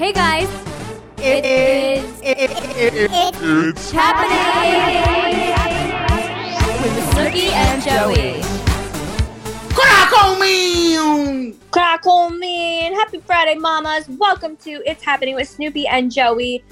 Hey 0.00 0.14
guys, 0.14 0.48
it 1.18 1.44
is 1.44 2.20
It's 2.22 3.90
happening 3.90 4.32
with 6.80 7.04
Snooki 7.10 7.50
and 7.52 7.82
Joey. 7.82 8.40
Crackle 9.74 10.36
me! 10.36 11.54
Crackle 11.70 12.30
mean. 12.30 12.94
Happy 12.94 13.20
Friday, 13.20 13.56
mamas. 13.56 14.08
Welcome 14.08 14.56
to 14.64 14.82
It's 14.86 15.04
Happening 15.04 15.34
with 15.34 15.54
Snooki 15.54 15.84
and 15.86 16.10
Joey. 16.10 16.64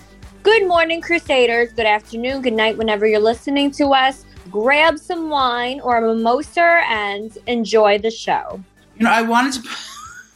Good 0.42 0.66
morning, 0.66 1.02
Crusaders. 1.02 1.74
Good 1.74 1.84
afternoon, 1.84 2.40
good 2.40 2.54
night, 2.54 2.78
whenever 2.78 3.06
you're 3.06 3.20
listening 3.20 3.70
to 3.72 3.88
us. 3.88 4.24
Grab 4.50 4.98
some 4.98 5.28
wine 5.28 5.82
or 5.82 5.98
a 5.98 6.14
mimosa 6.14 6.80
and 6.88 7.36
enjoy 7.46 7.98
the 7.98 8.10
show. 8.10 8.64
You 8.96 9.04
know, 9.04 9.12
I 9.12 9.20
wanted 9.20 9.52
to. 9.62 9.68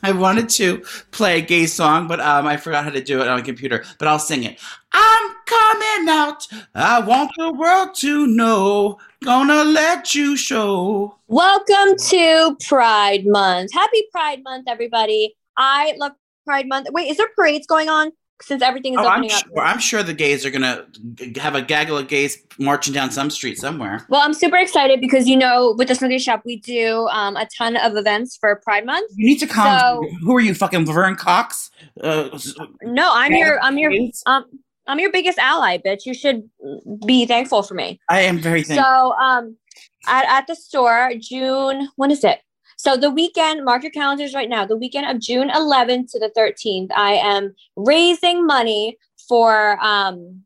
I 0.03 0.13
wanted 0.13 0.49
to 0.51 0.79
play 1.13 1.39
a 1.39 1.43
gay 1.43 1.67
song, 1.67 2.09
but 2.09 2.21
um, 2.21 2.47
I 2.47 2.57
forgot 2.57 2.85
how 2.85 2.91
to 2.91 3.03
do 3.03 3.21
it 3.21 3.29
on 3.29 3.39
a 3.39 3.43
computer. 3.43 3.85
But 3.99 4.09
I'll 4.09 4.19
sing 4.19 4.43
it. 4.43 4.59
I'm 4.93 5.35
coming 5.47 6.09
out. 6.09 6.49
I 6.75 7.01
want 7.01 7.31
the 7.37 7.53
world 7.53 7.95
to 7.97 8.27
know. 8.27 8.99
Gonna 9.25 9.63
let 9.63 10.15
you 10.15 10.37
show. 10.37 11.17
Welcome 11.29 11.97
to 11.97 12.57
Pride 12.67 13.25
Month. 13.27 13.73
Happy 13.73 14.05
Pride 14.11 14.43
Month, 14.43 14.65
everybody. 14.69 15.37
I 15.57 15.95
love 15.97 16.13
Pride 16.45 16.67
Month. 16.67 16.89
Wait, 16.91 17.09
is 17.09 17.17
there 17.17 17.29
parades 17.37 17.69
going 17.69 17.89
on? 17.89 18.11
Since 18.43 18.63
everything 18.63 18.95
is 18.95 18.99
Oh, 19.01 19.07
I'm 19.09 19.13
opening 19.21 19.33
up. 19.33 19.43
sure. 19.47 19.61
I'm 19.65 19.79
sure 19.79 20.03
the 20.03 20.13
gays 20.15 20.45
are 20.45 20.51
gonna 20.51 20.85
have 21.37 21.55
a 21.55 21.63
gaggle 21.63 21.97
of 21.99 22.09
gays 22.09 22.39
marching 22.59 22.93
down 22.93 23.11
some 23.11 23.31
street 23.31 23.59
somewhere. 23.59 24.05
Well, 24.09 24.21
I'm 24.21 24.35
super 24.35 24.57
excited 24.57 25.01
because 25.01 25.29
you 25.29 25.37
know, 25.37 25.75
with 25.79 25.89
the 25.89 25.95
Snooki 25.95 26.21
Shop, 26.21 26.43
we 26.45 26.57
do 26.57 27.07
um, 27.09 27.37
a 27.37 27.47
ton 27.57 27.77
of 27.77 27.97
events 27.97 28.37
for 28.37 28.57
Pride 28.65 28.85
Month. 28.85 29.11
You 29.17 29.27
need 29.27 29.39
to 29.39 29.47
calm. 29.47 29.79
So- 29.79 30.09
Who 30.23 30.37
are 30.37 30.41
you, 30.41 30.55
fucking 30.55 30.87
Laverne 30.87 31.17
Cox? 31.17 31.71
Uh, 32.03 32.39
No, 32.83 33.11
I'm 33.13 33.33
your, 33.33 33.61
I'm 33.63 33.79
your, 33.79 33.93
um, 34.27 34.45
I'm 34.87 34.99
your 34.99 35.13
biggest 35.13 35.39
ally, 35.39 35.79
bitch. 35.79 36.05
You 36.07 36.13
should 36.15 36.49
be 37.07 37.25
thankful 37.27 37.63
for 37.63 37.75
me. 37.75 38.01
I 38.11 38.23
am 38.23 38.39
very 38.41 38.63
thankful. 38.65 38.85
So, 38.85 39.13
um, 39.15 39.57
at, 40.09 40.25
at 40.29 40.47
the 40.49 40.57
store, 40.57 41.13
June, 41.21 41.89
when 41.97 42.11
is 42.11 42.25
it? 42.25 42.41
So 42.83 42.97
the 42.97 43.13
weekend, 43.13 43.65
mark 43.65 43.85
your 43.85 43.93
calendars 43.93 44.35
right 44.35 44.49
now. 44.49 44.67
The 44.67 44.77
weekend 44.77 45.07
of 45.09 45.21
June 45.21 45.51
11th 45.51 46.11
to 46.11 46.19
the 46.19 46.33
13th, 46.37 46.89
I 46.91 47.13
am 47.13 47.55
raising 47.77 48.45
money 48.45 48.99
for, 49.29 49.79
um, 49.81 50.43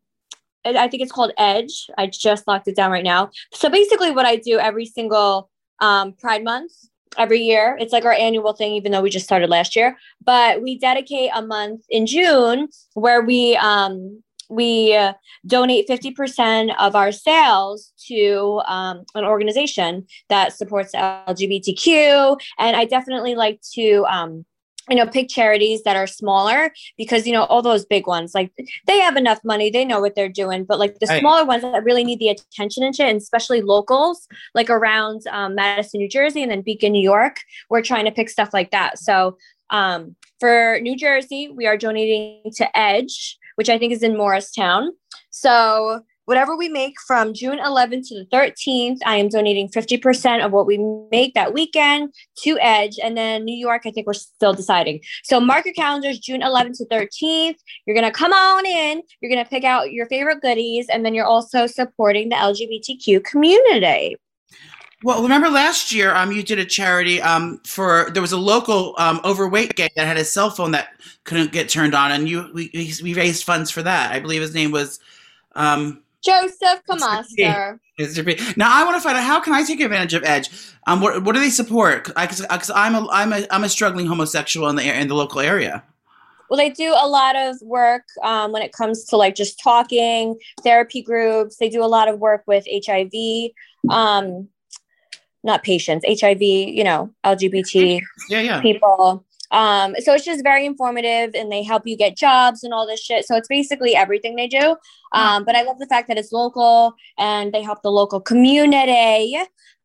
I 0.62 0.86
think 0.88 1.02
it's 1.02 1.10
called 1.10 1.32
Edge. 1.38 1.86
I 1.96 2.08
just 2.08 2.46
locked 2.46 2.68
it 2.68 2.76
down 2.76 2.90
right 2.90 3.02
now. 3.02 3.30
So 3.54 3.70
basically, 3.70 4.10
what 4.10 4.26
I 4.26 4.36
do 4.36 4.58
every 4.58 4.84
single 4.84 5.48
um, 5.80 6.12
Pride 6.12 6.44
Month, 6.44 6.72
every 7.16 7.40
year, 7.40 7.74
it's 7.80 7.94
like 7.94 8.04
our 8.04 8.12
annual 8.12 8.52
thing, 8.52 8.74
even 8.74 8.92
though 8.92 9.00
we 9.00 9.08
just 9.08 9.24
started 9.24 9.48
last 9.48 9.74
year. 9.74 9.96
But 10.22 10.60
we 10.60 10.78
dedicate 10.78 11.30
a 11.34 11.40
month 11.40 11.86
in 11.88 12.04
June 12.04 12.68
where 12.92 13.22
we 13.22 13.56
um, 13.56 14.22
we 14.48 14.94
uh, 14.94 15.12
donate 15.46 15.88
50% 15.88 16.74
of 16.78 16.94
our 16.94 17.12
sales 17.12 17.92
to 18.06 18.60
um, 18.66 19.04
an 19.14 19.24
organization 19.24 20.06
that 20.28 20.52
supports 20.52 20.92
LGBTQ. 20.94 22.38
And 22.58 22.76
I 22.76 22.84
definitely 22.84 23.34
like 23.34 23.60
to, 23.74 24.04
um, 24.08 24.44
you 24.88 24.94
know, 24.96 25.06
pick 25.06 25.28
charities 25.28 25.82
that 25.82 25.96
are 25.96 26.06
smaller 26.06 26.72
because, 26.96 27.26
you 27.26 27.32
know, 27.32 27.42
all 27.44 27.60
those 27.60 27.84
big 27.84 28.06
ones, 28.06 28.34
like 28.34 28.52
they 28.86 28.98
have 29.00 29.16
enough 29.16 29.40
money, 29.44 29.68
they 29.68 29.84
know 29.84 30.00
what 30.00 30.14
they're 30.14 30.28
doing. 30.28 30.64
But 30.64 30.78
like 30.78 30.98
the 31.00 31.06
Right. 31.06 31.18
smaller 31.20 31.44
ones 31.44 31.62
that 31.62 31.82
really 31.82 32.04
need 32.04 32.20
the 32.20 32.28
attention 32.28 32.84
and 32.84 32.94
shit, 32.94 33.08
and 33.08 33.16
especially 33.20 33.62
locals, 33.62 34.28
like 34.54 34.70
around 34.70 35.22
um, 35.28 35.56
Madison, 35.56 35.98
New 35.98 36.08
Jersey, 36.08 36.42
and 36.42 36.52
then 36.52 36.62
Beacon, 36.62 36.92
New 36.92 37.02
York, 37.02 37.40
we're 37.68 37.82
trying 37.82 38.04
to 38.04 38.12
pick 38.12 38.28
stuff 38.30 38.50
like 38.52 38.70
that. 38.70 38.98
So 39.00 39.36
um, 39.70 40.14
for 40.38 40.78
New 40.80 40.96
Jersey, 40.96 41.50
we 41.52 41.66
are 41.66 41.76
donating 41.76 42.42
to 42.54 42.78
Edge, 42.78 43.36
which 43.56 43.68
I 43.68 43.78
think 43.78 43.92
is 43.92 44.02
in 44.02 44.16
Morristown. 44.16 44.92
So 45.30 46.00
whatever 46.26 46.56
we 46.56 46.68
make 46.68 46.94
from 47.06 47.32
June 47.32 47.58
11th 47.58 48.08
to 48.08 48.14
the 48.14 48.26
13th, 48.36 48.98
I 49.06 49.16
am 49.16 49.28
donating 49.28 49.68
50% 49.68 50.44
of 50.44 50.52
what 50.52 50.66
we 50.66 50.78
make 51.10 51.34
that 51.34 51.54
weekend 51.54 52.12
to 52.42 52.58
Edge. 52.60 52.98
And 53.02 53.16
then 53.16 53.44
New 53.44 53.56
York, 53.56 53.82
I 53.86 53.90
think 53.90 54.06
we're 54.06 54.14
still 54.14 54.52
deciding. 54.52 55.00
So 55.24 55.40
mark 55.40 55.64
your 55.64 55.74
calendars, 55.74 56.18
June 56.18 56.40
11th 56.40 56.78
to 56.78 56.86
13th. 56.86 57.56
You're 57.86 57.94
going 57.94 58.04
to 58.04 58.10
come 58.10 58.32
on 58.32 58.66
in. 58.66 59.02
You're 59.20 59.30
going 59.30 59.44
to 59.44 59.48
pick 59.48 59.64
out 59.64 59.92
your 59.92 60.06
favorite 60.06 60.42
goodies. 60.42 60.86
And 60.92 61.04
then 61.04 61.14
you're 61.14 61.24
also 61.24 61.66
supporting 61.66 62.28
the 62.28 62.36
LGBTQ 62.36 63.24
community. 63.24 64.16
Well, 65.02 65.22
remember 65.22 65.50
last 65.50 65.92
year, 65.92 66.14
um, 66.14 66.32
you 66.32 66.42
did 66.42 66.58
a 66.58 66.64
charity 66.64 67.20
um 67.20 67.60
for 67.64 68.10
there 68.12 68.22
was 68.22 68.32
a 68.32 68.38
local 68.38 68.94
um 68.98 69.20
overweight 69.24 69.76
gay 69.76 69.88
that 69.94 70.06
had 70.06 70.16
a 70.16 70.24
cell 70.24 70.50
phone 70.50 70.72
that 70.72 70.88
couldn't 71.24 71.52
get 71.52 71.68
turned 71.68 71.94
on, 71.94 72.12
and 72.12 72.28
you 72.28 72.50
we 72.54 72.70
we 73.02 73.14
raised 73.14 73.44
funds 73.44 73.70
for 73.70 73.82
that. 73.82 74.12
I 74.12 74.20
believe 74.20 74.40
his 74.40 74.54
name 74.54 74.70
was 74.70 75.00
um 75.54 76.02
Joseph. 76.24 76.82
Kamaster. 76.88 77.78
Now 78.56 78.70
I 78.72 78.84
want 78.84 78.96
to 78.96 79.00
find 79.00 79.16
out 79.16 79.24
how 79.24 79.40
can 79.40 79.52
I 79.52 79.62
take 79.62 79.80
advantage 79.80 80.14
of 80.14 80.24
Edge? 80.24 80.50
Um, 80.86 81.00
what 81.00 81.22
what 81.24 81.34
do 81.34 81.40
they 81.40 81.50
support? 81.50 82.06
Because 82.06 82.70
I'm 82.74 82.94
a 82.94 83.06
I'm 83.10 83.32
a 83.32 83.46
I'm 83.50 83.64
a 83.64 83.68
struggling 83.68 84.06
homosexual 84.06 84.68
in 84.68 84.76
the 84.76 84.82
in 84.82 85.08
the 85.08 85.14
local 85.14 85.40
area. 85.40 85.84
Well, 86.48 86.58
they 86.58 86.70
do 86.70 86.94
a 86.96 87.08
lot 87.08 87.36
of 87.36 87.56
work 87.62 88.04
um, 88.22 88.52
when 88.52 88.62
it 88.62 88.72
comes 88.72 89.04
to 89.06 89.16
like 89.16 89.34
just 89.34 89.60
talking, 89.60 90.38
therapy 90.62 91.02
groups. 91.02 91.56
They 91.56 91.68
do 91.68 91.82
a 91.82 91.86
lot 91.86 92.08
of 92.08 92.20
work 92.20 92.44
with 92.46 92.64
HIV, 92.70 93.50
um, 93.90 94.48
not 95.46 95.62
patients, 95.62 96.04
HIV, 96.06 96.42
you 96.42 96.84
know, 96.84 97.14
LGBT 97.24 98.02
Yeah, 98.28 98.40
yeah. 98.40 98.60
people. 98.60 99.24
Um, 99.52 99.94
so 100.00 100.12
it's 100.12 100.24
just 100.24 100.42
very 100.42 100.66
informative 100.66 101.30
and 101.34 101.50
they 101.50 101.62
help 101.62 101.86
you 101.86 101.96
get 101.96 102.16
jobs 102.16 102.64
and 102.64 102.74
all 102.74 102.86
this 102.86 103.00
shit. 103.00 103.24
So 103.24 103.36
it's 103.36 103.48
basically 103.48 103.94
everything 103.94 104.34
they 104.34 104.48
do. 104.48 104.76
Um, 105.12 105.44
but 105.44 105.54
I 105.54 105.62
love 105.62 105.78
the 105.78 105.86
fact 105.86 106.08
that 106.08 106.18
it's 106.18 106.32
local 106.32 106.94
and 107.16 107.52
they 107.52 107.62
help 107.62 107.82
the 107.82 107.92
local 107.92 108.20
community. 108.20 109.38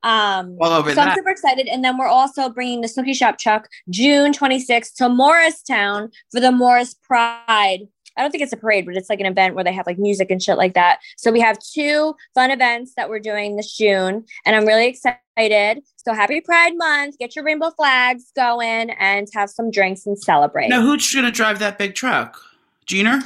Um, 0.04 0.58
over 0.60 0.90
so 0.90 0.96
that. 0.96 1.10
I'm 1.10 1.16
super 1.16 1.30
excited. 1.30 1.68
And 1.68 1.86
then 1.86 1.98
we're 1.98 2.08
also 2.08 2.50
bringing 2.50 2.82
the 2.82 2.88
Snooki 2.88 3.16
Shop 3.16 3.38
Chuck 3.38 3.70
June 3.92 4.34
26th 4.34 4.96
to 4.96 5.10
Morristown 5.10 6.10
for 6.32 6.40
the 6.40 6.52
Morris 6.52 6.96
Pride. 6.96 7.88
I 8.18 8.22
don't 8.22 8.32
think 8.32 8.44
it's 8.44 8.54
a 8.54 8.58
parade, 8.58 8.86
but 8.86 8.96
it's 8.96 9.10
like 9.10 9.20
an 9.20 9.26
event 9.26 9.56
where 9.56 9.64
they 9.64 9.74
have 9.74 9.88
like 9.88 9.98
music 9.98 10.32
and 10.32 10.42
shit 10.42 10.58
like 10.58 10.74
that. 10.74 11.00
So 11.18 11.32
we 11.32 11.40
have 11.40 11.58
two 11.60 12.16
fun 12.36 12.52
events 12.52 12.94
that 12.96 13.10
we're 13.10 13.20
doing 13.20 13.56
this 13.56 13.76
June, 13.76 14.26
and 14.46 14.56
I'm 14.56 14.66
really 14.66 14.88
excited. 14.88 15.82
So 15.96 16.14
happy 16.14 16.42
Pride 16.42 16.74
Month! 16.76 17.18
Get 17.20 17.36
your 17.36 17.46
rainbow 17.46 17.72
flags 17.72 18.32
going 18.36 18.92
and 18.92 19.28
have 19.34 19.50
some 19.50 19.72
drinks 19.72 20.06
and 20.06 20.18
celebrate. 20.18 20.68
Now 20.70 20.82
who's 20.82 21.14
gonna 21.14 21.32
drive 21.32 21.60
that 21.60 21.78
big 21.78 21.96
truck? 21.96 22.40
Jeaner? 22.86 23.22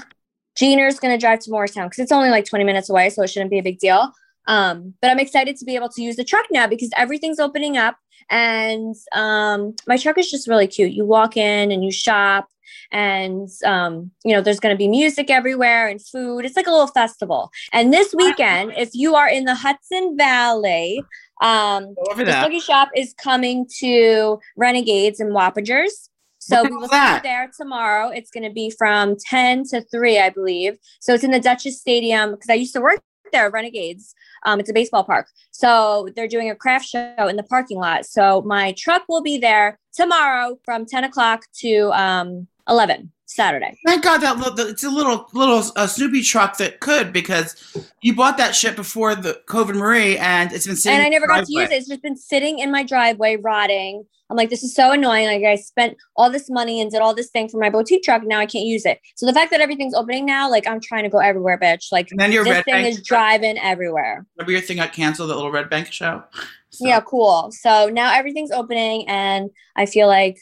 Jeaner's 0.56 1.00
gonna 1.00 1.18
drive 1.18 1.40
to 1.40 1.52
Morristown 1.52 1.88
because 1.88 2.00
it's 2.00 2.12
only 2.12 2.30
like 2.30 2.46
20 2.46 2.64
minutes 2.64 2.90
away, 2.90 3.10
so 3.10 3.24
it 3.24 3.30
shouldn't 3.30 3.52
be 3.52 3.60
a 3.60 3.64
big 3.64 3.80
deal. 3.80 4.14
Um, 4.48 4.94
but 5.02 5.10
I'm 5.10 5.20
excited 5.20 5.58
to 5.58 5.66
be 5.66 5.76
able 5.76 5.90
to 5.90 6.02
use 6.02 6.16
the 6.16 6.24
truck 6.24 6.46
now 6.52 6.68
because 6.68 6.92
everything's 6.96 7.40
opening 7.40 7.78
up, 7.78 7.98
and 8.30 8.96
um, 9.14 9.76
my 9.88 9.98
truck 9.98 10.18
is 10.18 10.30
just 10.30 10.48
really 10.48 10.68
cute. 10.68 10.92
You 10.92 11.06
walk 11.06 11.36
in 11.36 11.72
and 11.72 11.84
you 11.84 11.92
shop, 11.92 12.48
and 12.92 13.50
um, 13.66 14.12
you 14.24 14.34
know 14.34 14.42
there's 14.42 14.60
gonna 14.60 14.76
be 14.76 14.88
music 14.88 15.30
everywhere 15.30 15.88
and 15.88 16.02
food. 16.02 16.46
It's 16.46 16.56
like 16.56 16.68
a 16.68 16.72
little 16.72 16.88
festival. 16.88 17.52
And 17.72 17.94
this 17.94 18.14
weekend, 18.14 18.74
if 18.78 18.90
you 18.94 19.16
are 19.16 19.28
in 19.28 19.46
the 19.46 19.56
Hudson 19.56 20.16
Valley, 20.18 21.02
um, 21.42 21.96
the. 22.16 22.24
Snooki 22.26 22.62
Shop 22.62 22.90
is 22.96 23.14
coming 23.14 23.68
to 23.80 24.40
Renegades 24.56 25.20
and 25.20 25.32
Wappingers. 25.32 26.10
So 26.40 26.64
we 26.64 26.70
will 26.70 26.88
see 26.88 27.20
there 27.24 27.50
tomorrow. 27.58 28.10
It's 28.10 28.30
going 28.30 28.44
to 28.44 28.52
be 28.52 28.70
from 28.70 29.16
10 29.18 29.64
to 29.70 29.82
3, 29.82 30.20
I 30.20 30.30
believe. 30.30 30.78
So 31.00 31.16
it's 31.16 31.24
in 31.24 31.32
the 31.32 31.40
Dutchess 31.40 31.80
Stadium 31.80 32.32
because 32.32 32.50
I 32.52 32.54
used 32.54 32.74
to 32.74 32.82
work 32.82 33.02
there, 33.32 33.50
Renegades. 33.50 34.14
Um, 34.46 34.60
it's 34.60 34.70
a 34.70 34.74
baseball 34.74 35.04
park. 35.04 35.28
So 35.50 36.08
they're 36.16 36.28
doing 36.28 36.52
a 36.52 36.56
craft 36.56 36.86
show 36.86 37.16
in 37.28 37.36
the 37.36 37.44
parking 37.44 37.80
lot. 37.80 38.06
So 38.06 38.44
my 38.44 38.74
truck 38.78 39.04
will 39.10 39.24
be 39.24 39.40
there 39.40 39.80
tomorrow 39.94 40.60
from 40.64 40.86
10 40.86 41.06
o'clock 41.06 41.46
to 41.62 41.92
um, 41.94 42.48
11, 42.68 43.12
Saturday. 43.26 43.78
Thank 43.86 44.04
God 44.04 44.20
that 44.20 44.68
it's 44.70 44.84
a 44.84 44.90
little 44.90 45.28
little 45.34 45.60
uh, 45.76 45.86
Snooki 45.88 46.26
truck 46.26 46.58
that 46.58 46.80
could 46.80 47.12
because 47.14 47.56
you 48.02 48.16
bought 48.16 48.38
that 48.38 48.56
shit 48.56 48.76
before 48.76 49.16
the 49.16 49.42
COVID 49.48 49.76
Marie 49.76 50.18
and 50.18 50.52
it's 50.52 50.66
been 50.68 50.76
sitting. 50.76 50.98
and 50.98 51.06
I 51.06 51.10
never 51.10 51.28
got 51.28 51.46
to 51.46 51.52
use 51.54 51.70
it. 51.72 51.76
It's 51.76 51.88
just 51.88 52.02
been 52.02 52.16
sitting 52.18 52.60
in 52.60 52.72
my 52.72 52.84
driveway, 52.84 53.36
rotting. 53.38 54.06
I'm 54.32 54.38
like, 54.38 54.50
this 54.50 54.64
is 54.64 54.74
so 54.74 54.92
annoying. 54.92 55.28
Like, 55.28 55.44
I 55.44 55.56
spent 55.56 55.98
all 56.16 56.32
this 56.32 56.50
money 56.50 56.82
and 56.82 56.90
did 56.90 57.00
all 57.00 57.14
this 57.14 57.30
thing 57.30 57.48
for 57.48 57.60
my 57.60 57.70
boutique 57.70 58.02
truck. 58.02 58.24
Now 58.24 58.40
I 58.40 58.48
can't 58.48 58.66
use 58.66 58.84
it. 58.84 59.00
So 59.16 59.28
the 59.28 59.34
fact 59.34 59.52
that 59.52 59.62
everything's 59.62 59.94
opening 59.94 60.26
now, 60.26 60.50
like, 60.50 60.66
I'm 60.66 60.80
trying 60.82 61.04
to 61.04 61.10
go 61.10 61.20
everywhere, 61.20 61.60
bitch. 61.60 61.92
Like, 61.92 62.08
And 62.10 62.20
then 62.20 62.32
your 62.32 62.44
this 62.44 62.64
thing 62.64 62.86
is 62.86 63.04
driving 63.04 63.60
everywhere. 63.60 64.26
Remember 64.36 64.52
your 64.52 64.62
thing 64.62 64.78
got 64.78 64.94
canceled, 64.94 65.30
that 65.30 65.36
little 65.36 65.52
red 65.52 65.70
bank 65.70 65.92
show. 65.92 66.24
So- 66.72 66.88
Yeah, 66.88 67.02
cool. 67.02 67.52
So 67.52 67.90
now 67.90 68.16
everything's 68.16 68.50
opening, 68.50 69.08
and 69.08 69.52
I 69.76 69.86
feel 69.86 70.08
like 70.08 70.38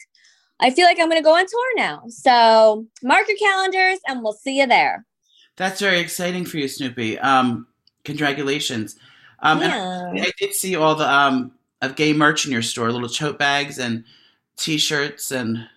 I 0.64 0.70
feel 0.70 0.86
like 0.86 0.98
I'm 0.98 1.10
gonna 1.10 1.22
go 1.22 1.34
on 1.36 1.44
tour 1.46 1.76
now. 1.76 2.02
So 2.08 2.86
mark 3.02 3.28
your 3.28 3.36
calendars, 3.36 3.98
and 4.08 4.22
we'll 4.22 4.32
see 4.32 4.58
you 4.60 4.66
there. 4.66 5.04
That's 5.56 5.78
very 5.78 6.00
exciting 6.00 6.46
for 6.46 6.56
you, 6.56 6.64
Snooki. 6.64 7.22
Um, 7.22 7.66
congratulations. 8.04 8.96
Um, 9.40 9.60
yeah. 9.60 10.10
I 10.14 10.32
did 10.38 10.54
see 10.54 10.74
all 10.74 10.94
the 10.94 11.08
um 11.10 11.52
of 11.82 11.96
gay 11.96 12.14
merch 12.14 12.46
in 12.46 12.52
your 12.52 12.62
store, 12.62 12.90
little 12.90 13.10
tote 13.10 13.38
bags 13.38 13.78
and 13.78 14.04
T-shirts 14.56 15.30
and 15.30 15.68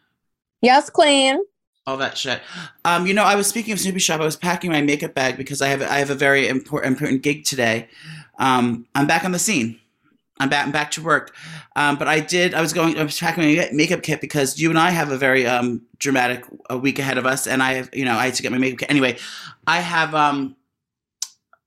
Yes, 0.62 0.90
Queen. 0.90 1.40
all 1.86 1.98
that 1.98 2.18
shit. 2.18 2.42
Um, 2.86 3.06
you 3.06 3.14
know, 3.14 3.24
I 3.24 3.36
was 3.36 3.48
speaking 3.48 3.74
of 3.74 3.80
Snooki 3.80 4.00
Shop. 4.00 4.22
I 4.22 4.26
was 4.26 4.38
packing 4.38 4.72
my 4.72 4.82
makeup 4.82 5.14
bag 5.14 5.36
because 5.36 5.62
I 5.62 5.68
have 5.68 5.82
I 5.82 6.00
have 6.00 6.10
a 6.12 6.16
very 6.16 6.48
important 6.48 6.94
important 6.94 7.24
gig 7.24 7.44
today. 7.44 7.90
Um, 8.40 8.86
I'm 8.96 9.06
back 9.06 9.26
on 9.26 9.34
the 9.34 9.40
scene. 9.40 9.80
I'm 10.40 10.50
back. 10.50 10.66
I'm 10.66 10.72
back 10.72 10.92
to 10.92 11.02
work. 11.02 11.36
Um, 11.76 11.98
but 11.98 12.08
I 12.08 12.20
did. 12.20 12.54
I 12.54 12.62
was 12.62 12.74
going. 12.74 12.98
I 12.98 13.04
was 13.04 13.20
packing 13.20 13.44
my 13.44 13.70
makeup 13.72 14.04
kit 14.04 14.22
because 14.22 14.60
you 14.60 14.70
and 14.70 14.80
I 14.80 14.92
have 14.92 15.12
a 15.12 15.18
very 15.18 15.46
um, 15.46 15.82
dramatic 16.00 16.44
a 16.70 16.78
week 16.78 17.00
ahead 17.00 17.18
of 17.18 17.26
us, 17.26 17.48
and 17.48 17.64
I, 17.64 17.74
have, 17.74 17.90
you 17.94 18.06
know, 18.06 18.16
I 18.16 18.26
had 18.26 18.36
to 18.36 18.44
get 18.44 18.52
my 18.52 18.58
makeup 18.58 18.80
kit 18.80 18.92
anyway. 18.92 19.18
I 19.66 19.80
have 19.80 20.14
um, 20.14 20.56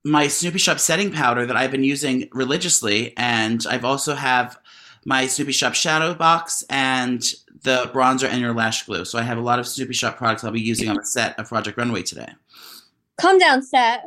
my 0.03 0.25
Snooki 0.25 0.59
Shop 0.59 0.79
setting 0.79 1.11
powder 1.11 1.45
that 1.45 1.55
I've 1.55 1.71
been 1.71 1.83
using 1.83 2.29
religiously, 2.31 3.13
and 3.17 3.65
I've 3.69 3.85
also 3.85 4.15
have 4.15 4.57
my 5.05 5.25
Snooki 5.25 5.53
Shop 5.53 5.73
shadow 5.73 6.13
box 6.13 6.63
and 6.69 7.21
the 7.63 7.89
bronzer 7.93 8.27
and 8.27 8.39
your 8.39 8.53
lash 8.53 8.85
glue. 8.85 9.05
So 9.05 9.19
I 9.19 9.23
have 9.23 9.37
a 9.37 9.41
lot 9.41 9.59
of 9.59 9.65
Snooki 9.65 9.93
Shop 9.93 10.17
products 10.17 10.43
I'll 10.43 10.51
be 10.51 10.61
using 10.61 10.89
on 10.89 10.95
the 10.95 11.05
set 11.05 11.37
of 11.39 11.47
Project 11.47 11.77
Runway 11.77 12.03
today. 12.03 12.29
Calm 13.19 13.37
down, 13.37 13.61
set. 13.61 14.05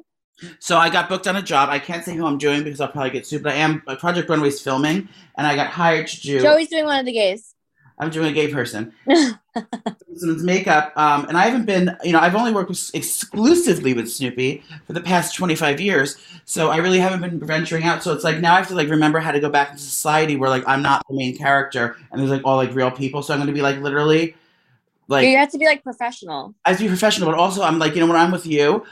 So 0.58 0.76
I 0.76 0.90
got 0.90 1.08
booked 1.08 1.26
on 1.26 1.36
a 1.36 1.42
job. 1.42 1.68
I 1.68 1.78
can't 1.78 2.04
say 2.04 2.14
who 2.14 2.26
I'm 2.26 2.38
doing 2.38 2.64
because 2.64 2.80
I'll 2.80 2.88
probably 2.88 3.10
get 3.10 3.26
sued, 3.26 3.42
but 3.42 3.52
I 3.52 3.56
am 3.56 3.80
Project 3.82 4.28
Runway's 4.28 4.60
filming, 4.60 5.08
and 5.36 5.46
I 5.46 5.54
got 5.56 5.68
hired 5.68 6.08
to 6.08 6.20
do. 6.20 6.40
Joey's 6.40 6.68
doing 6.68 6.84
one 6.84 7.00
of 7.00 7.06
the 7.06 7.12
gays. 7.12 7.54
I'm 7.98 8.10
doing 8.10 8.26
a 8.26 8.32
gay 8.32 8.52
person. 8.52 8.92
Someone's 10.16 10.42
makeup, 10.42 10.92
um, 10.96 11.26
and 11.26 11.36
I 11.36 11.44
haven't 11.44 11.64
been, 11.64 11.96
you 12.02 12.12
know, 12.12 12.18
I've 12.18 12.34
only 12.34 12.52
worked 12.52 12.68
with, 12.68 12.90
exclusively 12.92 13.94
with 13.94 14.06
Snooki 14.06 14.62
for 14.86 14.92
the 14.92 15.00
past 15.00 15.34
25 15.36 15.80
years, 15.80 16.16
so 16.44 16.70
I 16.70 16.78
really 16.78 16.98
haven't 16.98 17.20
been 17.20 17.44
venturing 17.44 17.84
out. 17.84 18.02
So 18.02 18.12
it's 18.12 18.24
like 18.24 18.40
now 18.40 18.54
I 18.54 18.56
have 18.58 18.68
to 18.68 18.74
like 18.74 18.88
remember 18.88 19.20
how 19.20 19.30
to 19.30 19.40
go 19.40 19.48
back 19.48 19.70
into 19.70 19.82
society 19.82 20.36
where 20.36 20.50
like 20.50 20.64
I'm 20.66 20.82
not 20.82 21.04
the 21.08 21.14
main 21.14 21.36
character, 21.36 21.96
and 22.10 22.20
there's 22.20 22.30
like 22.30 22.42
all 22.44 22.56
like 22.56 22.74
real 22.74 22.90
people. 22.90 23.22
So 23.22 23.32
I'm 23.32 23.38
going 23.38 23.48
to 23.48 23.52
be 23.52 23.62
like 23.62 23.78
literally, 23.78 24.34
like 25.06 25.26
you 25.26 25.36
have 25.36 25.50
to 25.50 25.58
be 25.58 25.66
like 25.66 25.84
professional. 25.84 26.54
I 26.64 26.70
have 26.70 26.78
to 26.78 26.84
be 26.84 26.88
professional, 26.88 27.30
but 27.30 27.38
also 27.38 27.62
I'm 27.62 27.78
like, 27.78 27.94
you 27.94 28.00
know, 28.00 28.06
when 28.06 28.16
I'm 28.16 28.32
with 28.32 28.46
you, 28.46 28.84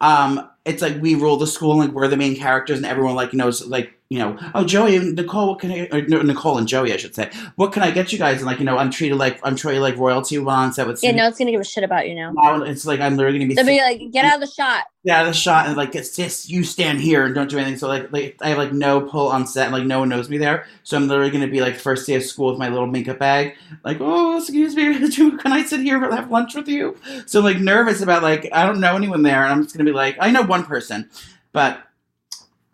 um, 0.00 0.48
it's 0.64 0.82
like 0.82 1.00
we 1.00 1.14
rule 1.14 1.36
the 1.36 1.46
school, 1.46 1.78
like 1.78 1.90
we're 1.90 2.08
the 2.08 2.16
main 2.16 2.36
characters, 2.36 2.78
and 2.78 2.86
everyone 2.86 3.14
like 3.14 3.32
knows, 3.32 3.66
like 3.66 3.92
you 4.10 4.18
know, 4.18 4.38
oh 4.54 4.64
Joey 4.64 4.96
and 4.96 5.16
Nicole, 5.16 5.48
what 5.48 5.60
can 5.60 5.70
I, 5.70 5.88
or 5.90 6.02
Nicole 6.02 6.58
and 6.58 6.68
Joey, 6.68 6.92
I 6.92 6.96
should 6.98 7.14
say, 7.14 7.30
what 7.56 7.72
can 7.72 7.82
I 7.82 7.90
get 7.90 8.12
you 8.12 8.18
guys? 8.18 8.36
And 8.36 8.46
like 8.46 8.58
you 8.58 8.64
know, 8.64 8.76
I'm 8.76 8.90
treated 8.90 9.16
like 9.16 9.40
I'm 9.42 9.56
treated 9.56 9.80
like 9.80 9.96
royalty 9.96 10.38
while 10.38 10.56
on 10.56 10.72
set 10.72 10.86
with. 10.86 11.02
Yeah, 11.02 11.12
no 11.12 11.24
one's 11.24 11.38
gonna 11.38 11.50
give 11.50 11.60
a 11.60 11.64
shit 11.64 11.84
about 11.84 12.08
you 12.08 12.14
now. 12.14 12.32
Now 12.32 12.62
it's 12.62 12.84
like 12.86 13.00
I'm 13.00 13.16
literally 13.16 13.38
gonna 13.38 13.48
be 13.48 13.54
They'll 13.54 13.64
be 13.66 13.80
like, 13.80 14.12
get 14.12 14.24
out 14.24 14.34
of 14.34 14.40
the 14.40 14.46
shot. 14.46 14.84
get 15.04 15.16
out 15.16 15.26
of 15.26 15.32
the 15.32 15.38
shot 15.38 15.66
and 15.66 15.76
like 15.76 15.94
it's 15.94 16.14
just 16.14 16.48
you 16.50 16.64
stand 16.64 17.00
here 17.00 17.24
and 17.24 17.34
don't 17.34 17.48
do 17.48 17.56
anything. 17.58 17.78
So 17.78 17.88
like 17.88 18.12
like 18.12 18.36
I 18.42 18.50
have 18.50 18.58
like 18.58 18.72
no 18.72 19.00
pull 19.00 19.28
on 19.28 19.46
set 19.46 19.64
and 19.66 19.72
like 19.72 19.84
no 19.84 20.00
one 20.00 20.10
knows 20.10 20.28
me 20.28 20.36
there. 20.36 20.66
So 20.82 20.96
I'm 20.98 21.08
literally 21.08 21.30
gonna 21.30 21.48
be 21.48 21.62
like 21.62 21.76
first 21.76 22.06
day 22.06 22.14
of 22.14 22.24
school 22.24 22.50
with 22.50 22.58
my 22.58 22.68
little 22.68 22.86
makeup 22.86 23.18
bag, 23.18 23.56
like 23.84 23.96
oh 24.00 24.36
excuse 24.38 24.76
me, 24.76 25.10
can 25.38 25.52
I 25.52 25.64
sit 25.64 25.80
here 25.80 26.02
and 26.02 26.12
have 26.12 26.30
lunch 26.30 26.54
with 26.54 26.68
you? 26.68 26.96
So 27.24 27.38
I'm 27.38 27.44
like 27.46 27.58
nervous 27.58 28.02
about 28.02 28.22
like 28.22 28.48
I 28.52 28.66
don't 28.66 28.80
know 28.80 28.96
anyone 28.96 29.22
there 29.22 29.42
and 29.42 29.52
I'm 29.52 29.62
just 29.62 29.74
gonna 29.74 29.88
be 29.90 29.96
like 29.96 30.16
I 30.20 30.30
know 30.30 30.42
one 30.42 30.64
person, 30.66 31.08
but 31.52 31.80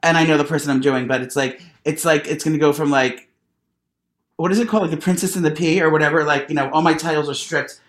and 0.03 0.17
I 0.17 0.25
know 0.25 0.37
the 0.37 0.45
person 0.45 0.71
I'm 0.71 0.81
doing, 0.81 1.07
but 1.07 1.21
it's 1.21 1.37
like 1.37 1.61
it's 1.85 2.05
like 2.05 2.27
it's 2.27 2.45
gonna 2.45 2.59
go 2.59 2.73
from 2.73 2.91
like 2.91 3.29
what 4.37 4.51
is 4.53 4.59
it 4.59 4.69
called 4.69 4.83
like 4.85 4.91
the 4.91 4.97
Princess 4.97 5.37
and 5.37 5.45
the 5.45 5.51
Pea 5.51 5.83
or 5.83 5.91
whatever 5.91 6.25
like 6.25 6.49
you 6.49 6.55
know 6.55 6.71
all 6.71 6.83
my 6.83 6.95
titles 6.95 7.29
are 7.29 7.35
stripped. 7.35 7.81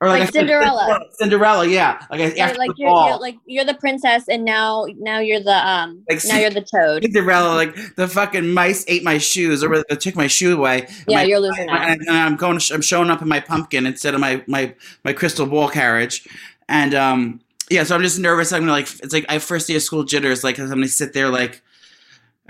Or 0.00 0.06
Like 0.08 0.22
said, 0.26 0.32
Cinderella. 0.34 1.00
Cinderella, 1.14 1.66
yeah. 1.66 2.00
Like 2.08 2.38
after 2.38 2.56
like 2.56 2.68
the 2.70 2.74
you're, 2.78 2.88
ball. 2.88 3.08
you're 3.08 3.18
like 3.18 3.36
you're 3.46 3.64
the 3.64 3.74
princess, 3.74 4.28
and 4.28 4.44
now 4.44 4.86
now 4.96 5.18
you're 5.18 5.40
the 5.40 5.68
um 5.68 6.04
Like, 6.08 6.24
now 6.24 6.36
you're 6.38 6.50
the 6.50 6.60
toad. 6.62 7.02
Cinderella, 7.02 7.56
like 7.56 7.74
the 7.96 8.06
fucking 8.06 8.54
mice 8.54 8.84
ate 8.86 9.02
my 9.02 9.18
shoes, 9.18 9.64
or 9.64 9.82
they 9.88 9.96
took 9.96 10.14
my 10.14 10.28
shoe 10.28 10.56
away. 10.56 10.86
Yeah, 11.08 11.16
my- 11.16 11.22
you're 11.24 11.40
losing 11.40 11.68
and 11.68 12.08
I'm 12.08 12.36
going. 12.36 12.60
I'm 12.72 12.80
showing 12.80 13.10
up 13.10 13.22
in 13.22 13.26
my 13.28 13.40
pumpkin 13.40 13.86
instead 13.86 14.14
of 14.14 14.20
my 14.20 14.44
my 14.46 14.72
my 15.02 15.12
crystal 15.12 15.46
ball 15.46 15.68
carriage, 15.68 16.28
and 16.68 16.94
um 16.94 17.40
yeah. 17.70 17.84
So 17.84 17.94
I'm 17.94 18.02
just 18.02 18.18
nervous. 18.18 18.52
I'm 18.52 18.62
gonna 18.62 18.72
like 18.72 18.88
it's 19.02 19.12
like 19.12 19.26
I 19.28 19.38
first 19.38 19.68
day 19.68 19.76
of 19.76 19.82
school 19.82 20.04
jitters. 20.04 20.44
Like 20.44 20.58
I'm 20.58 20.68
gonna 20.68 20.88
sit 20.88 21.12
there 21.12 21.28
like. 21.28 21.62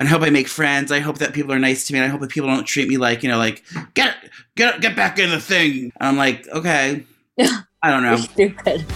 And 0.01 0.07
I 0.07 0.13
hope 0.13 0.23
I 0.23 0.31
make 0.31 0.47
friends. 0.47 0.93
I 0.93 1.01
hope 1.01 1.19
that 1.19 1.33
people 1.33 1.53
are 1.53 1.59
nice 1.59 1.89
to 1.89 1.93
me. 1.93 1.99
And 1.99 2.07
I 2.07 2.09
hope 2.09 2.21
that 2.21 2.31
people 2.31 2.49
don't 2.49 2.63
treat 2.63 2.89
me 2.89 2.99
like 2.99 3.25
you 3.25 3.29
know, 3.29 3.37
like 3.37 3.65
get 3.95 4.15
get 4.55 4.81
get 4.81 4.95
back 4.95 5.19
in 5.19 5.31
the 5.31 5.41
thing. 5.41 5.91
And 5.99 6.09
I'm 6.09 6.17
like, 6.17 6.47
okay, 6.51 7.05
I 7.41 7.91
don't 7.91 8.05
know. 8.05 8.11
You're 8.11 8.19
stupid. 8.19 8.87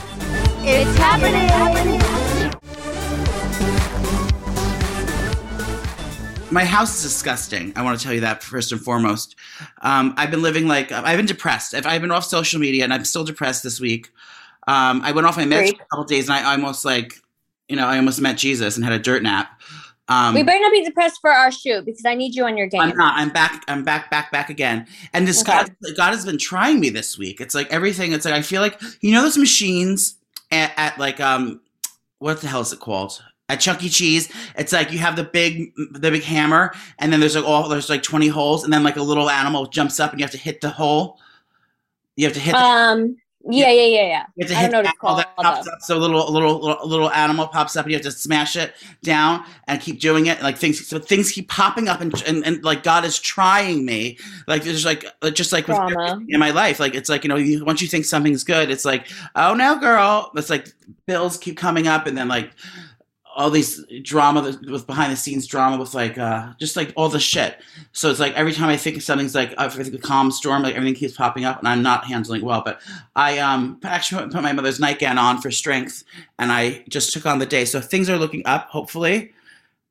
It's 0.65 0.97
happening. 0.99 2.13
my 6.53 6.65
house 6.65 6.97
is 6.97 7.03
disgusting. 7.03 7.73
I 7.75 7.83
want 7.83 7.99
to 7.99 8.05
tell 8.05 8.13
you 8.13 8.21
that 8.21 8.43
first 8.43 8.73
and 8.73 8.81
foremost. 8.81 9.35
Um, 9.81 10.15
I've 10.17 10.31
been 10.31 10.43
living 10.43 10.69
like 10.69 10.93
I've 10.93 11.17
been 11.17 11.27
depressed. 11.27 11.75
I've, 11.75 11.87
I've 11.87 12.03
been 12.03 12.11
off 12.11 12.25
social 12.25 12.61
media, 12.61 12.85
and 12.85 12.93
I'm 12.93 13.05
still 13.05 13.25
depressed 13.25 13.63
this 13.63 13.81
week. 13.81 14.11
Um, 14.67 15.03
I 15.03 15.13
went 15.13 15.27
off 15.27 15.37
my 15.37 15.45
meds 15.45 15.77
for 15.77 15.83
a 15.83 15.87
couple 15.87 16.05
days, 16.05 16.29
and 16.29 16.39
I 16.39 16.53
almost 16.53 16.85
like, 16.85 17.15
you 17.69 17.77
know, 17.77 17.87
I 17.87 17.97
almost 17.97 18.21
met 18.21 18.37
Jesus 18.39 18.77
and 18.77 18.85
had 18.85 18.93
a 18.93 18.99
dirt 18.99 19.23
nap. 19.23 19.61
Um, 20.09 20.35
we 20.35 20.43
better 20.43 20.61
not 20.61 20.73
be 20.73 20.85
depressed 20.85 21.21
for 21.21 21.31
our 21.31 21.51
shoot 21.51 21.85
because 21.85 22.05
I 22.05 22.15
need 22.15 22.35
you 22.35 22.45
on 22.45 22.57
your 22.57 22.67
game. 22.67 22.81
I'm 22.81 22.97
not. 22.97 23.19
I'm 23.19 23.31
back. 23.31 23.65
I'm 23.69 23.85
back, 23.85 24.11
back, 24.11 24.31
back 24.33 24.51
again. 24.51 24.87
And 25.13 25.27
this 25.27 25.41
Okay. 25.43 25.53
God, 25.53 25.97
God 25.97 26.11
has 26.11 26.25
been 26.25 26.39
trying 26.39 26.81
me 26.81 26.91
this 26.91 27.17
week. 27.17 27.41
It's 27.41 27.55
like 27.55 27.73
everything. 27.73 28.13
It's 28.13 28.25
like 28.25 28.35
I 28.35 28.43
feel 28.43 28.61
like 28.61 28.81
you 29.01 29.13
know 29.13 29.23
those 29.23 29.39
machines 29.39 30.17
at, 30.51 30.73
at 30.77 30.99
like 30.99 31.21
um, 31.21 31.61
what 32.19 32.41
the 32.41 32.49
hell 32.49 32.61
is 32.61 32.73
it 32.73 32.81
called? 32.81 33.23
At 33.49 33.61
Chuck 33.61 33.83
E. 33.83 33.89
Cheese, 33.89 34.33
it's 34.57 34.73
like 34.73 34.93
you 34.93 34.99
have 34.99 35.15
the 35.17 35.25
big, 35.25 35.73
the 35.77 36.11
big 36.11 36.23
hammer, 36.23 36.73
and 36.99 37.13
then 37.13 37.21
there's 37.21 37.37
like 37.37 37.45
all 37.45 37.69
there's 37.69 37.89
like 37.89 38.03
twenty 38.03 38.29
holes, 38.29 38.65
and 38.65 38.73
then 38.73 38.83
like 38.83 38.97
a 38.97 39.03
little 39.03 39.31
animal 39.31 39.67
jumps 39.67 40.01
up, 40.01 40.11
and 40.11 40.21
you 40.21 40.25
have 40.25 40.33
to 40.33 40.39
hit 40.39 40.61
the 40.61 40.71
hole. 40.71 41.19
You 42.17 42.27
have 42.27 42.35
to 42.35 42.41
hit. 42.41 42.53
the 42.53 42.59
Um. 42.59 43.17
Yeah, 43.49 43.71
yeah, 43.71 43.83
yeah, 43.83 44.07
yeah. 44.07 44.25
you 44.37 44.45
have 44.45 44.51
to 44.51 44.57
I 44.57 44.61
hit 44.61 44.71
don't 44.71 44.85
know 44.85 44.91
what 44.91 44.93
it's 44.93 45.03
animal 45.03 45.17
that 45.17 45.37
pops 45.37 45.67
though. 45.67 45.73
up. 45.73 45.81
So 45.83 45.97
a 45.97 45.99
little, 45.99 46.29
a 46.29 46.31
little, 46.31 46.61
little, 46.61 46.89
little 46.89 47.11
animal 47.11 47.49
pops 47.49 47.77
up, 47.77 47.85
and 47.85 47.91
you 47.91 47.97
have 47.97 48.05
to 48.05 48.13
smash 48.13 48.55
it 48.57 48.75
down 49.03 49.45
and 49.67 49.81
keep 49.81 50.01
doing 50.01 50.27
it. 50.27 50.43
Like 50.43 50.59
things, 50.59 50.87
so 50.87 50.99
things 50.99 51.33
keep 51.33 51.49
popping 51.49 51.89
up, 51.89 52.01
and, 52.01 52.15
and, 52.27 52.47
and 52.47 52.63
like 52.65 52.83
God 52.83 53.05
is 53.05 53.19
trying 53.19 53.85
me. 53.85 54.19
Like 54.47 54.63
there's 54.63 54.85
like 54.85 55.05
uh, 55.23 55.31
just 55.31 55.53
like 55.53 55.67
with 55.67 55.79
in 56.29 56.39
my 56.39 56.51
life. 56.51 56.79
Like 56.79 56.95
it's 56.95 57.09
like 57.09 57.25
you 57.25 57.29
know, 57.29 57.37
you, 57.37 57.65
once 57.65 57.83
you 57.83 57.89
think 57.89 58.05
something's 58.05 58.45
good, 58.45 58.71
it's 58.71 58.85
like 58.85 59.09
oh 59.35 59.55
no, 59.55 59.79
girl. 59.79 60.31
It's 60.37 60.51
like 60.51 60.69
bills 61.07 61.37
keep 61.37 61.57
coming 61.57 61.89
up, 61.89 62.07
and 62.07 62.17
then 62.17 62.29
like 62.29 62.53
all 63.35 63.51
these 63.51 63.85
drama 64.03 64.57
with 64.69 64.87
behind 64.87 65.13
the 65.13 65.17
scenes 65.17 65.47
drama 65.47 65.79
with 65.79 65.95
like 65.95 66.19
uh 66.19 66.53
just 66.59 66.77
like 66.77 66.93
all 66.97 67.09
the 67.09 67.21
shit. 67.21 67.59
So 67.93 68.11
it's 68.11 68.21
like 68.21 68.35
every 68.35 68.53
time 68.53 68.69
I 68.69 68.77
think 68.77 69.01
something's 69.03 69.35
like 69.35 69.55
I 69.59 69.69
think 69.69 69.95
a 69.95 69.99
calm 69.99 70.31
storm, 70.31 70.63
like 70.63 70.75
everything 70.75 70.95
keeps 70.95 71.17
popping 71.17 71.45
up, 71.45 71.59
and 71.59 71.69
I'm 71.69 71.83
not 71.83 72.05
handling 72.05 72.45
well. 72.45 72.63
But 72.65 72.81
I 73.17 73.39
um 73.39 73.81
actually 73.85 74.29
put 74.31 74.43
my 74.43 74.53
mother's 74.53 74.81
nightgown 74.81 75.19
on 75.19 75.41
for 75.41 75.51
strength, 75.51 76.05
and 76.39 76.53
I 76.53 76.85
just 76.89 77.13
took 77.13 77.27
on 77.27 77.39
the 77.39 77.47
day. 77.47 77.65
So 77.65 77.81
things 77.81 78.11
are 78.11 78.19
looking 78.19 78.43
up, 78.47 78.69
hopefully, 78.69 79.33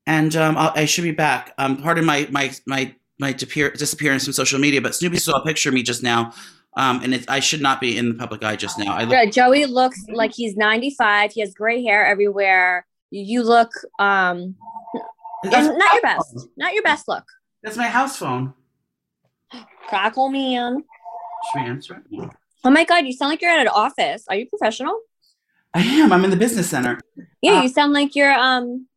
and 0.05 0.35
um 0.35 0.55
I 0.57 0.85
should 0.85 1.03
be 1.03 1.11
back. 1.11 1.53
Um, 1.57 1.77
pardon 1.77 2.05
my 2.05 2.27
my 2.31 2.53
my 2.65 2.93
my 3.19 3.33
disappear- 3.33 3.71
disappearance 3.71 4.25
from 4.25 4.33
social 4.33 4.59
media, 4.59 4.81
but 4.81 4.95
Snoopy 4.95 5.17
saw 5.17 5.37
a 5.37 5.45
picture 5.45 5.69
of 5.69 5.75
me 5.75 5.83
just 5.83 6.03
now. 6.03 6.33
Um, 6.77 7.01
and 7.03 7.13
it, 7.13 7.29
I 7.29 7.41
should 7.41 7.61
not 7.61 7.81
be 7.81 7.97
in 7.97 8.09
the 8.09 8.15
public 8.15 8.43
eye 8.43 8.55
just 8.55 8.79
now. 8.79 8.95
I 8.95 9.03
look 9.03 9.11
Yeah, 9.11 9.25
Joey 9.25 9.65
looks 9.65 10.05
like 10.07 10.33
he's 10.33 10.55
95. 10.55 11.33
He 11.33 11.41
has 11.41 11.53
gray 11.53 11.83
hair 11.83 12.05
everywhere. 12.05 12.85
You 13.11 13.43
look 13.43 13.71
um 13.99 14.55
not 15.43 15.93
your 15.93 16.01
best. 16.01 16.33
phone. 16.33 16.49
Not 16.57 16.73
your 16.73 16.83
best 16.83 17.07
look. 17.07 17.25
That's 17.61 17.77
my 17.77 17.87
house 17.87 18.17
phone. 18.17 18.53
Crackle 19.87 20.29
man. 20.29 20.83
Should 21.51 21.61
we 21.61 21.67
answer 21.67 21.95
it? 22.11 22.29
Oh 22.63 22.69
my 22.69 22.83
god, 22.85 23.05
you 23.05 23.13
sound 23.13 23.31
like 23.31 23.41
you're 23.41 23.51
at 23.51 23.59
an 23.59 23.67
office. 23.67 24.23
Are 24.29 24.35
you 24.35 24.47
professional? 24.47 24.97
I 25.73 25.81
am. 25.81 26.11
I'm 26.11 26.23
in 26.23 26.29
the 26.29 26.37
business 26.37 26.69
center. 26.69 26.99
Yeah, 27.41 27.59
Uh, 27.59 27.61
you 27.63 27.69
sound 27.69 27.93
like 27.93 28.15
you're 28.15 28.33
um 28.33 28.87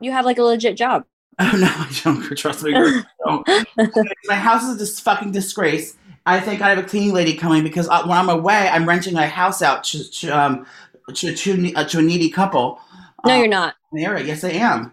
you 0.00 0.12
have 0.12 0.24
like 0.24 0.38
a 0.38 0.42
legit 0.42 0.76
job. 0.76 1.04
Oh 1.38 1.52
no, 1.54 1.66
I 1.66 1.92
don't. 2.02 2.34
Trust 2.38 2.62
me. 2.62 2.72
My 4.26 4.36
house 4.36 4.64
is 4.64 4.78
this 4.78 4.98
fucking 5.00 5.32
disgrace. 5.32 5.94
I 6.24 6.40
think 6.40 6.62
I 6.62 6.70
have 6.70 6.78
a 6.78 6.82
cleaning 6.82 7.12
lady 7.12 7.34
coming 7.34 7.62
because 7.62 7.88
uh, 7.90 8.02
when 8.04 8.16
I'm 8.16 8.30
away, 8.30 8.68
I'm 8.72 8.88
renting 8.88 9.12
my 9.12 9.26
house 9.26 9.60
out 9.60 9.84
to 9.84 10.10
to 10.12 10.30
um 10.30 10.66
to 11.12 11.34
to, 11.34 11.74
uh, 11.74 11.84
to 11.84 11.98
a 11.98 12.02
needy 12.02 12.30
couple. 12.30 12.80
No, 13.26 13.34
uh, 13.34 13.36
you're 13.38 13.48
not. 13.48 13.74
in 13.92 13.98
the 13.98 14.04
area. 14.04 14.24
Yes, 14.24 14.44
I 14.44 14.50
am. 14.50 14.92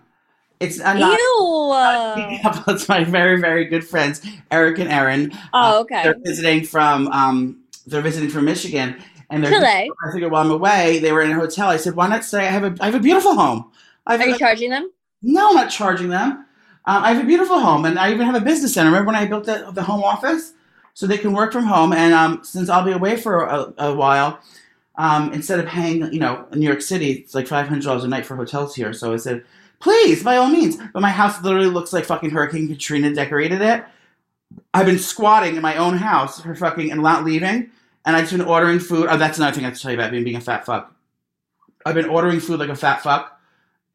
It's 0.60 0.80
I'm 0.80 1.00
not. 1.00 1.18
Ew. 1.20 1.68
not. 2.44 2.64
It's 2.70 2.88
my 2.88 3.04
very 3.04 3.40
very 3.40 3.66
good 3.66 3.84
friends 3.86 4.22
Eric 4.52 4.80
and 4.80 4.90
Erin. 4.90 5.32
Oh, 5.54 5.78
Uh, 5.78 5.82
okay. 5.82 6.04
They're 6.04 6.16
visiting 6.24 6.64
from 6.66 7.08
um 7.10 7.60
they're 7.88 8.02
visiting 8.02 8.30
from 8.30 8.46
Michigan, 8.46 8.96
and 9.30 9.44
they're. 9.44 9.52
Chile. 9.52 9.90
I 10.08 10.12
figured 10.14 10.32
while 10.32 10.46
I'm 10.46 10.52
away, 10.52 11.00
they 11.00 11.12
were 11.12 11.22
in 11.22 11.32
a 11.32 11.36
hotel. 11.36 11.68
I 11.70 11.78
said, 11.78 11.96
why 11.96 12.08
not 12.08 12.24
stay? 12.24 12.48
I 12.48 12.52
have 12.52 12.64
a 12.64 12.76
I 12.82 12.86
have 12.86 12.96
a 12.96 13.00
beautiful 13.00 13.36
home. 13.36 13.72
I 14.08 14.14
have 14.14 14.22
Are 14.22 14.26
a- 14.26 14.30
you 14.30 14.38
charging 14.38 14.70
them? 14.70 14.90
no, 15.22 15.50
I'm 15.50 15.56
not 15.56 15.70
charging 15.70 16.10
them. 16.10 16.46
Um, 16.86 17.02
I 17.04 17.14
have 17.14 17.24
a 17.24 17.28
beautiful 17.28 17.60
home, 17.60 17.86
and 17.86 17.98
I 17.98 18.12
even 18.12 18.26
have 18.26 18.36
a 18.36 18.42
business 18.42 18.74
center. 18.74 18.90
Remember 18.90 19.08
when 19.08 19.16
I 19.16 19.26
built 19.26 19.46
the, 19.46 19.72
the 19.72 19.82
home 19.84 20.04
office 20.04 20.52
so 20.94 21.08
they 21.08 21.18
can 21.18 21.32
work 21.34 21.54
from 21.54 21.66
home? 21.66 21.94
And 21.94 22.14
um, 22.14 22.42
since 22.44 22.68
I'll 22.70 22.84
be 22.84 22.92
away 22.92 23.16
for 23.16 23.46
a, 23.46 23.74
a 23.78 23.94
while, 23.96 24.40
um, 24.96 25.34
instead 25.34 25.60
of 25.60 25.66
paying, 25.66 26.12
you 26.14 26.20
know, 26.20 26.46
in 26.52 26.60
New 26.60 26.68
York 26.68 26.82
City, 26.82 27.12
it's 27.12 27.34
like 27.34 27.48
five 27.48 27.68
hundred 27.68 27.84
dollars 27.84 28.04
a 28.04 28.08
night 28.08 28.26
for 28.26 28.36
hotels 28.36 28.76
here. 28.76 28.94
So 28.94 29.14
I 29.14 29.18
said, 29.18 29.44
please, 29.80 30.24
by 30.24 30.38
all 30.38 30.48
means. 30.48 30.78
But 30.94 31.02
my 31.02 31.10
house 31.10 31.42
literally 31.44 31.68
looks 31.68 31.94
like 31.94 32.06
fucking 32.06 32.30
Hurricane 32.30 32.68
Katrina 32.68 33.14
decorated 33.14 33.62
it. 33.62 33.84
I've 34.74 34.86
been 34.86 35.00
squatting 35.00 35.56
in 35.56 35.62
my 35.62 35.78
own 35.78 35.98
house 35.98 36.42
for 36.42 36.54
fucking 36.54 36.92
and 36.92 37.02
not 37.02 37.24
leaving, 37.24 37.72
and 38.06 38.16
I've 38.16 38.30
been 38.30 38.42
ordering 38.42 38.80
food. 38.80 39.08
Oh, 39.10 39.18
that's 39.18 39.38
another 39.38 39.56
thing 39.56 39.66
I 39.66 39.70
have 39.70 39.78
to 39.78 39.82
tell 39.82 39.92
you 39.92 39.98
about 39.98 40.12
being 40.12 40.24
being 40.24 40.36
a 40.36 40.42
fat 40.42 40.66
fuck. 40.66 40.94
I've 41.86 41.96
been 41.96 42.10
ordering 42.10 42.40
food 42.40 42.60
like 42.60 42.70
a 42.70 42.76
fat 42.76 43.02
fuck. 43.02 43.40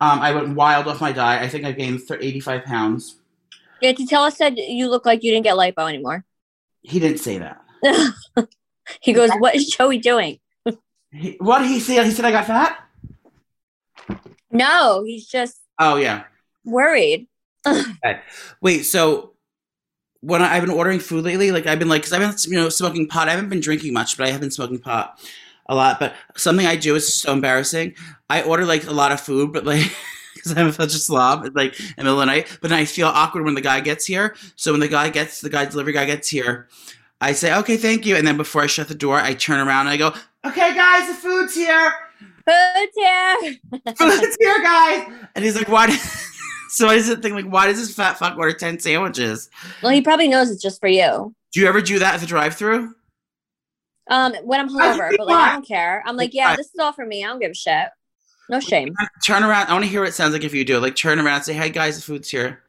Um, 0.00 0.20
I 0.20 0.32
went 0.32 0.54
wild 0.54 0.86
off 0.86 1.00
my 1.00 1.12
diet. 1.12 1.42
I 1.42 1.48
think 1.48 1.64
I 1.64 1.72
gained 1.72 2.02
85 2.08 2.64
pounds. 2.64 3.16
Yeah, 3.80 3.92
to 3.92 4.06
tell 4.06 4.24
us 4.24 4.38
that 4.38 4.56
you 4.56 4.88
look 4.88 5.06
like 5.06 5.22
you 5.22 5.32
didn't 5.32 5.44
get 5.44 5.56
lipo 5.56 5.88
anymore. 5.88 6.24
He 6.82 6.98
didn't 6.98 7.18
say 7.18 7.38
that. 7.38 7.62
he 9.00 9.12
goes, 9.12 9.30
"What 9.38 9.54
is 9.54 9.66
Joey 9.68 9.98
doing?" 9.98 10.38
He, 11.10 11.36
what 11.40 11.60
did 11.60 11.68
he 11.70 11.80
say? 11.80 12.02
He 12.04 12.10
said 12.10 12.24
I 12.24 12.30
got 12.30 12.46
fat. 12.46 12.78
No, 14.50 15.04
he's 15.04 15.26
just 15.26 15.58
Oh 15.78 15.96
yeah. 15.96 16.24
worried. 16.64 17.28
Wait, 18.60 18.82
so 18.84 19.32
when 20.20 20.42
I, 20.42 20.54
I've 20.56 20.62
been 20.64 20.74
ordering 20.74 21.00
food 21.00 21.24
lately, 21.24 21.52
like 21.52 21.66
I've 21.66 21.78
been 21.78 21.88
like, 21.88 22.02
because 22.02 22.12
I've 22.12 22.20
been 22.20 22.52
you 22.52 22.58
know 22.58 22.68
smoking 22.68 23.08
pot. 23.08 23.28
I 23.28 23.32
haven't 23.32 23.48
been 23.50 23.60
drinking 23.60 23.92
much, 23.92 24.16
but 24.16 24.26
I 24.26 24.30
have 24.30 24.40
been 24.40 24.50
smoking 24.50 24.78
pot 24.78 25.20
a 25.66 25.74
lot. 25.74 26.00
But 26.00 26.14
something 26.36 26.66
I 26.66 26.76
do 26.76 26.94
is 26.94 27.12
so 27.12 27.32
embarrassing. 27.32 27.94
I 28.30 28.42
order 28.42 28.64
like 28.64 28.86
a 28.86 28.92
lot 28.92 29.12
of 29.12 29.20
food, 29.20 29.52
but 29.52 29.64
like. 29.64 29.90
Because 30.34 30.56
I'm 30.56 30.70
such 30.70 30.94
a 30.94 30.98
slob, 30.98 31.48
like 31.56 31.80
in 31.80 31.86
the 31.96 32.04
middle 32.04 32.20
of 32.20 32.20
the 32.20 32.26
night. 32.26 32.58
But 32.60 32.70
then 32.70 32.78
I 32.78 32.84
feel 32.84 33.08
awkward 33.08 33.44
when 33.44 33.54
the 33.56 33.60
guy 33.60 33.80
gets 33.80 34.06
here. 34.06 34.36
So 34.54 34.70
when 34.70 34.78
the 34.78 34.86
guy 34.86 35.08
gets, 35.10 35.40
the 35.40 35.50
guy 35.50 35.64
delivery 35.64 35.92
guy 35.92 36.04
gets 36.04 36.28
here, 36.28 36.68
I 37.20 37.32
say, 37.32 37.52
"Okay, 37.56 37.76
thank 37.76 38.06
you." 38.06 38.14
And 38.14 38.24
then 38.24 38.36
before 38.36 38.62
I 38.62 38.68
shut 38.68 38.86
the 38.86 38.94
door, 38.94 39.18
I 39.18 39.34
turn 39.34 39.58
around 39.58 39.88
and 39.88 39.90
I 39.90 39.96
go, 39.96 40.14
"Okay, 40.48 40.74
guys, 40.74 41.08
the 41.08 41.14
food's 41.14 41.54
here. 41.54 41.92
Food 42.46 42.88
here. 42.94 43.36
Food's 43.96 44.36
here, 44.40 44.62
guys." 44.62 45.12
And 45.34 45.44
he's 45.44 45.56
like, 45.56 45.68
"Why?" 45.68 45.86
do-" 45.88 45.92
so 46.70 46.88
I 46.88 46.96
just 46.98 47.20
think 47.20 47.34
like, 47.34 47.46
"Why 47.46 47.66
does 47.66 47.78
this 47.78 47.94
fat 47.94 48.18
fuck 48.18 48.36
order 48.38 48.52
ten 48.52 48.78
sandwiches?" 48.78 49.50
Well, 49.82 49.92
he 49.92 50.00
probably 50.00 50.28
knows 50.28 50.50
it's 50.50 50.62
just 50.62 50.80
for 50.80 50.88
you. 50.88 51.34
Do 51.52 51.60
you 51.60 51.66
ever 51.66 51.80
do 51.80 51.98
that 51.98 52.14
at 52.14 52.20
the 52.20 52.26
drive-through? 52.26 52.94
Um, 54.10 54.34
when 54.42 54.60
I'm 54.60 54.74
I 54.78 54.96
hungover, 54.96 55.10
but 55.18 55.26
like 55.26 55.36
I 55.36 55.52
don't 55.52 55.66
care. 55.66 56.02
I'm 56.06 56.16
like, 56.16 56.32
yeah, 56.32 56.56
this 56.56 56.66
is 56.66 56.78
all 56.80 56.92
for 56.92 57.04
me. 57.04 57.24
I 57.24 57.28
don't 57.28 57.40
give 57.40 57.50
a 57.50 57.54
shit. 57.54 57.88
No 58.48 58.60
shame. 58.60 58.94
Turn 59.26 59.44
around. 59.44 59.68
I 59.68 59.72
want 59.74 59.84
to 59.84 59.90
hear 59.90 60.00
what 60.00 60.08
it 60.08 60.14
sounds 60.14 60.32
like 60.32 60.44
if 60.44 60.54
you 60.54 60.64
do. 60.64 60.78
it. 60.78 60.80
Like 60.80 60.96
turn 60.96 61.18
around 61.18 61.36
and 61.36 61.44
say, 61.44 61.52
"Hey 61.52 61.68
guys, 61.68 61.96
the 61.96 62.02
food's 62.02 62.30
here." 62.30 62.62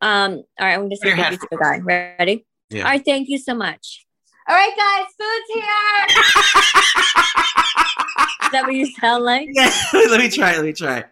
Um, 0.00 0.44
all 0.60 0.66
right, 0.66 0.74
I'm 0.74 0.88
just 0.90 1.02
gonna 1.02 1.16
hand- 1.16 1.30
thank 1.30 1.42
you 1.42 1.48
to 1.48 1.56
the 1.56 1.56
guy. 1.56 1.78
Ready? 1.78 2.46
Yeah. 2.70 2.82
All 2.84 2.90
right, 2.90 3.04
thank 3.04 3.28
you 3.28 3.38
so 3.38 3.54
much. 3.54 4.03
All 4.46 4.54
right, 4.54 4.72
guys, 4.76 5.06
food's 5.18 5.48
here. 5.54 5.64
is 8.44 8.50
that 8.52 8.64
what 8.64 8.74
you 8.74 8.84
sound 9.00 9.24
like? 9.24 9.48
Yeah, 9.54 9.72
let 10.10 10.20
me 10.20 10.28
try. 10.28 10.54
Let 10.56 10.64
me 10.66 10.74
try. 10.74 11.04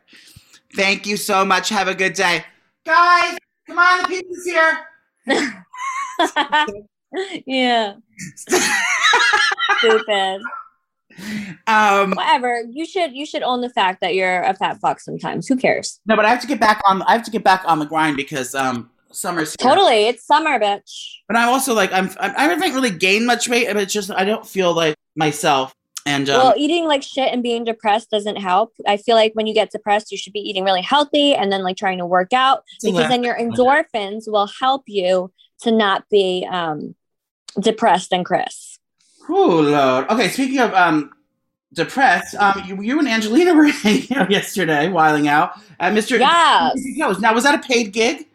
Thank 0.74 1.06
you 1.06 1.16
so 1.16 1.42
much. 1.42 1.70
Have 1.70 1.88
a 1.88 1.94
good 1.94 2.12
day, 2.12 2.44
guys. 2.84 3.38
Come 3.66 3.78
on, 3.78 4.02
the 4.02 4.08
pizza's 4.08 4.44
here. 4.44 4.80
yeah. 7.46 7.94
Stupid. 9.78 10.42
Um, 11.66 12.10
Whatever. 12.10 12.64
You 12.70 12.84
should 12.84 13.14
you 13.14 13.24
should 13.24 13.42
own 13.42 13.62
the 13.62 13.70
fact 13.70 14.02
that 14.02 14.14
you're 14.14 14.42
a 14.42 14.52
fat 14.54 14.78
fuck 14.80 15.00
sometimes. 15.00 15.48
Who 15.48 15.56
cares? 15.56 16.00
no, 16.04 16.16
but 16.16 16.26
I 16.26 16.30
have 16.30 16.40
to 16.42 16.46
get 16.46 16.60
back 16.60 16.82
on. 16.86 17.00
I 17.02 17.12
have 17.12 17.22
to 17.24 17.30
get 17.30 17.44
back 17.44 17.62
on 17.66 17.78
the 17.78 17.86
grind 17.86 18.16
because 18.16 18.54
um, 18.54 18.90
summer's 19.14 19.54
here. 19.58 19.68
Totally. 19.68 20.04
It's 20.04 20.26
summer, 20.26 20.58
bitch. 20.58 21.16
But 21.28 21.36
I'm 21.36 21.48
also 21.48 21.74
like 21.74 21.92
I'm. 21.92 22.10
I'm 22.18 22.34
I 22.36 22.44
haven't 22.44 22.72
really 22.74 22.90
gained 22.90 23.26
much 23.26 23.48
weight, 23.48 23.66
but 23.68 23.76
it's 23.78 23.92
just 23.92 24.10
I 24.10 24.24
don't 24.24 24.46
feel 24.46 24.74
like 24.74 24.96
myself. 25.16 25.74
And 26.04 26.28
um, 26.28 26.38
well, 26.38 26.54
eating 26.56 26.86
like 26.86 27.02
shit 27.02 27.32
and 27.32 27.42
being 27.42 27.64
depressed 27.64 28.10
doesn't 28.10 28.36
help. 28.36 28.72
I 28.86 28.96
feel 28.96 29.14
like 29.14 29.32
when 29.34 29.46
you 29.46 29.54
get 29.54 29.70
depressed, 29.70 30.10
you 30.10 30.18
should 30.18 30.32
be 30.32 30.40
eating 30.40 30.64
really 30.64 30.82
healthy 30.82 31.34
and 31.34 31.52
then 31.52 31.62
like 31.62 31.76
trying 31.76 31.98
to 31.98 32.06
work 32.06 32.32
out 32.32 32.64
because 32.82 33.08
then 33.08 33.22
your 33.22 33.36
endorphins 33.36 34.24
will 34.26 34.48
help 34.60 34.82
you 34.86 35.32
to 35.60 35.70
not 35.70 36.08
be 36.10 36.46
um, 36.50 36.94
depressed 37.60 38.12
and 38.12 38.24
Chris. 38.24 38.78
oh 39.28 39.60
lord. 39.60 40.08
Okay, 40.10 40.28
speaking 40.28 40.58
of 40.58 40.74
um, 40.74 41.12
depressed, 41.72 42.34
um, 42.34 42.62
you, 42.66 42.80
you 42.82 42.98
and 42.98 43.08
Angelina 43.08 43.54
were 43.54 43.66
hanging 43.68 44.12
out 44.14 44.30
yesterday, 44.30 44.88
whiling 44.88 45.28
out 45.28 45.52
at 45.78 45.92
Mr. 45.92 46.18
Yes. 46.18 47.20
Now, 47.20 47.32
was 47.32 47.44
that 47.44 47.54
a 47.54 47.66
paid 47.66 47.92
gig? 47.92 48.26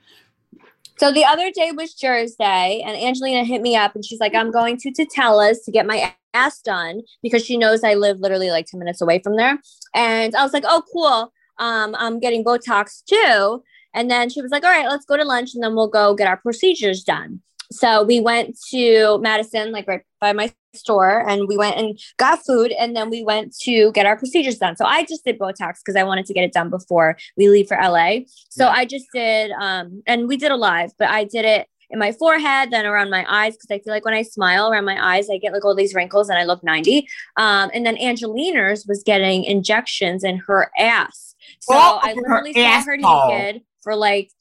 So 1.00 1.12
the 1.12 1.26
other 1.26 1.52
day 1.52 1.72
was 1.72 1.94
Thursday, 1.94 2.82
and 2.84 2.98
Angelina 2.98 3.44
hit 3.44 3.62
me 3.62 3.76
up 3.76 3.94
and 3.94 4.04
she's 4.04 4.20
like, 4.20 4.34
I'm 4.34 4.52
going 4.52 4.78
to 4.78 4.92
Tatella's 4.92 5.62
to 5.62 5.72
get 5.72 5.86
my 5.86 6.14
ass 6.34 6.60
done 6.62 7.02
because 7.22 7.46
she 7.46 7.58
knows 7.58 7.84
I 7.84 7.94
live 7.94 8.20
literally 8.20 8.50
like 8.50 8.66
10 8.66 8.80
minutes 8.80 9.02
away 9.02 9.20
from 9.20 9.38
there. 9.38 9.60
And 9.94 10.36
I 10.36 10.44
was 10.44 10.54
like, 10.54 10.64
oh, 10.68 10.84
cool. 10.92 11.32
Um, 11.60 11.96
I'm 11.98 12.20
getting 12.20 12.44
Botox 12.44 13.04
too. 13.06 13.64
And 13.94 14.10
then 14.10 14.30
she 14.30 14.42
was 14.42 14.52
like, 14.52 14.64
all 14.64 14.72
right, 14.72 14.88
let's 14.88 15.06
go 15.06 15.18
to 15.18 15.24
lunch 15.24 15.54
and 15.54 15.64
then 15.64 15.76
we'll 15.76 15.88
go 15.88 16.16
get 16.16 16.28
our 16.28 16.38
procedures 16.38 17.04
done. 17.04 17.42
So 17.72 18.04
we 18.04 18.20
went 18.20 18.58
to 18.72 19.18
Madison, 19.20 19.72
like 19.72 19.88
right 19.88 20.02
by 20.22 20.34
my 20.34 20.52
store, 20.74 21.28
and 21.28 21.48
we 21.48 21.58
went 21.58 21.76
and 21.78 22.00
got 22.18 22.40
food. 22.46 22.72
And 22.72 22.96
then 22.96 23.10
we 23.10 23.24
went 23.24 23.56
to 23.64 23.92
get 23.92 24.06
our 24.06 24.18
procedures 24.18 24.58
done. 24.58 24.76
So 24.76 24.86
I 24.86 25.04
just 25.04 25.26
did 25.26 25.38
Botox 25.40 25.80
because 25.84 25.96
I 25.96 26.04
wanted 26.04 26.26
to 26.28 26.34
get 26.34 26.44
it 26.44 26.54
done 26.54 26.70
before 26.70 27.18
we 27.36 27.50
leave 27.50 27.68
for 27.68 27.78
LA. 27.78 28.20
So 28.50 28.66
Yeah. 28.66 28.72
I 28.72 28.86
just 28.86 29.06
did, 29.14 29.52
um, 29.52 30.02
and 30.08 30.28
we 30.28 30.38
did 30.38 30.52
a 30.52 30.56
live, 30.56 30.92
but 30.98 31.10
I 31.10 31.24
did 31.24 31.46
it 31.46 31.68
in 31.90 32.00
my 32.00 32.12
forehead, 32.12 32.72
then 32.72 32.86
around 32.86 33.10
my 33.10 33.26
eyes, 33.30 33.54
because 33.56 33.72
I 33.72 33.80
feel 33.80 33.94
like 33.94 34.04
when 34.04 34.14
I 34.14 34.22
smile 34.22 34.70
around 34.70 34.84
my 34.86 35.16
eyes, 35.16 35.30
I 35.30 35.38
get 35.38 35.54
like 35.54 35.64
all 35.64 35.76
these 35.76 35.94
wrinkles 35.96 36.30
and 36.30 36.38
I 36.38 36.44
look 36.44 36.64
90. 36.64 37.08
Um, 37.38 37.72
and 37.74 37.86
then 37.86 37.98
Angelina's 37.98 38.86
was 38.86 39.04
getting 39.04 39.46
injections 39.46 40.24
in 40.24 40.38
her 40.48 40.70
ass. 40.78 41.36
So 41.62 41.74
Oh, 41.76 42.00
I 42.04 42.10
her 42.10 42.16
literally 42.16 42.54
saw 42.54 42.82
her 42.84 42.98
naked 42.98 43.62
for 43.82 43.96
like 43.96 44.32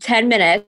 10 0.00 0.28
minutes. 0.28 0.66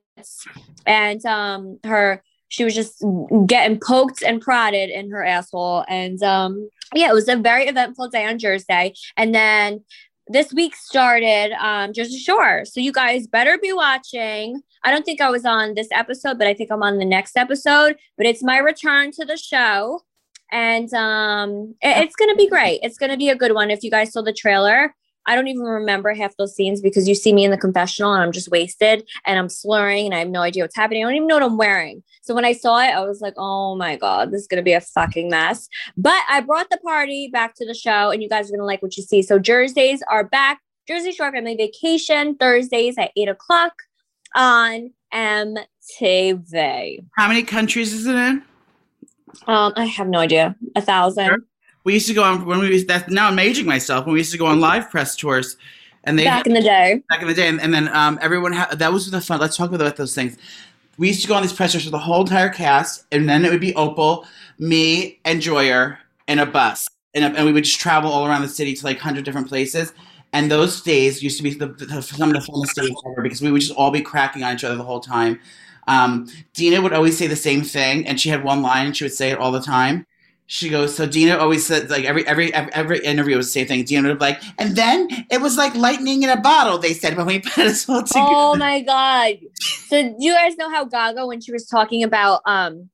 And 0.86 1.24
um, 1.26 1.78
her, 1.84 2.22
she 2.48 2.64
was 2.64 2.74
just 2.74 3.04
getting 3.46 3.78
poked 3.80 4.22
and 4.22 4.40
prodded 4.40 4.90
in 4.90 5.10
her 5.10 5.24
asshole. 5.24 5.84
And 5.88 6.22
um, 6.22 6.68
yeah, 6.94 7.10
it 7.10 7.14
was 7.14 7.28
a 7.28 7.36
very 7.36 7.66
eventful 7.66 8.08
day 8.08 8.24
on 8.24 8.38
Thursday. 8.38 8.94
And 9.16 9.34
then 9.34 9.84
this 10.28 10.52
week 10.52 10.74
started 10.74 11.52
um, 11.64 11.92
Jersey 11.92 12.18
Shore. 12.18 12.64
So 12.64 12.80
you 12.80 12.92
guys 12.92 13.26
better 13.26 13.58
be 13.58 13.72
watching. 13.72 14.60
I 14.84 14.90
don't 14.90 15.04
think 15.04 15.20
I 15.20 15.30
was 15.30 15.44
on 15.44 15.74
this 15.74 15.88
episode, 15.92 16.38
but 16.38 16.46
I 16.46 16.54
think 16.54 16.70
I'm 16.72 16.82
on 16.82 16.98
the 16.98 17.04
next 17.04 17.36
episode. 17.36 17.96
But 18.16 18.26
it's 18.26 18.42
my 18.42 18.58
return 18.58 19.10
to 19.12 19.24
the 19.24 19.36
show. 19.36 20.00
And 20.52 20.92
um, 20.94 21.74
it- 21.82 22.04
it's 22.04 22.14
to 22.30 22.36
be 22.36 22.48
great. 22.48 22.80
It's 22.82 22.98
to 23.10 23.16
be 23.16 23.28
a 23.30 23.36
good 23.36 23.52
one. 23.52 23.70
If 23.70 23.82
you 23.82 23.90
guys 23.90 24.12
saw 24.12 24.22
the 24.22 24.32
trailer, 24.32 24.94
I 25.26 25.34
don't 25.34 25.48
even 25.48 25.62
remember 25.62 26.14
half 26.14 26.36
those 26.36 26.54
scenes 26.54 26.80
because 26.80 27.08
you 27.08 27.14
see 27.14 27.32
me 27.32 27.44
in 27.44 27.50
the 27.50 27.58
confessional 27.58 28.12
and 28.12 28.22
I'm 28.22 28.32
just 28.32 28.50
wasted 28.50 29.08
and 29.24 29.38
I'm 29.38 29.48
slurring 29.48 30.06
and 30.06 30.14
I 30.14 30.18
have 30.20 30.28
no 30.28 30.40
idea 30.40 30.64
what's 30.64 30.76
happening. 30.76 31.04
I 31.04 31.08
don't 31.08 31.16
even 31.16 31.28
know 31.28 31.36
what 31.36 31.42
I'm 31.42 31.56
wearing. 31.56 32.02
So 32.22 32.34
when 32.34 32.44
I 32.44 32.52
saw 32.52 32.78
it, 32.78 32.90
I 32.90 33.00
was 33.00 33.20
like, 33.20 33.34
oh 33.36 33.76
my 33.76 33.96
God, 33.96 34.30
this 34.30 34.42
is 34.42 34.46
going 34.46 34.60
to 34.60 34.64
be 34.64 34.72
a 34.72 34.80
fucking 34.80 35.28
mess. 35.28 35.68
But 35.96 36.20
I 36.28 36.40
brought 36.40 36.70
the 36.70 36.78
party 36.78 37.28
back 37.32 37.54
to 37.56 37.66
the 37.66 37.74
show 37.74 38.10
and 38.10 38.22
you 38.22 38.28
guys 38.28 38.48
are 38.48 38.52
going 38.52 38.60
to 38.60 38.64
like 38.64 38.82
what 38.82 38.96
you 38.96 39.02
see. 39.02 39.22
So 39.22 39.40
Thursdays 39.40 40.02
are 40.10 40.24
back. 40.24 40.60
Jersey 40.88 41.10
Shore 41.10 41.32
Family 41.32 41.56
Vacation, 41.56 42.36
Thursdays 42.36 42.96
at 42.96 43.10
8 43.16 43.28
o'clock 43.28 43.72
on 44.36 44.92
MTV. 45.12 47.04
How 47.16 47.28
many 47.28 47.42
countries 47.42 47.92
is 47.92 48.06
it 48.06 48.14
in? 48.14 48.42
Um, 49.46 49.72
I 49.76 49.84
have 49.84 50.08
no 50.08 50.18
idea. 50.18 50.56
A 50.76 50.80
thousand. 50.80 51.44
We 51.86 51.94
used 51.94 52.08
to 52.08 52.14
go 52.14 52.24
on 52.24 52.44
when 52.44 52.58
we 52.58 52.70
was 52.70 52.84
that's 52.84 53.08
now 53.08 53.28
I'm 53.28 53.38
aging 53.38 53.64
myself 53.64 54.06
when 54.06 54.14
we 54.14 54.18
used 54.18 54.32
to 54.32 54.38
go 54.38 54.46
on 54.46 54.58
live 54.58 54.90
press 54.90 55.14
tours, 55.14 55.56
and 56.02 56.18
they 56.18 56.24
Back 56.24 56.44
in 56.44 56.52
the 56.52 56.60
day. 56.60 57.00
back 57.08 57.22
in 57.22 57.28
the 57.28 57.34
day, 57.34 57.46
and, 57.46 57.60
and 57.60 57.72
then 57.72 57.88
um, 57.94 58.18
everyone 58.20 58.52
ha- 58.52 58.70
that 58.72 58.92
was 58.92 59.08
the 59.08 59.20
fun. 59.20 59.38
Let's 59.38 59.56
talk 59.56 59.70
about 59.70 59.94
those 59.94 60.12
things. 60.12 60.36
We 60.98 61.06
used 61.06 61.22
to 61.22 61.28
go 61.28 61.34
on 61.34 61.42
these 61.42 61.52
press 61.52 61.70
tours 61.70 61.84
with 61.84 61.92
the 61.92 61.98
whole 61.98 62.22
entire 62.22 62.48
cast, 62.48 63.04
and 63.12 63.28
then 63.28 63.44
it 63.44 63.52
would 63.52 63.60
be 63.60 63.72
Opal, 63.76 64.26
me, 64.58 65.20
and 65.24 65.40
Joyer 65.40 65.98
in 66.26 66.40
a 66.40 66.46
bus, 66.46 66.88
and, 67.14 67.24
and 67.36 67.46
we 67.46 67.52
would 67.52 67.62
just 67.62 67.78
travel 67.78 68.10
all 68.10 68.26
around 68.26 68.42
the 68.42 68.48
city 68.48 68.74
to 68.74 68.84
like 68.84 68.98
hundred 68.98 69.24
different 69.24 69.46
places. 69.46 69.92
And 70.32 70.50
those 70.50 70.80
days 70.80 71.22
used 71.22 71.36
to 71.36 71.44
be 71.44 71.54
the, 71.54 71.68
the, 71.68 72.02
some 72.02 72.34
of 72.34 72.34
the 72.34 72.50
funnest 72.50 72.74
days 72.74 72.90
ever 73.06 73.22
because 73.22 73.40
we 73.40 73.52
would 73.52 73.60
just 73.60 73.74
all 73.74 73.92
be 73.92 74.02
cracking 74.02 74.42
on 74.42 74.56
each 74.56 74.64
other 74.64 74.74
the 74.74 74.82
whole 74.82 74.98
time. 74.98 75.38
Um, 75.86 76.26
Dina 76.52 76.82
would 76.82 76.92
always 76.92 77.16
say 77.16 77.28
the 77.28 77.36
same 77.36 77.62
thing, 77.62 78.08
and 78.08 78.20
she 78.20 78.28
had 78.28 78.42
one 78.42 78.60
line, 78.60 78.86
and 78.86 78.96
she 78.96 79.04
would 79.04 79.12
say 79.12 79.30
it 79.30 79.38
all 79.38 79.52
the 79.52 79.62
time. 79.62 80.04
She 80.48 80.68
goes, 80.68 80.94
so 80.94 81.06
Dina 81.06 81.36
always 81.38 81.66
said 81.66 81.90
like 81.90 82.04
every 82.04 82.26
every 82.26 82.54
every, 82.54 82.72
every 82.72 82.98
interview 83.00 83.36
was 83.36 83.46
the 83.46 83.52
same 83.52 83.66
thing. 83.66 83.84
Dina 83.84 84.08
would 84.08 84.18
be 84.18 84.24
like, 84.24 84.42
and 84.58 84.76
then 84.76 85.08
it 85.28 85.40
was 85.40 85.56
like 85.56 85.74
lightning 85.74 86.22
in 86.22 86.30
a 86.30 86.40
bottle. 86.40 86.78
They 86.78 86.94
said 86.94 87.16
when 87.16 87.26
we 87.26 87.38
put 87.54 87.66
us 87.66 87.88
all 87.88 88.02
together. 88.02 88.26
Oh 88.28 88.54
my 88.54 88.80
god! 88.80 89.38
So 89.88 90.02
do 90.02 90.14
you 90.18 90.32
guys 90.32 90.56
know 90.56 90.70
how 90.70 90.84
Gaga, 90.84 91.26
when 91.26 91.40
she 91.40 91.50
was 91.50 91.66
talking 91.66 92.04
about 92.04 92.42
um, 92.46 92.88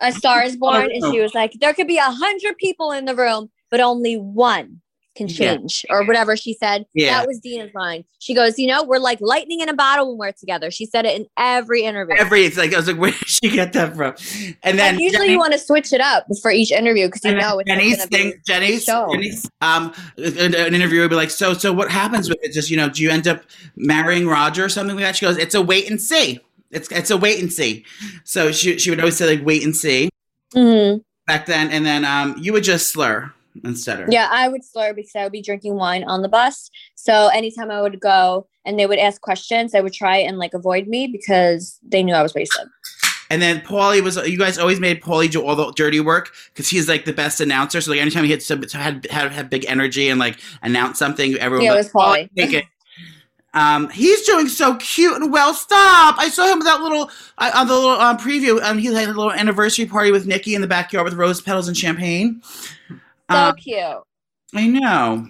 A 0.00 0.12
Star 0.12 0.42
Is 0.42 0.56
Born, 0.56 0.90
and 0.90 1.12
she 1.12 1.20
was 1.20 1.34
like, 1.34 1.52
"There 1.60 1.74
could 1.74 1.88
be 1.88 1.98
a 1.98 2.10
hundred 2.10 2.56
people 2.56 2.92
in 2.92 3.04
the 3.04 3.14
room, 3.14 3.50
but 3.70 3.80
only 3.80 4.16
one 4.16 4.80
can 5.18 5.28
Yeah. 5.28 5.56
change," 5.56 5.84
or 5.90 6.06
whatever 6.06 6.36
she 6.36 6.54
said. 6.54 6.86
Yeah. 6.94 7.18
That 7.18 7.26
was 7.26 7.38
Dina's 7.40 7.74
line. 7.74 8.04
She 8.20 8.32
goes, 8.34 8.58
"You 8.58 8.68
know, 8.68 8.82
we're 8.84 8.98
like 8.98 9.18
lightning 9.20 9.60
in 9.60 9.68
a 9.68 9.74
bottle 9.74 10.08
when 10.08 10.18
we're 10.28 10.32
together." 10.32 10.70
She 10.70 10.86
said 10.86 11.04
it 11.04 11.16
in 11.20 11.26
every 11.36 11.82
interview. 11.82 12.14
Every 12.18 12.44
it's 12.44 12.56
like 12.56 12.72
I 12.72 12.76
was 12.78 12.86
like, 12.88 12.96
where 13.02 13.10
did 13.10 13.26
she 13.28 13.50
get 13.50 13.72
that 13.74 13.94
from? 13.94 14.14
And 14.62 14.78
then 14.78 14.98
usually 14.98 15.18
Jenny- 15.26 15.32
you 15.32 15.38
want 15.38 15.52
to 15.52 15.58
switch 15.58 15.92
it 15.92 16.00
up 16.00 16.24
for 16.40 16.50
each 16.50 16.72
interview 16.72 17.08
because 17.08 17.24
you 17.24 17.34
know 17.34 17.58
it's 17.58 17.68
Jenny's 17.68 18.04
thing. 18.06 18.32
Jenny's. 18.46 18.86
Jenny's 18.86 19.50
um, 19.60 19.92
an, 20.16 20.54
an 20.54 20.74
interviewer 20.74 21.02
would 21.02 21.10
be 21.10 21.16
like, 21.16 21.30
so 21.30 21.52
so 21.52 21.72
what 21.72 21.90
happens 21.90 22.28
with 22.30 22.38
it? 22.42 22.52
Just 22.52 22.70
you 22.70 22.76
know, 22.78 22.88
do 22.88 23.02
you 23.02 23.10
end 23.10 23.28
up 23.28 23.42
marrying 23.76 24.26
Roger 24.28 24.64
or 24.64 24.68
something 24.68 24.96
like 24.96 25.04
that? 25.04 25.16
She 25.16 25.26
goes, 25.26 25.36
it's 25.36 25.54
a 25.54 25.60
wait 25.60 25.90
and 25.90 26.00
see. 26.00 26.40
It's 26.70 26.90
it's 26.92 27.10
a 27.10 27.16
wait 27.16 27.40
and 27.40 27.52
see. 27.52 27.84
So 28.24 28.52
she 28.52 28.78
she 28.78 28.90
would 28.90 29.00
always 29.00 29.16
say 29.16 29.26
like 29.36 29.44
wait 29.44 29.64
and 29.64 29.74
see. 29.76 30.10
Mhm. 30.54 31.02
back 31.26 31.44
then, 31.46 31.70
and 31.70 31.84
then 31.84 32.04
um, 32.06 32.34
you 32.40 32.52
would 32.54 32.64
just 32.64 32.88
slur 32.88 33.32
instead 33.64 34.00
of. 34.00 34.08
Yeah, 34.10 34.28
I 34.30 34.48
would 34.48 34.64
slur 34.64 34.92
because 34.92 35.14
I 35.16 35.22
would 35.22 35.32
be 35.32 35.42
drinking 35.42 35.74
wine 35.74 36.04
on 36.04 36.22
the 36.22 36.28
bus. 36.28 36.70
So 36.94 37.28
anytime 37.28 37.70
I 37.70 37.82
would 37.82 38.00
go 38.00 38.46
and 38.64 38.78
they 38.78 38.86
would 38.86 38.98
ask 38.98 39.20
questions, 39.20 39.72
they 39.72 39.80
would 39.80 39.92
try 39.92 40.16
and 40.16 40.38
like 40.38 40.54
avoid 40.54 40.88
me 40.88 41.06
because 41.06 41.78
they 41.82 42.02
knew 42.02 42.14
I 42.14 42.22
was 42.22 42.34
wasted. 42.34 42.68
And 43.30 43.42
then 43.42 43.60
Paulie 43.60 44.02
was. 44.02 44.16
You 44.16 44.38
guys 44.38 44.58
always 44.58 44.80
made 44.80 45.02
Paulie 45.02 45.30
do 45.30 45.44
all 45.44 45.54
the 45.54 45.70
dirty 45.72 46.00
work 46.00 46.32
because 46.48 46.68
he's 46.68 46.88
like 46.88 47.04
the 47.04 47.12
best 47.12 47.40
announcer. 47.40 47.80
So 47.80 47.90
like 47.90 48.00
anytime 48.00 48.24
he 48.24 48.30
had 48.30 48.42
some, 48.42 48.62
had 48.72 49.06
had 49.10 49.32
had 49.32 49.50
big 49.50 49.66
energy 49.66 50.08
and 50.08 50.18
like 50.18 50.38
announce 50.62 50.98
something, 50.98 51.34
everyone 51.34 51.66
Yeah, 51.66 51.74
was 51.74 51.86
was 51.86 51.92
Paulie. 51.92 52.30
Take 52.36 52.54
it. 52.54 52.64
Um, 53.54 53.88
he's 53.90 54.22
doing 54.26 54.48
so 54.48 54.76
cute 54.76 55.14
and 55.14 55.32
well. 55.32 55.54
Stop! 55.54 56.16
I 56.18 56.28
saw 56.28 56.46
him 56.46 56.58
with 56.58 56.66
that 56.66 56.80
little 56.80 57.10
uh, 57.38 57.50
on 57.54 57.66
the 57.66 57.74
little 57.74 57.90
um, 57.90 58.18
preview. 58.18 58.62
Um, 58.62 58.78
he 58.78 58.86
had 58.86 59.04
a 59.04 59.06
little 59.08 59.32
anniversary 59.32 59.86
party 59.86 60.10
with 60.10 60.26
Nikki 60.26 60.54
in 60.54 60.60
the 60.60 60.66
backyard 60.66 61.04
with 61.04 61.14
rose 61.14 61.40
petals 61.40 61.66
and 61.66 61.76
champagne. 61.76 62.42
So 63.30 63.36
Um, 63.36 63.56
cute. 63.56 64.02
I 64.54 64.66
know. 64.66 65.28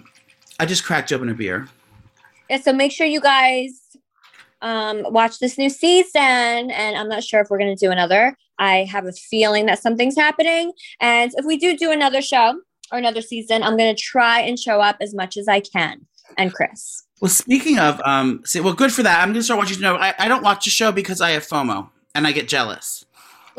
I 0.59 0.65
just 0.65 0.83
cracked 0.83 1.11
open 1.11 1.29
a 1.29 1.33
beer. 1.33 1.67
Yeah, 2.49 2.59
so 2.59 2.73
make 2.73 2.91
sure 2.91 3.05
you 3.05 3.21
guys 3.21 3.81
um, 4.61 5.03
watch 5.09 5.39
this 5.39 5.57
new 5.57 5.69
season. 5.69 6.21
And 6.21 6.97
I'm 6.97 7.09
not 7.09 7.23
sure 7.23 7.41
if 7.41 7.49
we're 7.49 7.59
going 7.59 7.75
to 7.75 7.85
do 7.85 7.91
another. 7.91 8.35
I 8.57 8.85
have 8.91 9.05
a 9.05 9.13
feeling 9.13 9.65
that 9.67 9.79
something's 9.79 10.15
happening. 10.17 10.73
And 10.99 11.31
if 11.35 11.45
we 11.45 11.57
do 11.57 11.77
do 11.77 11.91
another 11.91 12.21
show 12.21 12.59
or 12.91 12.97
another 12.97 13.21
season, 13.21 13.63
I'm 13.63 13.77
going 13.77 13.93
to 13.95 14.01
try 14.01 14.41
and 14.41 14.59
show 14.59 14.81
up 14.81 14.97
as 14.99 15.13
much 15.13 15.37
as 15.37 15.47
I 15.47 15.59
can. 15.59 16.05
And 16.37 16.53
Chris. 16.53 17.03
Well, 17.21 17.29
speaking 17.29 17.79
of, 17.79 17.99
um, 18.05 18.41
see, 18.45 18.59
well, 18.61 18.73
good 18.73 18.93
for 18.93 19.03
that. 19.03 19.21
I'm 19.21 19.29
gonna 19.29 19.43
start 19.43 19.57
watching. 19.57 19.81
No, 19.81 19.95
I, 19.95 20.13
I 20.19 20.27
don't 20.27 20.43
watch 20.43 20.63
the 20.65 20.69
show 20.69 20.91
because 20.91 21.19
I 21.21 21.31
have 21.31 21.45
FOMO 21.45 21.89
and 22.15 22.25
I 22.25 22.31
get 22.31 22.47
jealous. 22.47 23.03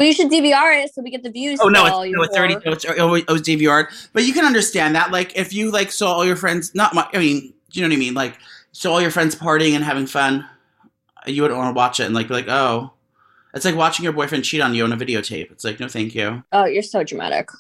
Well, 0.01 0.07
you 0.07 0.15
should 0.15 0.31
DVR 0.31 0.83
it 0.83 0.95
so 0.95 1.03
we 1.03 1.11
get 1.11 1.23
the 1.23 1.31
views. 1.31 1.61
Oh 1.61 1.69
no, 1.69 1.85
it's, 1.85 2.17
no, 2.17 2.23
it's 2.23 2.35
already 2.35 2.55
no, 2.55 2.73
it's 2.73 2.87
always 2.87 3.23
always 3.29 3.43
DVR'd. 3.43 3.93
But 4.15 4.25
you 4.25 4.33
can 4.33 4.47
understand 4.47 4.95
that. 4.95 5.11
Like, 5.11 5.37
if 5.37 5.53
you 5.53 5.71
like 5.71 5.93
saw 5.93 6.15
all 6.15 6.25
your 6.25 6.37
friends, 6.37 6.75
not 6.75 6.95
my, 6.95 7.07
I 7.13 7.19
mean, 7.19 7.53
do 7.69 7.79
you 7.79 7.83
know 7.83 7.91
what 7.91 7.97
I 7.97 7.99
mean? 7.99 8.15
Like, 8.15 8.39
saw 8.73 8.93
all 8.93 9.03
your 9.03 9.11
friends 9.11 9.35
partying 9.35 9.75
and 9.75 9.85
having 9.85 10.07
fun, 10.07 10.49
you 11.27 11.43
would 11.43 11.53
want 11.53 11.75
to 11.75 11.77
watch 11.77 12.01
it 12.01 12.05
and 12.05 12.15
like 12.15 12.29
be 12.29 12.33
like, 12.33 12.49
oh, 12.49 12.93
it's 13.53 13.67
like 13.67 13.75
watching 13.75 14.03
your 14.03 14.15
boyfriend 14.15 14.43
cheat 14.43 14.63
on 14.63 14.75
you 14.75 14.85
on 14.85 14.93
a 14.93 14.97
videotape. 14.97 15.53
It's 15.53 15.65
like, 15.65 15.79
no, 15.79 15.87
thank 15.87 16.15
you. 16.15 16.43
Oh, 16.51 16.65
you're 16.65 16.83
so 16.83 17.05
dramatic. 17.05 17.51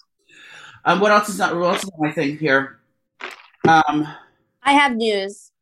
Um, 0.87 0.99
what 1.01 1.13
else 1.13 1.29
is 1.29 1.39
not? 1.39 1.55
What 1.55 1.75
else 1.75 1.85
is 1.85 1.91
my 1.99 2.11
thing 2.11 2.39
here? 2.39 2.79
Um, 3.69 4.09
I 4.63 4.73
have 4.73 4.97
news. 4.97 5.53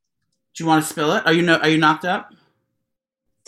do 0.55 0.63
you 0.63 0.69
want 0.69 0.85
to 0.85 0.89
spill 0.89 1.13
it? 1.15 1.27
Are 1.27 1.33
you 1.33 1.43
no? 1.43 1.57
Are 1.57 1.69
you 1.69 1.79
knocked 1.79 2.05
up? 2.05 2.33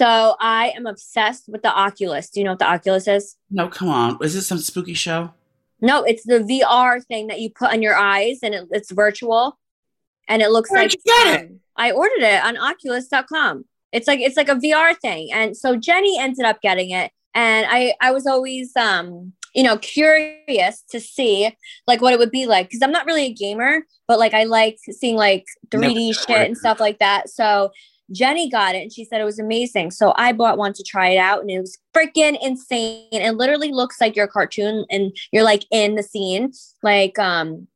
So 0.00 0.35
I 0.40 0.73
am 0.75 0.87
obsessed 0.87 1.45
with 1.47 1.61
the 1.61 1.69
Oculus. 1.69 2.30
Do 2.30 2.40
you 2.40 2.45
know 2.45 2.52
what 2.52 2.59
the 2.59 2.71
Oculus 2.71 3.07
is? 3.07 3.37
No, 3.50 3.69
come 3.69 3.88
on. 3.88 4.16
Is 4.23 4.33
this 4.33 4.47
some 4.47 4.57
spooky 4.57 4.95
show? 4.95 5.35
No, 5.83 6.04
it's 6.04 6.25
the 6.25 6.38
VR 6.38 7.04
thing 7.04 7.26
that 7.26 7.38
you 7.38 7.50
put 7.50 7.71
on 7.71 7.83
your 7.83 7.95
eyes 7.95 8.38
and 8.42 8.54
it, 8.54 8.66
it's 8.71 8.90
virtual 8.90 9.59
and 10.26 10.40
it 10.40 10.52
looks 10.52 10.71
Where'd 10.71 10.85
like 10.85 10.95
you 10.95 11.00
get 11.04 11.42
it? 11.42 11.52
I 11.76 11.90
ordered 11.90 12.23
it 12.23 12.42
on 12.42 12.57
oculus.com. 12.57 13.66
It's 13.92 14.09
like 14.09 14.21
it's 14.21 14.38
like 14.38 14.49
a 14.49 14.54
VR 14.54 14.97
thing. 14.97 15.30
And 15.35 15.54
so 15.54 15.76
Jenny 15.76 16.19
ended 16.19 16.47
up 16.47 16.62
getting 16.62 16.92
it 16.92 17.12
and 17.35 17.66
I 17.69 17.92
I 18.00 18.12
was 18.12 18.26
always 18.26 18.75
um 18.76 19.35
you 19.54 19.62
know 19.62 19.76
curious 19.76 20.83
to 20.92 21.00
see 21.00 21.54
like 21.87 22.00
what 22.00 22.14
it 22.14 22.19
would 22.19 22.30
be 22.30 22.47
like 22.47 22.71
cuz 22.71 22.80
I'm 22.80 22.92
not 22.92 23.04
really 23.04 23.26
a 23.26 23.35
gamer, 23.35 23.83
but 24.09 24.19
like 24.19 24.33
I 24.33 24.45
like 24.45 24.78
seeing 24.78 25.16
like 25.16 25.45
3D 25.69 25.95
Never 25.95 26.12
shit 26.14 26.47
and 26.47 26.57
stuff 26.57 26.80
like 26.80 27.00
that. 27.00 27.28
So 27.28 27.71
Jenny 28.12 28.50
got 28.50 28.74
it 28.74 28.82
and 28.82 28.92
she 28.92 29.04
said 29.04 29.20
it 29.20 29.24
was 29.24 29.38
amazing. 29.38 29.90
So 29.90 30.12
I 30.16 30.32
bought 30.32 30.58
one 30.58 30.72
to 30.74 30.82
try 30.82 31.08
it 31.08 31.18
out 31.18 31.40
and 31.40 31.50
it 31.50 31.60
was 31.60 31.78
freaking 31.94 32.36
insane. 32.42 33.06
It 33.12 33.36
literally 33.36 33.72
looks 33.72 34.00
like 34.00 34.16
your 34.16 34.26
cartoon 34.26 34.84
and 34.90 35.16
you're 35.32 35.44
like 35.44 35.64
in 35.70 35.94
the 35.94 36.02
scene. 36.02 36.52
Like 36.82 37.18
um 37.18 37.68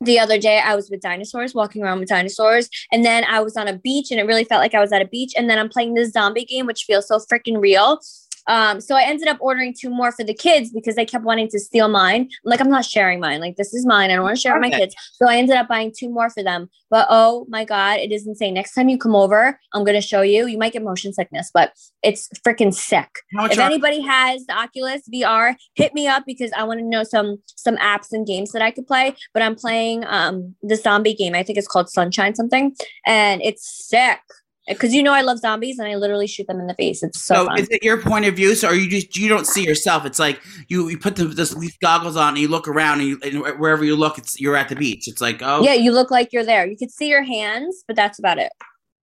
the 0.00 0.18
other 0.18 0.38
day 0.38 0.60
I 0.60 0.76
was 0.76 0.90
with 0.90 1.00
dinosaurs, 1.00 1.54
walking 1.54 1.82
around 1.82 1.98
with 1.98 2.08
dinosaurs, 2.08 2.68
and 2.92 3.04
then 3.04 3.24
I 3.24 3.40
was 3.40 3.56
on 3.56 3.66
a 3.66 3.76
beach 3.76 4.10
and 4.10 4.20
it 4.20 4.26
really 4.26 4.44
felt 4.44 4.60
like 4.60 4.74
I 4.74 4.80
was 4.80 4.92
at 4.92 5.02
a 5.02 5.08
beach. 5.08 5.32
And 5.36 5.50
then 5.50 5.58
I'm 5.58 5.68
playing 5.68 5.94
this 5.94 6.12
zombie 6.12 6.44
game, 6.44 6.66
which 6.66 6.84
feels 6.84 7.08
so 7.08 7.18
freaking 7.18 7.60
real. 7.60 8.00
Um, 8.48 8.80
so 8.80 8.96
I 8.96 9.02
ended 9.02 9.28
up 9.28 9.36
ordering 9.40 9.74
two 9.78 9.90
more 9.90 10.10
for 10.10 10.24
the 10.24 10.34
kids 10.34 10.70
because 10.72 10.96
they 10.96 11.04
kept 11.04 11.24
wanting 11.24 11.48
to 11.48 11.58
steal 11.58 11.88
mine. 11.88 12.22
I'm 12.22 12.28
like, 12.50 12.60
I'm 12.60 12.70
not 12.70 12.84
sharing 12.84 13.20
mine. 13.20 13.40
Like, 13.40 13.56
this 13.56 13.74
is 13.74 13.86
mine. 13.86 14.10
I 14.10 14.14
don't 14.16 14.24
want 14.24 14.36
to 14.36 14.40
share 14.40 14.54
with 14.54 14.62
my 14.62 14.70
kids. 14.70 14.94
So 15.12 15.28
I 15.28 15.36
ended 15.36 15.56
up 15.56 15.68
buying 15.68 15.92
two 15.96 16.08
more 16.08 16.30
for 16.30 16.42
them. 16.42 16.68
But 16.90 17.06
oh 17.10 17.46
my 17.48 17.64
God, 17.64 17.98
it 18.00 18.10
is 18.10 18.26
insane. 18.26 18.54
Next 18.54 18.74
time 18.74 18.88
you 18.88 18.96
come 18.98 19.14
over, 19.14 19.60
I'm 19.74 19.84
going 19.84 20.00
to 20.00 20.06
show 20.06 20.22
you. 20.22 20.46
You 20.46 20.56
might 20.58 20.72
get 20.72 20.82
motion 20.82 21.12
sickness, 21.12 21.50
but 21.52 21.72
it's 22.02 22.28
freaking 22.46 22.72
sick. 22.72 23.10
If 23.34 23.58
are- 23.58 23.62
anybody 23.62 24.00
has 24.00 24.46
the 24.46 24.54
Oculus 24.54 25.02
VR, 25.12 25.54
hit 25.74 25.92
me 25.92 26.06
up 26.06 26.24
because 26.26 26.50
I 26.56 26.64
want 26.64 26.80
to 26.80 26.86
know 26.86 27.04
some 27.04 27.38
some 27.56 27.76
apps 27.76 28.12
and 28.12 28.26
games 28.26 28.52
that 28.52 28.62
I 28.62 28.70
could 28.70 28.86
play. 28.86 29.14
But 29.34 29.42
I'm 29.42 29.54
playing 29.54 30.04
um 30.06 30.54
the 30.62 30.76
zombie 30.76 31.14
game. 31.14 31.34
I 31.34 31.42
think 31.42 31.58
it's 31.58 31.68
called 31.68 31.90
Sunshine 31.90 32.34
something, 32.34 32.74
and 33.06 33.42
it's 33.42 33.86
sick. 33.88 34.20
Because 34.68 34.92
you 34.94 35.02
know 35.02 35.12
I 35.12 35.22
love 35.22 35.38
zombies 35.38 35.78
and 35.78 35.88
I 35.88 35.94
literally 35.96 36.26
shoot 36.26 36.46
them 36.46 36.60
in 36.60 36.66
the 36.66 36.74
face. 36.74 37.02
It's 37.02 37.20
so, 37.22 37.34
So 37.34 37.46
fun. 37.46 37.58
is 37.60 37.68
it 37.70 37.82
your 37.82 38.00
point 38.00 38.26
of 38.26 38.36
view? 38.36 38.54
So 38.54 38.68
are 38.68 38.74
you 38.74 38.88
just 38.88 39.16
you 39.16 39.28
don't 39.28 39.46
see 39.46 39.64
yourself? 39.64 40.04
It's 40.04 40.18
like 40.18 40.40
you 40.68 40.88
you 40.88 40.98
put 40.98 41.16
the, 41.16 41.24
this, 41.24 41.54
these 41.54 41.76
goggles 41.78 42.16
on 42.16 42.30
and 42.30 42.38
you 42.38 42.48
look 42.48 42.68
around 42.68 43.00
and, 43.00 43.08
you, 43.08 43.20
and 43.22 43.58
wherever 43.58 43.84
you 43.84 43.96
look, 43.96 44.18
it's 44.18 44.40
you're 44.40 44.56
at 44.56 44.68
the 44.68 44.76
beach. 44.76 45.08
It's 45.08 45.20
like 45.20 45.40
oh, 45.42 45.62
Yeah, 45.62 45.74
you 45.74 45.92
look 45.92 46.10
like 46.10 46.32
you're 46.32 46.44
there. 46.44 46.66
You 46.66 46.76
could 46.76 46.90
see 46.90 47.08
your 47.08 47.22
hands, 47.22 47.82
but 47.86 47.96
that's 47.96 48.18
about 48.18 48.38
it. 48.38 48.52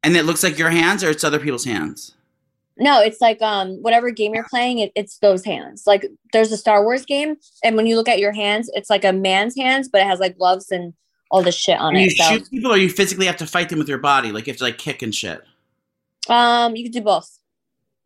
and 0.04 0.16
it 0.16 0.24
looks 0.26 0.44
like 0.44 0.58
your 0.60 0.70
hands 0.70 1.04
or 1.04 1.10
it's 1.10 1.24
other 1.24 1.40
people's 1.40 1.66
hands. 1.66 2.16
No, 2.78 3.02
it's 3.02 3.22
like 3.22 3.42
um 3.42 3.82
whatever 3.82 4.12
game 4.12 4.34
you're 4.36 4.48
playing, 4.50 4.80
it, 4.80 4.92
it's 4.96 5.18
those 5.20 5.46
hands. 5.46 5.84
Like 5.88 6.06
there's 6.34 6.52
a 6.52 6.58
Star 6.58 6.84
Wars 6.84 7.06
game, 7.06 7.38
and 7.64 7.76
when 7.78 7.86
you 7.88 7.96
look 7.96 8.10
at 8.10 8.20
your 8.20 8.34
hands, 8.34 8.70
it's 8.74 8.90
like 8.90 9.06
a 9.06 9.14
man's 9.14 9.56
hands, 9.56 9.88
but 9.88 10.02
it 10.02 10.08
has 10.08 10.20
like 10.20 10.38
gloves 10.38 10.72
and 10.72 10.94
all 11.32 11.42
this 11.42 11.56
shit 11.56 11.80
on 11.80 11.96
And 11.96 12.04
you 12.04 12.12
it. 12.12 12.18
So 12.18 12.24
shoot 12.38 12.50
people 12.52 12.72
or 12.72 12.78
you 12.78 12.90
physically 12.90 13.26
have 13.26 13.38
to 13.38 13.48
fight 13.48 13.70
them 13.70 13.80
with 13.80 13.88
your 13.90 13.98
body, 13.98 14.32
like 14.32 14.46
you 14.46 14.52
have 14.52 14.58
to 14.58 14.64
like 14.66 14.78
kick 14.78 15.02
and 15.02 15.16
shit. 15.16 15.42
Um, 16.30 16.76
you 16.76 16.84
could 16.84 16.94
do 16.94 17.02
both. 17.02 17.40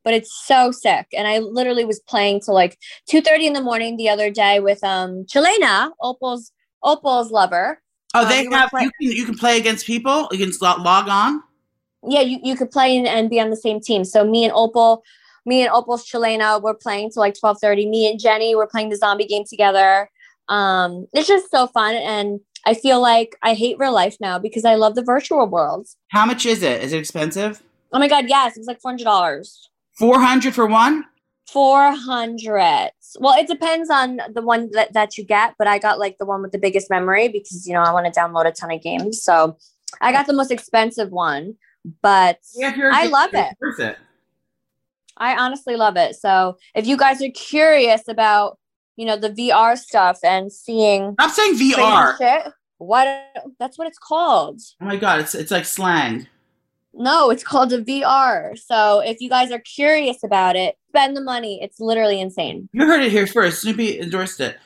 But 0.03 0.13
it's 0.13 0.34
so 0.45 0.71
sick. 0.71 1.08
And 1.15 1.27
I 1.27 1.39
literally 1.39 1.86
was 1.86 1.99
playing 1.99 2.41
till 2.41 2.53
like 2.53 2.77
2:30 3.12 3.47
in 3.47 3.53
the 3.53 3.62
morning 3.62 3.97
the 3.97 4.10
other 4.10 4.32
day 4.32 4.60
with 4.60 4.84
um 4.84 5.25
Chelena, 5.25 5.91
Opal's 6.01 6.51
Opal's 6.84 7.32
lover. 7.32 7.82
Oh, 8.13 8.23
Um, 8.23 8.29
they 8.29 8.47
were 8.47 8.58
have 8.58 8.69
you 8.73 8.91
can 8.99 9.12
you 9.17 9.25
can 9.25 9.36
play 9.36 9.58
against 9.58 9.86
people. 9.86 10.27
You 10.32 10.39
can 10.39 10.53
log 10.60 11.10
on. 11.10 11.43
Yeah, 12.08 12.21
you, 12.21 12.39
you 12.41 12.55
could 12.55 12.71
play 12.71 12.97
and, 12.97 13.05
and 13.05 13.29
be 13.29 13.41
on 13.41 13.49
the 13.49 13.58
same 13.58 13.82
team. 13.82 14.05
So 14.05 14.23
me 14.23 14.45
and 14.45 14.53
Opal, 14.53 15.03
me 15.45 15.63
and 15.63 15.71
Opal's 15.71 16.10
Chelena 16.10 16.62
were 16.62 16.73
playing 16.73 17.12
till 17.12 17.19
like 17.21 17.36
12:30. 17.36 17.89
Me 17.89 18.10
and 18.10 18.19
Jenny 18.19 18.55
were 18.55 18.67
playing 18.67 18.89
the 18.89 18.95
zombie 18.95 19.27
game 19.27 19.43
together. 19.47 20.10
Um, 20.47 21.08
it's 21.13 21.27
just 21.27 21.51
so 21.51 21.67
fun 21.67 21.93
and 21.95 22.39
I 22.65 22.73
feel 22.73 23.01
like 23.01 23.36
I 23.41 23.53
hate 23.53 23.77
real 23.79 23.93
life 23.93 24.17
now 24.19 24.39
because 24.39 24.65
I 24.65 24.75
love 24.75 24.95
the 24.95 25.03
virtual 25.03 25.47
world. 25.47 25.88
How 26.10 26.25
much 26.25 26.45
is 26.45 26.63
it? 26.63 26.84
Is 26.84 26.93
it 26.93 26.99
expensive? 26.99 27.62
Oh 27.91 27.99
my 27.99 28.08
god, 28.08 28.25
yes, 28.28 28.56
it 28.56 28.60
was 28.60 28.67
like 28.67 28.82
four 28.82 28.91
hundred 28.91 29.06
dollars. 29.06 29.69
Four 29.93 30.19
hundred 30.19 30.54
for 30.56 30.65
one. 30.67 31.06
Four 31.52 31.91
hundred. 31.91 32.91
Well, 33.19 33.38
it 33.39 33.47
depends 33.47 33.89
on 33.89 34.19
the 34.34 34.41
one 34.41 34.69
that, 34.73 34.93
that 34.93 35.17
you 35.17 35.25
get, 35.25 35.56
but 35.58 35.67
I 35.67 35.80
got 35.80 35.97
like 35.97 36.17
the 36.19 36.25
one 36.25 36.41
with 36.41 36.52
the 36.52 36.60
biggest 36.60 36.89
memory 36.89 37.28
because 37.28 37.65
you 37.67 37.73
know 37.73 37.82
I 37.82 37.91
want 37.91 38.12
to 38.12 38.19
download 38.19 38.45
a 38.45 38.52
ton 38.52 38.71
of 38.71 38.82
games. 38.82 39.23
So 39.23 39.58
I 40.02 40.12
got 40.12 40.28
the 40.28 40.34
most 40.34 40.52
expensive 40.52 41.10
one, 41.10 41.56
but 42.02 42.39
Yeah, 42.56 42.69
if 42.69 42.78
you're 42.78 42.91
a 42.91 42.95
I 42.95 43.06
love 43.06 43.32
it. 43.34 43.56
It. 43.80 43.97
I 45.17 45.36
honestly 45.36 45.75
love 45.75 45.97
it. 45.97 46.15
So 46.15 46.58
if 46.75 46.88
you 46.88 46.95
guys 46.95 47.21
are 47.21 47.32
curious 47.32 48.08
about, 48.08 48.58
you 48.95 49.06
know, 49.06 49.17
the 49.17 49.32
VR 49.32 49.78
stuff 49.78 50.19
and 50.23 50.52
seeing 50.52 51.13
Stop 51.19 51.32
saying 51.32 51.56
VR. 51.56 52.17
shit, 52.17 52.54
what 52.78 53.08
that's 53.60 53.78
what 53.78 53.88
it's 53.88 53.97
called. 53.97 54.62
Oh 54.82 54.86
my 54.86 54.97
god, 54.97 55.19
it's 55.19 55.36
it's 55.36 55.52
like 55.52 55.65
slang. 55.65 56.28
No, 56.93 57.30
it's 57.30 57.43
called 57.43 57.71
a 57.71 57.84
VR. 57.84 58.58
So 58.58 58.99
if 58.99 59.21
you 59.21 59.30
guys 59.30 59.52
are 59.52 59.60
curious 59.60 60.23
about 60.23 60.56
it, 60.56 60.78
spend 60.89 61.15
the 61.15 61.21
money. 61.21 61.62
It's 61.62 61.80
literally 61.80 62.19
insane. 62.19 62.69
You 62.73 62.86
heard 62.86 63.04
it 63.04 63.12
here 63.12 63.28
first. 63.28 63.63
Snooki 63.63 64.02
endorsed 64.02 64.39
it. 64.39 64.58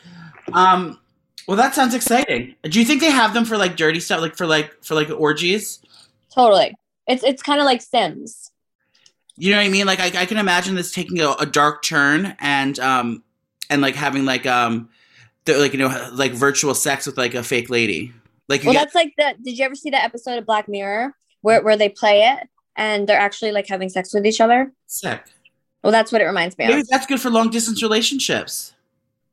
Um, 0.53 0.99
well, 1.47 1.57
that 1.57 1.75
sounds 1.75 1.93
exciting. 1.93 2.55
Do 2.63 2.79
you 2.79 2.85
think 2.85 3.01
they 3.01 3.11
have 3.11 3.33
them 3.33 3.45
for 3.45 3.57
like 3.57 3.75
dirty 3.75 3.99
stuff, 3.99 4.21
like 4.21 4.35
for 4.35 4.45
like 4.45 4.83
for 4.83 4.95
like 4.95 5.09
orgies? 5.09 5.79
Totally. 6.33 6.75
It's 7.07 7.23
it's 7.23 7.43
kind 7.43 7.59
of 7.59 7.65
like 7.65 7.81
Sims. 7.81 8.51
You 9.35 9.51
know 9.51 9.57
what 9.57 9.65
I 9.65 9.69
mean? 9.69 9.85
Like 9.85 9.99
I, 9.99 10.21
I 10.21 10.25
can 10.25 10.37
imagine 10.37 10.75
this 10.75 10.91
taking 10.93 11.19
a, 11.19 11.31
a 11.31 11.45
dark 11.45 11.83
turn 11.83 12.35
and 12.39 12.79
um 12.79 13.23
and 13.69 13.81
like 13.81 13.95
having 13.95 14.25
like 14.25 14.45
um 14.45 14.89
the, 15.45 15.57
like 15.57 15.73
you 15.73 15.79
know 15.79 16.09
like 16.13 16.31
virtual 16.33 16.73
sex 16.75 17.05
with 17.05 17.17
like 17.17 17.33
a 17.33 17.43
fake 17.43 17.69
lady. 17.69 18.13
Like 18.47 18.63
you 18.63 18.67
Well, 18.67 18.73
get, 18.73 18.83
that's 18.83 18.95
like 18.95 19.13
the. 19.17 19.35
Did 19.43 19.57
you 19.57 19.65
ever 19.65 19.75
see 19.75 19.89
that 19.89 20.03
episode 20.03 20.37
of 20.37 20.45
Black 20.45 20.67
Mirror 20.69 21.13
where 21.43 21.61
where 21.61 21.77
they 21.77 21.89
play 21.89 22.23
it 22.23 22.49
and 22.75 23.07
they're 23.07 23.19
actually 23.19 23.51
like 23.51 23.67
having 23.67 23.89
sex 23.89 24.13
with 24.13 24.25
each 24.25 24.41
other? 24.41 24.73
sick. 24.87 25.21
Well, 25.83 25.91
that's 25.91 26.11
what 26.13 26.21
it 26.21 26.25
reminds 26.25 26.57
me 26.57 26.65
Maybe 26.65 26.79
of. 26.79 26.87
that's 26.87 27.05
good 27.05 27.19
for 27.19 27.29
long 27.29 27.49
distance 27.49 27.83
relationships. 27.83 28.73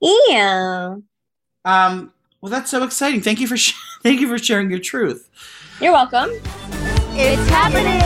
Yeah. 0.01 0.97
Um, 1.65 2.13
well, 2.41 2.51
that's 2.51 2.71
so 2.71 2.83
exciting. 2.83 3.21
Thank 3.21 3.41
you 3.41 3.47
for 3.47 3.57
sh- 3.57 3.75
thank 4.03 4.21
you 4.21 4.29
for 4.29 4.37
sharing 4.37 4.69
your 4.69 4.81
truth. 4.81 5.31
You're 5.81 5.93
welcome. 5.93 6.31
It's 7.13 7.49
happening. 7.51 8.01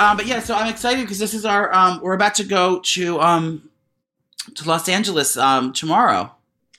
Um, 0.00 0.16
but 0.16 0.26
yeah, 0.26 0.40
so 0.40 0.54
I'm 0.54 0.68
excited 0.70 1.02
because 1.02 1.18
this 1.18 1.34
is 1.34 1.44
our 1.44 1.74
um, 1.74 2.00
we're 2.02 2.14
about 2.14 2.34
to 2.36 2.44
go 2.44 2.80
to 2.80 3.20
um, 3.20 3.68
to 4.54 4.68
Los 4.68 4.88
Angeles 4.88 5.36
um, 5.36 5.72
tomorrow. 5.72 6.32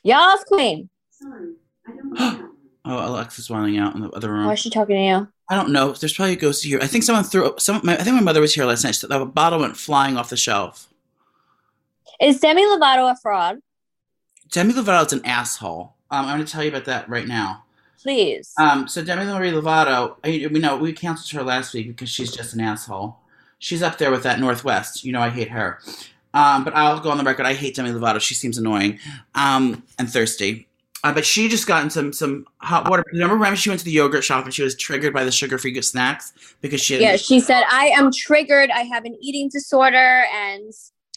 Yes, 0.04 0.44
queen. 0.46 0.90
Sorry, 1.12 1.54
I 1.86 1.92
don't 1.92 1.98
know 1.98 1.98
that 1.98 1.98
one. 1.98 1.99
Oh, 2.86 3.08
Alexa's 3.08 3.50
running 3.50 3.78
out 3.78 3.94
in 3.94 4.02
the 4.02 4.10
other 4.12 4.32
room. 4.32 4.46
Why 4.46 4.54
is 4.54 4.60
she 4.60 4.70
talking 4.70 4.96
to 4.96 5.02
you? 5.02 5.28
I 5.50 5.56
don't 5.56 5.72
know. 5.72 5.92
There's 5.92 6.14
probably 6.14 6.34
a 6.34 6.38
ghost 6.38 6.64
here. 6.64 6.80
I 6.82 6.88
think 6.88 7.04
someone 7.04 7.24
threw 7.26 7.54
some. 7.60 7.82
My, 7.84 7.94
I 7.94 8.04
think 8.04 8.16
my 8.16 8.22
mother 8.22 8.42
was 8.42 8.56
here 8.56 8.66
last 8.66 8.84
night. 8.84 8.96
So 8.96 9.06
the 9.06 9.26
bottle 9.26 9.60
went 9.60 9.78
flying 9.78 10.18
off 10.18 10.30
the 10.30 10.38
shelf. 10.38 10.88
Is 12.22 12.40
Demi 12.40 12.64
Lovato 12.64 13.12
a 13.12 13.16
fraud? 13.22 13.60
Demi 14.50 14.74
Lovato's 14.74 15.14
an 15.14 15.26
asshole. 15.26 15.94
Um, 16.10 16.26
I'm 16.26 16.38
going 16.38 16.46
to 16.46 16.52
tell 16.52 16.64
you 16.64 16.70
about 16.70 16.86
that 16.86 17.08
right 17.10 17.28
now. 17.28 17.66
Please. 18.02 18.54
Um, 18.58 18.88
so 18.88 19.04
Demi 19.04 19.26
Marie 19.26 19.52
Lovato, 19.52 20.16
I, 20.24 20.48
we 20.52 20.60
know 20.60 20.78
we 20.78 20.94
canceled 20.94 21.32
her 21.40 21.44
last 21.46 21.74
week 21.74 21.88
because 21.88 22.10
she's 22.10 22.32
just 22.32 22.54
an 22.54 22.62
asshole. 22.62 23.18
She's 23.60 23.84
up 23.84 23.98
there 23.98 24.10
with 24.10 24.24
that 24.24 24.40
Northwest. 24.40 25.04
You 25.04 25.12
know 25.12 25.22
I 25.22 25.30
hate 25.30 25.50
her. 25.50 25.80
Um, 26.34 26.64
but 26.64 26.74
I'll 26.76 27.00
go 27.02 27.12
on 27.12 27.18
the 27.18 27.24
record. 27.24 27.46
I 27.46 27.54
hate 27.54 27.76
Demi 27.76 27.92
Lovato. 27.92 28.22
She 28.22 28.36
seems 28.36 28.58
annoying 28.58 29.00
um, 29.36 29.84
and 29.98 30.10
thirsty. 30.10 30.69
Uh, 31.04 31.14
but 31.14 31.26
she 31.26 31.48
just 31.48 31.66
got 31.66 31.84
in 31.84 31.90
some 31.90 32.12
some 32.12 32.46
hot 32.58 32.90
water. 32.90 33.04
Remember, 33.14 33.36
remember 33.36 33.56
she 33.56 33.70
went 33.70 33.80
to 33.80 33.86
the 33.86 33.92
yogurt 33.92 34.24
shop 34.24 34.46
and 34.46 34.54
she 34.54 34.64
was 34.64 34.76
triggered 34.76 35.14
by 35.14 35.24
the 35.24 35.32
sugar 35.32 35.58
free 35.58 35.80
snacks 35.82 36.34
because 36.62 36.82
she 36.82 37.00
yeah, 37.00 37.16
she 37.16 37.40
said, 37.40 37.64
I 37.70 37.88
am 37.88 38.12
triggered. 38.12 38.70
I 38.70 38.82
have 38.82 39.06
an 39.06 39.18
eating 39.22 39.50
disorder 39.50 40.26
and 40.34 40.74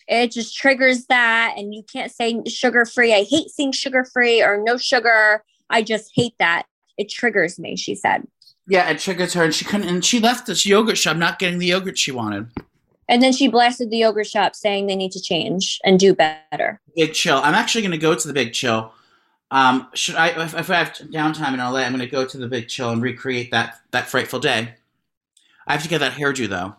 it 0.07 0.31
just 0.31 0.57
triggers 0.57 1.07
that. 1.07 1.55
And 1.57 1.75
you 1.75 1.83
can't 1.93 2.13
say 2.13 2.41
sugar 2.47 2.85
free. 2.85 3.13
I 3.13 3.25
hate 3.25 3.49
seeing 3.51 3.73
sugar 3.73 4.05
free 4.05 4.41
or 4.41 4.63
no 4.63 4.77
sugar. 4.77 5.43
I 5.69 5.83
just 5.83 6.13
hate 6.15 6.35
that. 6.39 6.65
It 6.97 7.09
triggers 7.11 7.59
me, 7.59 7.77
she 7.77 7.95
said. 7.95 8.27
yeah 8.69 8.89
it 8.89 9.01
triggered 9.01 9.33
her 9.33 9.45
and 9.45 9.55
she 9.55 9.65
couldn't 9.65 9.89
and 9.89 10.05
she 10.05 10.21
left 10.21 10.47
this 10.47 10.65
yogurt 10.65 10.99
shop 10.99 11.17
not 11.17 11.39
getting 11.39 11.59
the 11.59 11.67
yogurt 11.67 11.99
she 11.99 12.13
wanted. 12.13 12.47
And 13.09 13.23
then 13.23 13.33
she 13.33 13.49
blasted 13.49 13.91
the 13.91 13.99
yogurt 13.99 14.27
shop 14.27 14.55
saying 14.55 14.87
they 14.87 14.97
need 14.97 15.13
to 15.13 15.21
change 15.21 15.81
and 15.85 15.99
do 15.99 16.15
better. 16.15 16.81
Big 16.97 17.13
Chill. 17.15 17.39
I'm 17.39 17.55
actually 17.55 17.83
going 17.83 17.93
to 17.93 17.99
go 17.99 18.15
to 18.15 18.27
the 18.29 18.33
Big 18.33 18.53
Chill. 18.53 18.93
Um, 19.53 19.89
should 19.93 20.15
I, 20.15 20.29
if, 20.29 20.55
if 20.59 20.71
I 20.71 20.77
have 20.77 20.95
downtime 20.95 21.53
in 21.53 21.59
LA, 21.59 21.81
I'm 21.81 21.93
going 21.93 22.01
to 22.01 22.07
go 22.07 22.25
to 22.27 22.39
the 22.39 22.49
Big 22.49 22.69
Chill 22.69 22.89
and 22.91 23.03
recreate 23.03 23.51
that 23.51 23.81
that 23.91 24.09
frightful 24.09 24.41
day. 24.41 24.75
I 25.67 25.73
have 25.75 25.83
to 25.83 25.89
get 25.91 25.99
that 25.99 26.13
hairdo 26.15 26.49
though. 26.49 26.75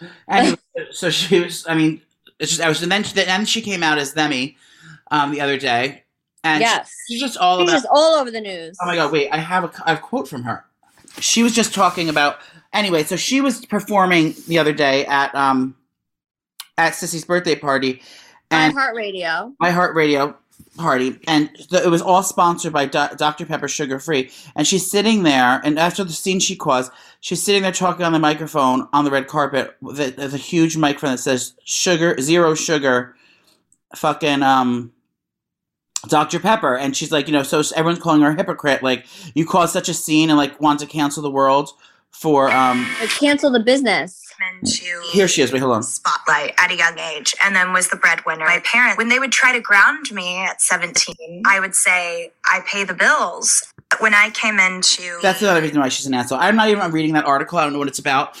Anyway, 0.28 0.56
so 0.90 1.10
she 1.10 1.40
was. 1.40 1.66
I 1.68 1.74
mean, 1.74 2.00
it's 2.38 2.52
just 2.52 2.62
I 2.62 2.68
was, 2.68 2.82
and 2.82 2.90
then 2.90 3.04
then 3.14 3.44
she 3.44 3.60
came 3.60 3.82
out 3.82 3.98
as 3.98 4.14
Demi 4.14 4.56
um, 5.10 5.30
the 5.32 5.40
other 5.42 5.58
day, 5.58 6.04
and 6.42 6.62
Yes. 6.62 6.90
she, 7.06 7.14
she's 7.14 7.20
just 7.22 7.36
all 7.36 7.58
She's 7.58 7.68
about. 7.68 7.76
just 7.76 7.86
all 7.90 8.14
over 8.14 8.30
the 8.30 8.40
news. 8.40 8.76
Oh 8.82 8.86
my 8.86 8.96
god! 8.96 9.12
Wait, 9.12 9.28
I 9.30 9.36
have 9.36 9.64
a, 9.64 9.70
I 9.84 9.90
have 9.90 9.98
a 9.98 10.00
quote 10.00 10.26
from 10.28 10.44
her. 10.44 10.64
She 11.20 11.42
was 11.42 11.54
just 11.54 11.74
talking 11.74 12.08
about 12.08 12.38
anyway. 12.72 13.02
So 13.04 13.16
she 13.16 13.42
was 13.42 13.66
performing 13.66 14.34
the 14.48 14.58
other 14.58 14.72
day 14.72 15.04
at 15.04 15.34
um 15.34 15.76
at 16.78 16.94
Sissy's 16.94 17.26
birthday 17.26 17.54
party, 17.54 18.00
and 18.50 18.74
iHeartRadio. 18.74 19.54
iHeartRadio 19.60 20.34
party, 20.76 21.18
and 21.26 21.50
it 21.70 21.90
was 21.90 22.02
all 22.02 22.22
sponsored 22.22 22.72
by 22.72 22.86
Do- 22.86 23.14
Dr 23.16 23.46
Pepper 23.46 23.68
Sugar 23.68 23.98
Free. 23.98 24.30
And 24.56 24.66
she's 24.66 24.90
sitting 24.90 25.22
there, 25.22 25.60
and 25.64 25.78
after 25.78 26.04
the 26.04 26.12
scene 26.12 26.40
she 26.40 26.56
caused, 26.56 26.92
she's 27.20 27.42
sitting 27.42 27.62
there 27.62 27.72
talking 27.72 28.04
on 28.04 28.12
the 28.12 28.18
microphone 28.18 28.88
on 28.92 29.04
the 29.04 29.10
red 29.10 29.26
carpet 29.26 29.76
with 29.80 30.00
a, 30.00 30.36
huge 30.36 30.76
microphone 30.76 31.12
that 31.12 31.18
says 31.18 31.54
"sugar, 31.64 32.16
zero 32.20 32.54
sugar," 32.54 33.16
fucking 33.94 34.42
um. 34.42 34.92
Dr. 36.08 36.40
Pepper, 36.40 36.76
and 36.76 36.96
she's 36.96 37.12
like, 37.12 37.28
you 37.28 37.32
know, 37.32 37.44
so 37.44 37.62
everyone's 37.76 38.02
calling 38.02 38.22
her 38.22 38.30
a 38.30 38.34
hypocrite. 38.34 38.82
Like, 38.82 39.06
you 39.36 39.46
caused 39.46 39.72
such 39.72 39.88
a 39.88 39.94
scene 39.94 40.30
and 40.30 40.36
like 40.36 40.60
want 40.60 40.80
to 40.80 40.86
cancel 40.86 41.22
the 41.22 41.30
world 41.30 41.70
for 42.10 42.50
um. 42.50 42.84
Cancel 43.20 43.52
the 43.52 43.60
business. 43.60 44.31
Into 44.54 45.00
Here 45.12 45.28
she 45.28 45.42
is. 45.42 45.52
Wait, 45.52 45.60
hold 45.60 45.72
on. 45.74 45.82
spotlight 45.82 46.54
at 46.58 46.70
a 46.70 46.76
young 46.76 46.98
age 46.98 47.34
and 47.42 47.54
then 47.54 47.72
was 47.72 47.88
the 47.88 47.96
breadwinner. 47.96 48.44
My 48.44 48.60
parents, 48.64 48.98
when 48.98 49.08
they 49.08 49.18
would 49.18 49.32
try 49.32 49.52
to 49.52 49.60
ground 49.60 50.10
me 50.12 50.42
at 50.44 50.60
17, 50.60 51.42
I 51.46 51.60
would 51.60 51.74
say, 51.74 52.32
I 52.46 52.60
pay 52.66 52.84
the 52.84 52.94
bills. 52.94 53.72
When 54.00 54.14
I 54.14 54.30
came 54.30 54.58
into 54.58 55.18
That's 55.20 55.42
another 55.42 55.60
reason 55.60 55.78
why 55.80 55.88
she's 55.90 56.06
an 56.06 56.14
asshole. 56.14 56.38
I'm 56.40 56.56
not 56.56 56.68
even 56.70 56.90
reading 56.92 57.12
that 57.12 57.26
article. 57.26 57.58
I 57.58 57.64
don't 57.64 57.74
know 57.74 57.78
what 57.78 57.88
it's 57.88 57.98
about. 57.98 58.38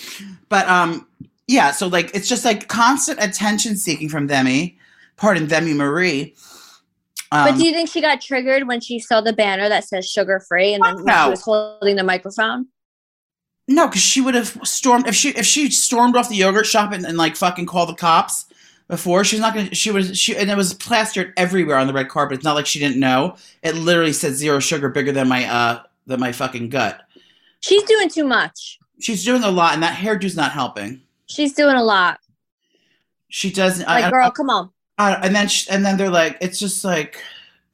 But 0.48 0.66
um 0.68 1.06
yeah, 1.46 1.72
so 1.72 1.88
like 1.88 2.10
it's 2.14 2.26
just 2.28 2.44
like 2.44 2.68
constant 2.68 3.22
attention 3.22 3.76
seeking 3.76 4.08
from 4.08 4.26
Demi. 4.26 4.78
Pardon, 5.16 5.46
Demi 5.46 5.74
Marie. 5.74 6.34
Um, 7.32 7.48
but 7.48 7.56
do 7.58 7.66
you 7.66 7.72
think 7.72 7.90
she 7.90 8.00
got 8.00 8.20
triggered 8.20 8.66
when 8.66 8.80
she 8.80 8.98
saw 8.98 9.20
the 9.20 9.32
banner 9.32 9.68
that 9.68 9.84
says 9.84 10.08
sugar 10.08 10.40
free 10.40 10.74
and 10.74 10.82
then 10.84 11.04
No. 11.04 11.24
she 11.24 11.30
was 11.30 11.42
holding 11.42 11.96
the 11.96 12.02
microphone? 12.04 12.66
No, 13.68 13.86
because 13.86 14.02
she 14.02 14.20
would 14.20 14.34
have 14.34 14.58
stormed 14.64 15.06
if 15.06 15.14
she 15.14 15.30
if 15.30 15.46
she 15.46 15.70
stormed 15.70 16.16
off 16.16 16.28
the 16.28 16.36
yogurt 16.36 16.66
shop 16.66 16.92
and, 16.92 17.04
and 17.06 17.16
like 17.16 17.36
fucking 17.36 17.66
called 17.66 17.88
the 17.88 17.94
cops 17.94 18.46
before. 18.88 19.24
She's 19.24 19.40
not 19.40 19.54
gonna. 19.54 19.74
She 19.74 19.90
was 19.90 20.18
she 20.18 20.36
and 20.36 20.50
it 20.50 20.56
was 20.56 20.74
plastered 20.74 21.32
everywhere 21.36 21.76
on 21.78 21.86
the 21.86 21.92
red 21.92 22.08
carpet. 22.08 22.36
It's 22.36 22.44
not 22.44 22.54
like 22.54 22.66
she 22.66 22.78
didn't 22.78 22.98
know. 23.00 23.36
It 23.62 23.74
literally 23.76 24.12
said 24.12 24.34
zero 24.34 24.58
sugar, 24.58 24.88
bigger 24.88 25.12
than 25.12 25.28
my 25.28 25.44
uh 25.46 25.82
than 26.06 26.20
my 26.20 26.32
fucking 26.32 26.68
gut. 26.70 27.00
She's 27.60 27.84
doing 27.84 28.08
too 28.08 28.24
much. 28.24 28.78
She's 29.00 29.24
doing 29.24 29.42
a 29.44 29.50
lot, 29.50 29.74
and 29.74 29.82
that 29.82 29.96
hairdo's 29.96 30.36
not 30.36 30.52
helping. 30.52 31.00
She's 31.26 31.52
doing 31.54 31.76
a 31.76 31.82
lot. 31.82 32.18
She 33.28 33.50
doesn't. 33.50 33.86
I- 33.86 33.94
Like, 34.00 34.04
I- 34.06 34.10
girl, 34.10 34.30
come 34.30 34.50
on. 34.50 34.70
Uh, 34.98 35.18
and 35.22 35.34
then 35.34 35.48
she, 35.48 35.68
and 35.70 35.84
then 35.84 35.96
they're 35.96 36.10
like, 36.10 36.36
it's 36.40 36.58
just 36.58 36.84
like 36.84 37.22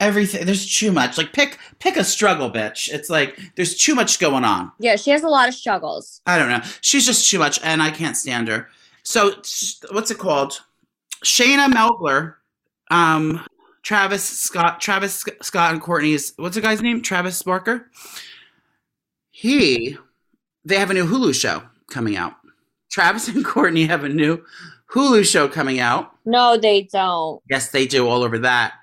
everything. 0.00 0.46
There's 0.46 0.78
too 0.78 0.92
much. 0.92 1.18
Like 1.18 1.32
pick 1.32 1.58
pick 1.78 1.96
a 1.96 2.04
struggle, 2.04 2.50
bitch. 2.50 2.88
It's 2.92 3.10
like 3.10 3.38
there's 3.56 3.76
too 3.76 3.94
much 3.94 4.18
going 4.18 4.44
on. 4.44 4.72
Yeah, 4.78 4.96
she 4.96 5.10
has 5.10 5.22
a 5.22 5.28
lot 5.28 5.48
of 5.48 5.54
struggles. 5.54 6.20
I 6.26 6.38
don't 6.38 6.48
know. 6.48 6.62
She's 6.80 7.06
just 7.06 7.28
too 7.30 7.38
much, 7.38 7.60
and 7.62 7.82
I 7.82 7.90
can't 7.90 8.16
stand 8.16 8.48
her. 8.48 8.68
So 9.02 9.30
what's 9.90 10.10
it 10.10 10.18
called? 10.18 10.60
Shayna 11.24 11.72
Moakler, 11.72 12.34
um, 12.90 13.44
Travis 13.82 14.22
Scott, 14.22 14.80
Travis 14.80 15.24
Scott 15.42 15.72
and 15.72 15.82
Kourtney's 15.82 16.32
what's 16.36 16.54
the 16.54 16.60
guy's 16.60 16.82
name? 16.82 17.02
Travis 17.02 17.42
Barker. 17.42 17.90
He, 19.30 19.96
they 20.64 20.76
have 20.76 20.90
a 20.90 20.94
new 20.94 21.06
Hulu 21.06 21.34
show 21.34 21.62
coming 21.90 22.16
out. 22.16 22.34
Travis 22.90 23.28
and 23.28 23.44
Kourtney 23.44 23.86
have 23.86 24.04
a 24.04 24.08
new 24.08 24.44
Hulu 24.90 25.24
show 25.24 25.48
coming 25.48 25.80
out. 25.80 26.12
No, 26.24 26.56
they 26.56 26.82
don't. 26.82 27.42
Yes, 27.48 27.70
they 27.70 27.86
do. 27.86 28.08
All 28.08 28.22
over 28.22 28.38
that. 28.40 28.74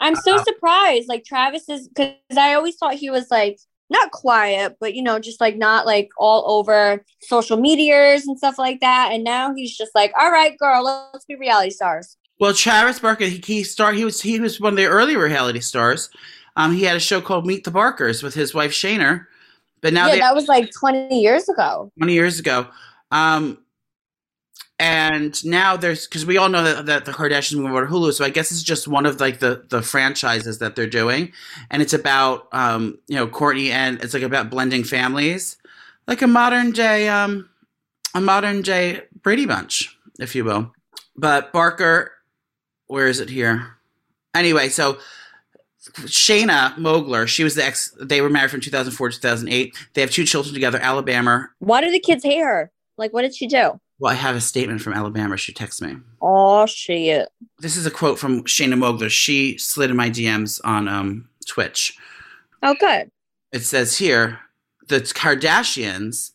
I'm 0.00 0.16
so 0.16 0.36
Uh-huh. 0.36 0.44
surprised. 0.44 1.08
Like 1.08 1.24
Travis 1.24 1.68
is 1.68 1.88
because 1.88 2.14
I 2.36 2.54
always 2.54 2.76
thought 2.76 2.94
he 2.94 3.10
was 3.10 3.30
like 3.30 3.58
not 3.90 4.10
quiet, 4.10 4.76
but 4.80 4.94
you 4.94 5.02
know, 5.02 5.18
just 5.18 5.40
like 5.40 5.56
not 5.56 5.86
like 5.86 6.08
all 6.18 6.44
over 6.58 7.04
social 7.22 7.56
medias 7.56 8.26
and 8.26 8.36
stuff 8.38 8.58
like 8.58 8.80
that. 8.80 9.10
And 9.12 9.24
now 9.24 9.54
he's 9.54 9.76
just 9.76 9.92
like, 9.94 10.12
all 10.18 10.30
right, 10.30 10.56
girl, 10.58 10.84
let's 10.84 11.24
be 11.26 11.36
reality 11.36 11.70
stars. 11.70 12.16
Well, 12.40 12.52
Travis 12.52 12.98
Barker, 12.98 13.24
he, 13.26 13.38
he 13.44 13.62
star 13.62 13.92
he 13.92 14.04
was 14.04 14.20
he 14.20 14.40
was 14.40 14.60
one 14.60 14.72
of 14.72 14.76
the 14.76 14.86
early 14.86 15.16
reality 15.16 15.60
stars. 15.60 16.10
Um, 16.56 16.72
he 16.74 16.84
had 16.84 16.96
a 16.96 17.00
show 17.00 17.20
called 17.20 17.46
Meet 17.46 17.64
the 17.64 17.70
Barkers 17.70 18.22
with 18.22 18.34
his 18.34 18.54
wife 18.54 18.72
Shayner, 18.72 19.26
but 19.80 19.92
now 19.92 20.06
yeah, 20.06 20.12
they 20.12 20.20
that 20.20 20.34
was 20.34 20.48
like 20.48 20.70
20 20.72 21.20
years 21.20 21.48
ago. 21.48 21.90
20 21.98 22.14
years 22.14 22.38
ago. 22.40 22.68
Um, 23.10 23.58
and 24.78 25.44
now 25.44 25.76
there's 25.76 26.06
because 26.06 26.26
we 26.26 26.36
all 26.36 26.48
know 26.48 26.64
that, 26.64 26.86
that 26.86 27.04
the 27.04 27.12
Kardashians 27.12 27.56
moving 27.56 27.70
over 27.70 27.86
to 27.86 27.92
Hulu, 27.92 28.12
so 28.12 28.24
I 28.24 28.30
guess 28.30 28.50
it's 28.50 28.62
just 28.62 28.88
one 28.88 29.06
of 29.06 29.20
like 29.20 29.38
the 29.38 29.64
the 29.68 29.82
franchises 29.82 30.58
that 30.58 30.74
they're 30.74 30.86
doing, 30.86 31.32
and 31.70 31.80
it's 31.80 31.92
about 31.92 32.48
um 32.52 32.98
you 33.06 33.14
know 33.14 33.28
Kourtney 33.28 33.70
and 33.70 34.02
it's 34.02 34.14
like 34.14 34.24
about 34.24 34.50
blending 34.50 34.82
families, 34.82 35.56
like 36.08 36.22
a 36.22 36.26
modern 36.26 36.72
day 36.72 37.08
um 37.08 37.48
a 38.14 38.20
modern 38.20 38.62
day 38.62 39.02
Brady 39.22 39.46
Bunch, 39.46 39.96
if 40.18 40.34
you 40.34 40.44
will. 40.44 40.72
But 41.16 41.52
Barker, 41.52 42.10
where 42.88 43.06
is 43.06 43.20
it 43.20 43.30
here? 43.30 43.76
Anyway, 44.34 44.68
so 44.68 44.98
Shayna 46.00 46.74
Moakler, 46.74 47.28
she 47.28 47.44
was 47.44 47.54
the 47.54 47.64
ex. 47.64 47.96
They 48.00 48.20
were 48.20 48.30
married 48.30 48.50
from 48.50 48.60
2004 48.60 49.10
to 49.10 49.16
2008. 49.20 49.76
They 49.94 50.00
have 50.00 50.10
two 50.10 50.24
children 50.24 50.52
together, 50.52 50.78
Alabama 50.80 51.48
Why 51.60 51.80
do 51.80 51.92
the 51.92 52.00
kids 52.00 52.24
hate 52.24 52.40
her? 52.40 52.72
Like, 52.96 53.12
what 53.12 53.22
did 53.22 53.34
she 53.34 53.46
do? 53.46 53.80
Well, 54.04 54.12
I 54.12 54.16
have 54.16 54.36
a 54.36 54.40
statement 54.42 54.82
from 54.82 54.92
Alabama. 54.92 55.38
She 55.38 55.54
texts 55.54 55.80
me. 55.80 55.96
Oh 56.20 56.66
shit. 56.66 57.26
This 57.60 57.74
is 57.74 57.86
a 57.86 57.90
quote 57.90 58.18
from 58.18 58.44
Shayna 58.44 58.74
Moakler. 58.74 59.08
She 59.08 59.56
slid 59.56 59.88
in 59.88 59.96
my 59.96 60.10
DMs 60.10 60.60
on 60.62 60.88
um, 60.88 61.30
Twitch. 61.48 61.96
Oh, 62.62 62.74
good. 62.78 63.10
It 63.50 63.60
says 63.60 63.96
here 63.96 64.40
the 64.88 64.96
Kardashians 64.96 66.32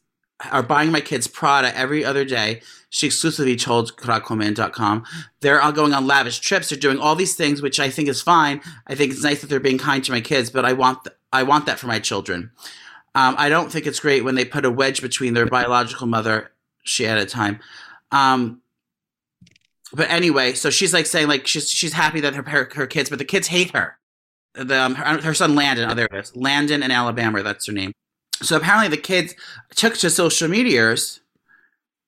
are 0.51 0.63
buying 0.63 0.91
my 0.91 0.99
kids 0.99 1.27
Prada 1.27 1.77
every 1.77 2.03
other 2.03 2.25
day. 2.25 2.63
She 2.89 3.05
exclusively 3.05 3.55
told 3.55 3.95
Karakoman.com. 3.97 5.05
They're 5.41 5.62
all 5.62 5.71
going 5.71 5.93
on 5.93 6.08
lavish 6.08 6.39
trips. 6.39 6.69
They're 6.69 6.79
doing 6.79 6.97
all 6.97 7.13
these 7.13 7.36
things, 7.36 7.62
which 7.62 7.79
I 7.79 7.91
think 7.91 8.10
is 8.10 8.19
fine. 8.19 8.62
I 8.88 8.95
think 8.95 9.12
it's 9.12 9.21
nice 9.21 9.41
that 9.41 9.47
they're 9.51 9.60
being 9.60 9.77
kind 9.77 10.03
to 10.05 10.12
my 10.12 10.21
kids, 10.21 10.49
but 10.49 10.65
I 10.65 10.73
want 10.73 11.03
th- 11.03 11.15
I 11.32 11.43
want 11.43 11.67
that 11.67 11.77
for 11.77 11.86
my 11.86 11.99
children. 11.99 12.49
Um, 13.13 13.36
I 13.38 13.47
don't 13.47 13.71
think 13.71 13.86
it's 13.86 13.99
great 13.99 14.23
when 14.23 14.34
they 14.34 14.43
put 14.43 14.65
a 14.65 14.71
wedge 14.71 15.03
between 15.03 15.36
their 15.36 15.45
biological 15.45 16.08
mother. 16.08 16.49
She 16.83 17.07
at 17.07 17.17
a 17.17 17.25
time. 17.25 17.59
Um, 18.11 18.61
but 19.93 20.09
anyway, 20.09 20.53
so 20.53 20.69
she's 20.69 20.93
like 20.93 21.05
saying 21.05 21.27
like 21.27 21.47
she's 21.47 21.69
she's 21.69 21.93
happy 21.93 22.21
that 22.21 22.35
her 22.35 22.43
her, 22.43 22.69
her 22.75 22.87
kids, 22.87 23.09
but 23.09 23.19
the 23.19 23.25
kids 23.25 23.47
hate 23.47 23.71
her. 23.71 23.97
The 24.53 24.79
um, 24.79 24.95
her, 24.95 25.21
her 25.21 25.33
son 25.33 25.55
Landon, 25.55 25.89
oh 25.89 25.93
there 25.93 26.05
it 26.05 26.15
is, 26.15 26.35
Landon 26.35 26.83
in 26.83 26.91
Alabama. 26.91 27.43
That's 27.43 27.65
her 27.67 27.73
name. 27.73 27.93
So 28.41 28.57
apparently 28.57 28.87
the 28.87 29.01
kids 29.01 29.35
took 29.75 29.95
to 29.97 30.09
social 30.09 30.47
medias 30.47 31.21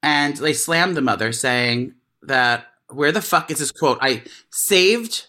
and 0.02 0.38
they 0.38 0.54
slammed 0.54 0.96
the 0.96 1.02
mother, 1.02 1.32
saying 1.32 1.96
that 2.24 2.68
where 2.88 3.12
the 3.12 3.22
fuck 3.22 3.52
is 3.52 3.60
this 3.60 3.72
quote? 3.72 3.98
I 4.02 4.24
saved. 4.50 5.28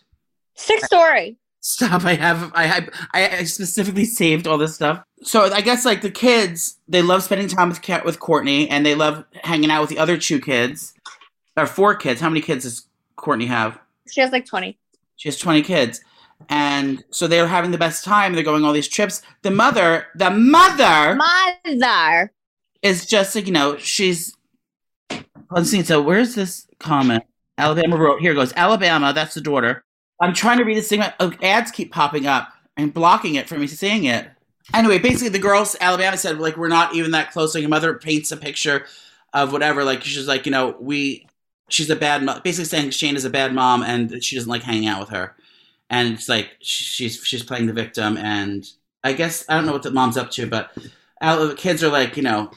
Sick 0.55 0.85
story. 0.85 1.37
Stop! 1.65 2.05
I 2.05 2.15
have 2.15 2.51
I 2.55 2.89
I 3.15 3.39
I 3.39 3.45
specifically 3.45 4.05
saved 4.05 4.47
all 4.47 4.59
this 4.59 4.75
stuff. 4.75 5.05
So 5.23 5.45
I 5.53 5.61
guess 5.61 5.85
like 5.85 6.03
the 6.03 6.11
kids, 6.11 6.77
they 6.89 7.03
love 7.03 7.23
spending 7.23 7.47
time 7.49 7.69
with 7.69 7.83
Kat 7.83 8.05
with 8.05 8.19
Kourtney, 8.19 8.67
and 8.69 8.85
they 8.85 8.97
love 8.97 9.25
hanging 9.45 9.71
out 9.71 9.81
with 9.81 9.91
the 9.91 9.99
other 9.99 10.19
two 10.19 10.41
kids. 10.41 10.93
Or 11.57 11.67
four 11.67 11.95
kids. 11.95 12.21
How 12.21 12.29
many 12.31 12.41
kids 12.41 12.65
does 12.65 12.87
Kourtney 13.17 13.47
have? 13.47 13.79
She 14.11 14.21
has 14.23 14.33
like 14.33 14.47
20. 14.47 14.79
She 15.17 15.29
has 15.29 15.37
20 15.39 15.63
kids. 15.63 16.01
And 16.49 17.05
so 17.11 17.29
they're 17.29 17.47
having 17.47 17.71
the 17.71 17.79
best 17.79 18.05
time. 18.05 18.33
They're 18.33 18.43
going 18.43 18.65
all 18.65 18.73
these 18.73 18.89
trips. 18.89 19.23
The 19.43 19.51
mother, 19.51 20.07
the 20.15 20.31
mother 20.31 21.15
Mother. 21.15 22.33
is 22.81 23.07
just 23.07 23.35
like, 23.35 23.47
you 23.47 23.53
know, 23.53 23.77
she's. 23.77 24.35
Let's 25.51 25.71
see. 25.71 25.83
So 25.83 26.01
where's 26.01 26.35
this 26.35 26.67
comment? 26.81 27.23
Alabama 27.59 27.97
wrote, 27.97 28.21
here 28.21 28.35
goes. 28.35 28.53
Alabama, 28.57 29.13
that's 29.13 29.35
the 29.35 29.41
daughter. 29.43 29.85
I'm 30.23 30.33
trying 30.33 30.59
to 30.59 30.65
read 30.65 30.79
this 30.79 30.89
thing. 30.89 31.03
Oh, 31.21 31.33
ads 31.43 31.71
keep 31.71 31.93
popping 31.93 32.27
up 32.27 32.53
and 32.77 32.95
blocking 32.95 33.35
it 33.35 33.49
from 33.49 33.61
me 33.61 33.67
seeing 33.67 34.05
it. 34.05 34.29
Anyway, 34.73 34.99
basically, 34.99 35.29
the 35.29 35.39
girls, 35.39 35.77
Alabama 35.81 36.17
said, 36.17 36.39
like, 36.39 36.57
we're 36.57 36.69
not 36.69 36.95
even 36.95 37.11
that 37.11 37.33
close. 37.33 37.55
Like, 37.55 37.63
your 37.63 37.69
mother 37.69 37.95
paints 37.95 38.33
a 38.33 38.37
picture 38.37 38.87
of 39.35 39.53
whatever. 39.53 39.85
Like, 39.85 40.03
she's 40.03 40.29
like, 40.29 40.47
you 40.47 40.53
know, 40.53 40.77
we. 40.81 41.27
She's 41.69 41.89
a 41.89 41.97
bad 41.97 42.23
mom. 42.23 42.43
Basically 42.45 42.67
saying 42.67 42.91
Shane 42.91 43.17
is 43.17 43.25
a 43.25 43.31
bad 43.31 43.55
mom 43.55 43.83
and 43.83 44.23
she 44.23 44.37
doesn't 44.37 44.51
like 44.51 44.63
hanging 44.63 44.89
out 44.89 45.01
with 45.01 45.09
her. 45.09 45.35
And 45.89 46.13
it's 46.13 46.29
like 46.29 46.51
she's 46.61 47.25
she's 47.25 47.43
playing 47.43 47.67
the 47.67 47.73
victim. 47.73 48.19
And 48.19 48.69
I 49.03 49.15
guess 49.15 49.47
I 49.49 49.55
don't 49.55 49.65
know 49.65 49.73
what 49.73 49.83
the 49.83 49.91
mom's 49.91 50.19
up 50.19 50.31
to, 50.33 50.47
but 50.47 50.71
kids 51.57 51.83
are 51.83 51.89
like, 51.89 52.19
you 52.19 52.23
know, 52.23 52.51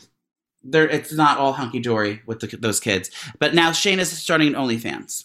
they're 0.66 0.90
it's 0.90 1.14
not 1.14 1.38
all 1.38 1.54
hunky 1.54 1.80
dory 1.80 2.24
with 2.26 2.42
the, 2.42 2.58
those 2.58 2.82
kids. 2.82 3.10
But 3.40 3.54
now 3.54 3.72
Shane 3.72 4.02
is 4.02 4.12
starting 4.12 4.52
OnlyFans. 4.52 5.24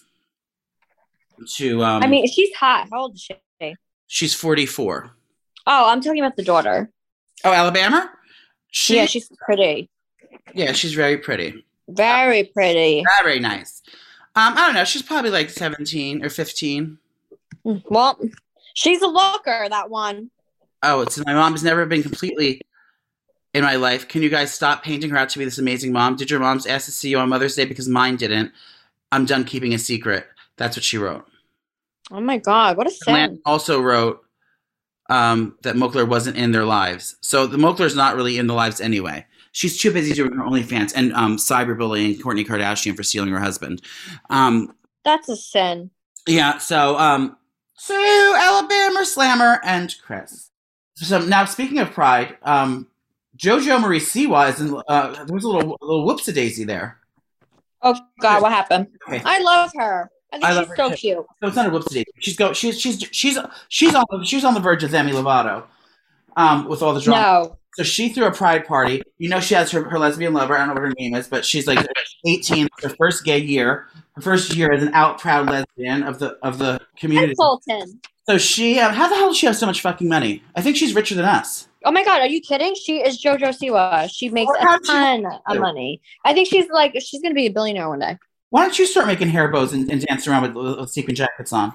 To 1.55 1.83
um, 1.83 2.03
I 2.03 2.07
mean, 2.07 2.27
she's 2.27 2.53
hot. 2.55 2.87
How 2.91 3.01
old 3.01 3.15
is 3.15 3.21
she? 3.59 3.75
she's 4.07 4.33
forty 4.33 4.65
four. 4.65 5.11
Oh, 5.67 5.89
I'm 5.89 6.01
talking 6.01 6.21
about 6.23 6.35
the 6.35 6.43
daughter. 6.43 6.89
Oh, 7.43 7.51
Alabama. 7.53 8.11
She, 8.71 8.95
yeah, 8.95 9.05
she's 9.05 9.29
pretty. 9.45 9.89
yeah, 10.53 10.71
she's 10.71 10.93
very 10.93 11.17
pretty, 11.17 11.65
Very 11.89 12.45
pretty. 12.45 13.03
very 13.21 13.39
nice. 13.39 13.81
Um, 14.35 14.53
I 14.55 14.65
don't 14.67 14.75
know. 14.75 14.85
She's 14.85 15.01
probably 15.01 15.29
like 15.31 15.49
seventeen 15.49 16.23
or 16.23 16.29
fifteen. 16.29 16.97
Well, 17.63 18.19
she's 18.73 19.01
a 19.01 19.07
looker, 19.07 19.67
that 19.69 19.89
one. 19.89 20.31
Oh, 20.83 21.01
it's 21.01 21.23
my 21.25 21.33
mom 21.33 21.51
has 21.51 21.63
never 21.63 21.85
been 21.85 22.01
completely 22.01 22.61
in 23.53 23.63
my 23.63 23.75
life. 23.75 24.07
Can 24.07 24.21
you 24.23 24.29
guys 24.29 24.53
stop 24.53 24.83
painting 24.83 25.09
her 25.11 25.17
out 25.17 25.29
to 25.29 25.39
be 25.39 25.45
this 25.45 25.59
amazing 25.59 25.91
mom? 25.91 26.15
Did 26.15 26.31
your 26.31 26.39
moms 26.39 26.65
ask 26.65 26.85
to 26.85 26.91
see 26.91 27.09
you 27.09 27.19
on 27.19 27.29
Mother's 27.29 27.55
Day 27.55 27.65
because 27.65 27.87
mine 27.89 28.15
didn't? 28.15 28.51
I'm 29.11 29.25
done 29.25 29.43
keeping 29.43 29.73
a 29.73 29.77
secret. 29.77 30.25
That's 30.57 30.77
what 30.77 30.83
she 30.85 30.97
wrote. 30.97 31.27
Oh 32.11 32.19
my 32.19 32.37
God, 32.37 32.77
what 32.77 32.87
a 32.87 32.91
sin. 32.91 33.39
also 33.45 33.81
wrote 33.81 34.21
um, 35.09 35.57
that 35.63 35.75
Moakler 35.75 36.07
wasn't 36.07 36.37
in 36.37 36.51
their 36.51 36.65
lives. 36.65 37.15
So 37.21 37.47
the 37.47 37.57
Moakler's 37.57 37.95
not 37.95 38.15
really 38.15 38.37
in 38.37 38.47
the 38.47 38.53
lives 38.53 38.81
anyway. 38.81 39.25
She's 39.53 39.77
too 39.77 39.91
busy 39.91 40.13
doing 40.13 40.33
her 40.33 40.43
OnlyFans 40.43 40.93
and 40.95 41.11
um, 41.13 41.35
cyberbullying 41.37 42.19
Kourtney 42.19 42.45
Kardashian 42.45 42.95
for 42.95 43.03
stealing 43.03 43.29
her 43.29 43.39
husband. 43.39 43.81
Um, 44.29 44.73
That's 45.03 45.27
a 45.27 45.35
sin. 45.35 45.91
yeah, 46.27 46.57
so 46.57 46.97
um, 46.97 47.35
so 47.77 47.95
Alabama 48.37 49.05
Slammer 49.05 49.59
and 49.63 49.93
Chris. 50.01 50.51
So 50.95 51.19
now 51.25 51.45
speaking 51.45 51.79
of 51.79 51.91
pride, 51.91 52.37
um, 52.43 52.87
JoJo 53.37 53.81
Marie 53.81 53.99
Siwa 53.99 54.49
is 54.49 54.61
in. 54.61 54.81
Uh, 54.87 55.25
there 55.25 55.33
was 55.33 55.43
a 55.43 55.49
little 55.49 55.77
a 55.81 55.85
little 55.85 56.07
whoopsie 56.07 56.33
daisy 56.33 56.63
there. 56.63 56.99
Oh 57.81 57.99
God, 58.21 58.41
what 58.41 58.51
happened? 58.51 58.87
Okay. 59.07 59.21
I 59.25 59.39
love 59.39 59.71
her. 59.75 60.09
I 60.31 60.37
think 60.37 60.45
I 60.45 60.63
she's 60.63 60.75
so 60.75 60.89
too. 60.89 60.95
cute. 60.95 61.25
So 61.41 61.47
it's 61.47 61.55
not 61.55 61.67
a 61.67 61.69
whoopsie. 61.69 62.03
She's 62.19 62.35
go. 62.35 62.53
She's 62.53 62.79
she's 62.79 63.03
she's 63.11 63.37
she's 63.69 63.95
on 63.95 64.05
the, 64.09 64.23
she's 64.25 64.45
on 64.45 64.53
the 64.53 64.59
verge 64.59 64.83
of 64.83 64.91
Demi 64.91 65.11
Lovato, 65.11 65.63
um, 66.37 66.67
with 66.67 66.81
all 66.81 66.93
the 66.93 67.01
drama. 67.01 67.21
No. 67.21 67.57
So 67.75 67.83
she 67.83 68.09
threw 68.09 68.25
a 68.25 68.31
pride 68.31 68.65
party. 68.65 69.01
You 69.17 69.29
know, 69.29 69.39
she 69.39 69.53
has 69.55 69.71
her, 69.71 69.89
her 69.89 69.97
lesbian 69.97 70.33
lover. 70.33 70.55
I 70.55 70.59
don't 70.59 70.67
know 70.69 70.73
what 70.73 70.83
her 70.83 70.93
name 70.99 71.15
is, 71.15 71.27
but 71.29 71.45
she's 71.45 71.67
like 71.67 71.79
18. 72.25 72.67
Her 72.81 72.89
first 72.89 73.23
gay 73.23 73.39
year. 73.39 73.87
Her 74.15 74.21
first 74.21 74.53
year 74.55 74.73
as 74.73 74.83
an 74.83 74.93
out 74.93 75.19
proud 75.19 75.47
lesbian 75.47 76.03
of 76.03 76.19
the 76.19 76.37
of 76.43 76.57
the 76.57 76.81
community. 76.97 77.33
Fulton. 77.35 78.01
So 78.25 78.37
she, 78.37 78.79
uh, 78.79 78.91
how 78.91 79.07
the 79.07 79.15
hell 79.15 79.29
does 79.29 79.37
she 79.37 79.45
have 79.45 79.55
so 79.55 79.65
much 79.65 79.81
fucking 79.81 80.07
money? 80.07 80.43
I 80.55 80.61
think 80.61 80.75
she's 80.75 80.93
richer 80.93 81.15
than 81.15 81.25
us. 81.25 81.67
Oh 81.83 81.91
my 81.91 82.03
God, 82.03 82.21
are 82.21 82.27
you 82.27 82.39
kidding? 82.39 82.75
She 82.75 82.97
is 82.97 83.21
JoJo 83.21 83.57
Siwa. 83.57 84.09
She 84.13 84.29
makes 84.29 84.51
a 84.59 84.79
ton 84.85 85.25
of 85.25 85.59
money. 85.59 86.01
I 86.23 86.33
think 86.33 86.47
she's 86.47 86.69
like 86.69 86.93
she's 87.01 87.21
gonna 87.21 87.33
be 87.33 87.47
a 87.47 87.51
billionaire 87.51 87.89
one 87.89 87.99
day. 87.99 88.17
Why 88.51 88.63
don't 88.63 88.77
you 88.77 88.85
start 88.85 89.07
making 89.07 89.29
hair 89.29 89.47
bows 89.47 89.73
and, 89.73 89.89
and 89.89 90.01
dance 90.01 90.27
around 90.27 90.53
with, 90.53 90.79
with 90.79 90.89
sequin 90.89 91.15
jackets 91.15 91.51
on? 91.51 91.73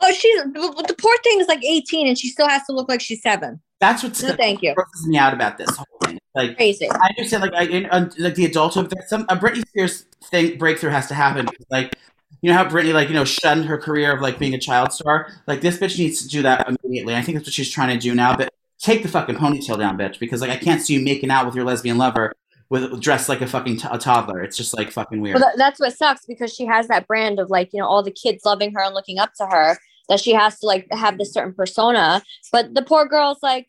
Oh, 0.00 0.12
she's 0.12 0.42
the 0.52 0.94
poor 0.98 1.16
thing 1.22 1.40
is 1.40 1.48
like 1.48 1.64
18 1.64 2.08
and 2.08 2.18
she 2.18 2.28
still 2.28 2.48
has 2.48 2.64
to 2.66 2.72
look 2.72 2.88
like 2.88 3.00
she's 3.00 3.22
seven. 3.22 3.60
That's 3.80 4.02
what's 4.02 4.22
No, 4.22 4.34
thank 4.34 4.62
you. 4.62 4.74
grosses 4.74 5.06
me 5.06 5.16
out 5.16 5.32
about 5.32 5.56
this 5.56 5.70
whole 5.76 5.86
thing. 6.02 6.18
Like, 6.34 6.56
Crazy. 6.56 6.90
I 6.90 7.08
understand, 7.16 7.42
like, 7.44 7.54
I, 7.54 7.84
uh, 7.88 8.10
like 8.18 8.34
the 8.34 8.44
adulthood, 8.46 8.90
there's 8.90 9.08
some 9.08 9.22
a 9.28 9.36
Britney 9.36 9.66
Spears 9.68 10.06
thing 10.24 10.58
breakthrough 10.58 10.90
has 10.90 11.06
to 11.06 11.14
happen. 11.14 11.48
Like, 11.70 11.94
you 12.42 12.50
know 12.50 12.56
how 12.56 12.64
Britney, 12.68 12.92
like, 12.92 13.08
you 13.08 13.14
know, 13.14 13.24
shunned 13.24 13.66
her 13.66 13.78
career 13.78 14.12
of 14.12 14.20
like 14.20 14.38
being 14.40 14.54
a 14.54 14.58
child 14.58 14.92
star. 14.92 15.28
Like, 15.46 15.60
this 15.60 15.78
bitch 15.78 15.96
needs 15.98 16.20
to 16.22 16.28
do 16.28 16.42
that 16.42 16.68
immediately. 16.68 17.14
I 17.14 17.22
think 17.22 17.38
that's 17.38 17.46
what 17.46 17.54
she's 17.54 17.70
trying 17.70 17.96
to 17.96 18.02
do 18.02 18.14
now. 18.14 18.36
But 18.36 18.52
take 18.80 19.02
the 19.04 19.08
fucking 19.08 19.36
ponytail 19.36 19.78
down, 19.78 19.96
bitch, 19.96 20.18
because 20.18 20.40
like 20.40 20.50
I 20.50 20.56
can't 20.56 20.82
see 20.82 20.94
you 20.94 21.00
making 21.00 21.30
out 21.30 21.46
with 21.46 21.54
your 21.54 21.64
lesbian 21.64 21.96
lover 21.96 22.34
with 22.74 23.00
dressed 23.00 23.28
like 23.28 23.40
a 23.40 23.46
fucking 23.46 23.76
t- 23.76 23.88
a 23.88 23.98
toddler. 23.98 24.42
It's 24.42 24.56
just 24.56 24.76
like 24.76 24.90
fucking 24.90 25.20
weird. 25.20 25.38
Well, 25.38 25.52
that's 25.56 25.78
what 25.78 25.96
sucks 25.96 26.26
because 26.26 26.52
she 26.52 26.66
has 26.66 26.88
that 26.88 27.06
brand 27.06 27.38
of 27.38 27.48
like, 27.48 27.70
you 27.72 27.78
know, 27.78 27.86
all 27.86 28.02
the 28.02 28.10
kids 28.10 28.44
loving 28.44 28.74
her 28.74 28.82
and 28.82 28.94
looking 28.94 29.20
up 29.20 29.32
to 29.34 29.46
her 29.46 29.78
that 30.08 30.18
she 30.18 30.32
has 30.32 30.58
to 30.58 30.66
like 30.66 30.88
have 30.90 31.16
this 31.16 31.32
certain 31.32 31.54
persona. 31.54 32.20
But 32.50 32.74
the 32.74 32.82
poor 32.82 33.06
girl's 33.06 33.38
like, 33.44 33.68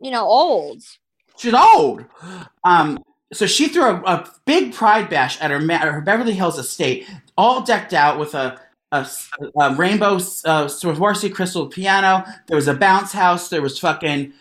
you 0.00 0.12
know, 0.12 0.24
old. 0.24 0.80
She's 1.36 1.54
old. 1.54 2.04
Um, 2.62 3.02
so 3.32 3.46
she 3.46 3.66
threw 3.66 3.82
a, 3.82 3.96
a 4.02 4.30
big 4.44 4.74
pride 4.74 5.10
bash 5.10 5.40
at 5.40 5.50
her, 5.50 5.58
ma- 5.58 5.78
her 5.78 6.00
Beverly 6.00 6.34
Hills 6.34 6.56
estate, 6.56 7.10
all 7.36 7.62
decked 7.62 7.92
out 7.92 8.16
with 8.16 8.36
a, 8.36 8.60
a, 8.92 9.08
a 9.58 9.74
rainbow 9.74 10.14
uh, 10.14 10.66
Swarovski 10.68 11.34
crystal 11.34 11.66
piano. 11.66 12.24
There 12.46 12.56
was 12.56 12.68
a 12.68 12.74
bounce 12.74 13.12
house. 13.12 13.48
There 13.48 13.62
was 13.62 13.76
fucking, 13.76 14.32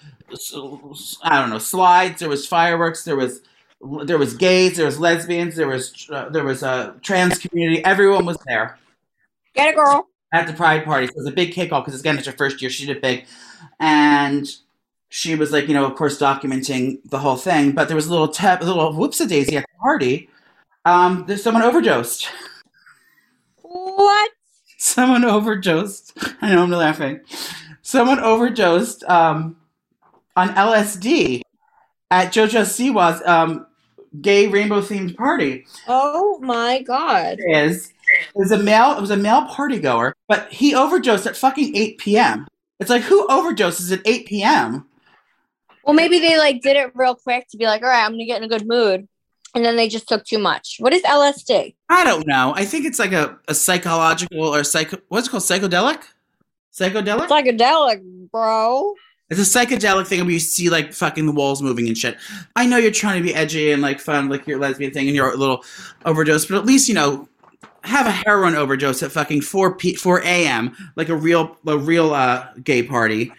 I 1.24 1.42
don't 1.42 1.50
know, 1.50 1.58
slides. 1.58 2.20
There 2.20 2.30
was 2.30 2.46
fireworks. 2.46 3.04
There 3.04 3.16
was 3.16 3.42
there 4.06 4.18
was 4.18 4.34
gays. 4.36 4.78
There 4.78 4.86
was 4.86 5.00
lesbians. 5.00 5.56
There 5.56 5.68
was 5.68 6.08
uh, 6.12 6.30
there 6.30 6.44
was 6.44 6.64
a 6.64 6.96
trans 7.02 7.38
community. 7.40 7.84
Everyone 7.86 8.26
was 8.26 8.38
there 8.46 8.78
Get 9.56 9.74
a 9.74 9.76
girl. 9.76 10.08
at 10.34 10.48
the 10.48 10.54
pride 10.54 10.84
party. 10.86 11.08
So 11.08 11.12
it 11.12 11.18
was 11.18 11.28
a 11.28 11.32
big 11.32 11.54
kickoff 11.54 11.86
because 11.86 12.00
again, 12.00 12.18
it's 12.18 12.28
her 12.28 12.34
first 12.34 12.62
year. 12.62 12.70
She 12.70 12.86
did 12.86 13.02
big, 13.02 13.26
and 13.80 14.48
she 15.10 15.36
was 15.36 15.52
like, 15.52 15.68
you 15.68 15.74
know, 15.74 15.86
of 15.86 15.96
course, 15.96 16.20
documenting 16.20 17.00
the 17.10 17.20
whole 17.20 17.38
thing. 17.38 17.72
But 17.72 17.88
there 17.88 17.96
was 17.96 18.08
a 18.08 18.12
little 18.12 18.28
tap, 18.28 18.62
a 18.62 18.66
little 18.66 18.94
whoopsie 18.94 19.28
daisy 19.28 19.58
at 19.58 19.64
the 19.64 19.78
party. 19.80 20.30
Um, 20.86 21.26
there's 21.28 21.44
someone 21.44 21.64
overdosed. 21.64 22.28
What? 23.62 24.32
Someone 24.78 25.26
overdosed. 25.26 26.18
I 26.42 26.54
know 26.54 26.64
I'm 26.64 26.72
laughing. 26.72 27.20
Someone 27.82 28.20
overdosed 28.20 29.04
um, 29.06 29.58
on 30.36 30.50
LSD 30.50 31.42
at 32.12 32.32
JoJo 32.34 32.66
Siwa's 32.66 33.22
um, 33.28 33.66
gay 34.22 34.48
rainbow 34.48 34.82
themed 34.82 35.16
party. 35.16 35.66
Oh 35.88 36.40
my 36.40 36.82
God. 36.82 37.38
is 37.40 37.88
it 37.88 38.36
was 38.36 38.52
a 38.52 38.58
male 38.58 38.98
it 38.98 39.02
was 39.02 39.12
a 39.12 39.18
male 39.18 39.46
party 39.46 39.80
goer, 39.80 40.16
but 40.28 40.52
he 40.52 40.76
overdosed 40.76 41.28
at 41.28 41.38
fucking 41.38 41.76
8 41.76 41.98
p.m. 41.98 42.48
It's 42.80 42.90
like 42.90 43.04
who 43.04 43.28
overdoses 43.28 43.92
at 43.92 44.02
8 44.06 44.28
p.m. 44.28 44.86
Well, 45.84 45.96
maybe 45.96 46.20
they 46.20 46.38
like 46.38 46.62
did 46.62 46.78
it 46.78 46.92
real 46.96 47.16
quick 47.16 47.48
to 47.50 47.58
be 47.58 47.66
like, 47.66 47.82
all 47.82 47.90
right, 47.90 48.04
I'm 48.04 48.12
gonna 48.12 48.26
get 48.26 48.38
in 48.38 48.44
a 48.44 48.48
good 48.48 48.68
mood. 48.68 49.08
And 49.56 49.66
then 49.66 49.76
they 49.76 49.90
just 49.90 50.08
took 50.08 50.24
too 50.26 50.38
much. 50.38 50.76
What 50.78 50.94
is 50.94 51.02
LSD? 51.02 51.76
I 51.90 52.04
don't 52.04 52.28
know. 52.28 52.54
I 52.56 52.66
think 52.66 52.86
it's 52.86 53.00
like 53.00 53.14
a, 53.14 53.40
a 53.48 53.56
psychological 53.56 54.44
or 54.44 54.64
psycho 54.64 54.98
what's 55.08 55.28
it 55.28 55.32
called? 55.32 55.44
Psychedelic? 55.44 56.04
Psychedelic? 56.72 57.28
Psychedelic, 57.28 58.30
bro. 58.32 58.94
It's 59.30 59.40
a 59.40 59.44
psychedelic 59.44 60.08
thing 60.08 60.22
where 60.22 60.32
you 60.32 60.40
see 60.40 60.70
like 60.70 60.92
fucking 60.92 61.28
the 61.28 61.32
walls 61.32 61.62
moving 61.62 61.88
and 61.88 61.98
shit. 61.98 62.18
I 62.56 62.66
know 62.66 62.78
you're 62.78 62.92
trying 62.92 63.22
to 63.22 63.28
be 63.28 63.36
edgy 63.36 63.72
and 63.72 63.82
like 63.82 64.00
fun, 64.00 64.28
like 64.28 64.48
your 64.48 64.58
lesbian 64.58 64.92
thing 64.92 65.08
and 65.08 65.16
your 65.16 65.36
little 65.36 65.64
overdose, 66.06 66.48
but 66.48 66.58
at 66.58 66.66
least 66.66 66.90
you 66.90 66.96
know 66.96 67.28
have 67.84 68.08
a 68.08 68.12
heroin 68.12 68.56
overdose 68.56 69.04
at 69.04 69.12
fucking 69.12 69.42
four 69.42 69.76
p 69.76 69.94
four 69.96 70.22
a.m. 70.24 70.76
like 70.96 71.10
a 71.10 71.16
real 71.16 71.58
a 71.68 71.78
real 71.78 72.14
uh 72.14 72.48
gay 72.64 72.82
party. 72.82 73.32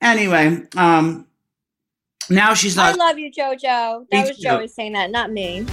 Anyway, 0.00 0.62
um, 0.76 1.26
now 2.30 2.54
she's 2.54 2.76
like 2.76 2.94
I 2.94 2.96
love 2.96 3.18
you, 3.18 3.30
JoJo. 3.30 4.06
That 4.10 4.28
was 4.28 4.36
too. 4.38 4.42
Joey 4.42 4.68
saying 4.68 4.94
that, 4.94 5.10
not 5.10 5.30
me. 5.30 5.66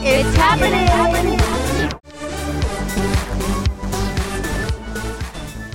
It's 0.00 0.36
happening. 0.36 0.86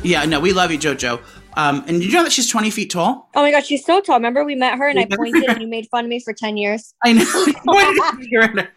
yeah, 0.04 0.24
no, 0.26 0.40
we 0.40 0.54
love 0.54 0.72
you, 0.72 0.78
JoJo. 0.78 1.20
Um, 1.56 1.84
and 1.88 2.04
you 2.04 2.12
know 2.12 2.24
that 2.24 2.32
she's 2.32 2.50
twenty 2.50 2.70
feet 2.70 2.90
tall. 2.92 3.30
Oh 3.36 3.42
my 3.42 3.52
god, 3.52 3.66
she's 3.66 3.86
so 3.86 4.02
tall. 4.02 4.16
Remember 4.16 4.44
we 4.44 4.56
met 4.56 4.78
her 4.78 4.88
and 4.88 5.00
I 5.00 5.06
pointed 5.16 5.44
and 5.44 5.62
you 5.62 5.68
made 5.68 5.88
fun 5.90 6.06
of 6.06 6.10
me 6.10 6.20
for 6.20 6.34
10 6.34 6.58
years? 6.58 6.94
I 7.04 7.14
know. 7.14 7.26
Why 7.64 7.84
did 7.86 7.96
you 7.96 8.24
figure 8.24 8.42
it 8.42 8.60
out? 8.60 8.68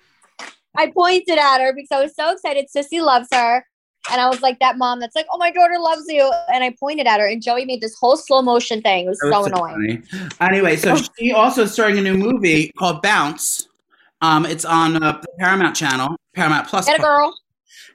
I 0.77 0.91
pointed 0.91 1.39
at 1.39 1.61
her 1.61 1.73
because 1.75 1.91
I 1.91 2.03
was 2.03 2.15
so 2.15 2.33
excited. 2.33 2.67
Sissy 2.75 3.03
loves 3.03 3.29
her. 3.33 3.65
And 4.11 4.21
I 4.21 4.29
was 4.29 4.41
like 4.41 4.59
that 4.61 4.79
mom 4.79 5.01
that's 5.01 5.17
like, 5.17 5.27
oh, 5.33 5.39
my 5.39 5.51
daughter 5.51 5.79
loves 5.79 6.05
you. 6.07 6.31
And 6.53 6.63
I 6.63 6.75
pointed 6.79 7.07
at 7.09 7.19
her, 7.19 7.27
and 7.27 7.43
Joey 7.43 7.65
made 7.65 7.81
this 7.81 7.97
whole 7.99 8.17
slow 8.17 8.41
motion 8.41 8.81
thing. 8.81 9.07
It 9.07 9.09
was 9.09 9.21
so 9.21 9.41
was 9.41 9.47
annoying. 9.49 10.03
funny. 10.03 10.31
Anyway, 10.41 10.77
so 10.77 10.97
she 11.19 11.33
also 11.33 11.63
is 11.63 11.73
starting 11.73 11.99
a 11.99 12.03
new 12.03 12.15
movie 12.15 12.71
called 12.79 13.03
Bounce. 13.03 13.69
Um, 14.21 14.47
it's 14.47 14.65
on 14.65 15.03
uh, 15.03 15.21
the 15.21 15.29
Paramount 15.39 15.75
Channel, 15.75 16.17
Paramount 16.35 16.69
Plus. 16.69 16.87
Get 16.87 17.01
a 17.01 17.03
girl. 17.03 17.37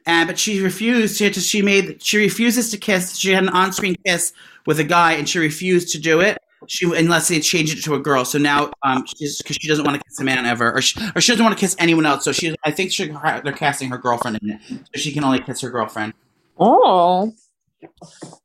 And 0.05 0.27
but 0.27 0.39
she 0.39 0.61
refused. 0.61 1.17
She, 1.17 1.31
she 1.31 1.61
made 1.61 2.01
she 2.01 2.17
refuses 2.17 2.71
to 2.71 2.77
kiss. 2.77 3.17
She 3.17 3.31
had 3.31 3.43
an 3.43 3.49
on-screen 3.49 3.95
kiss 4.05 4.33
with 4.65 4.79
a 4.79 4.83
guy, 4.83 5.13
and 5.13 5.27
she 5.27 5.39
refused 5.39 5.91
to 5.93 5.99
do 5.99 6.19
it. 6.21 6.37
She 6.67 6.85
unless 6.85 7.27
they 7.27 7.39
changed 7.39 7.77
it 7.77 7.81
to 7.83 7.95
a 7.95 7.99
girl. 7.99 8.23
So 8.23 8.37
now 8.37 8.71
um, 8.83 9.05
she's 9.17 9.37
because 9.39 9.57
she 9.57 9.67
doesn't 9.67 9.83
want 9.85 9.99
to 9.99 10.03
kiss 10.07 10.19
a 10.19 10.23
man 10.23 10.45
ever, 10.45 10.71
or 10.71 10.81
she, 10.81 10.99
or 11.15 11.21
she 11.21 11.31
doesn't 11.31 11.43
want 11.43 11.57
to 11.57 11.59
kiss 11.59 11.75
anyone 11.79 12.05
else. 12.05 12.23
So 12.23 12.31
she, 12.31 12.55
I 12.63 12.71
think 12.71 12.91
she, 12.91 13.07
they're 13.43 13.51
casting 13.53 13.89
her 13.89 13.97
girlfriend 13.97 14.39
in 14.41 14.51
it, 14.51 14.61
so 14.67 14.99
she 14.99 15.11
can 15.11 15.23
only 15.23 15.39
kiss 15.39 15.61
her 15.61 15.69
girlfriend. 15.69 16.13
Oh, 16.59 17.33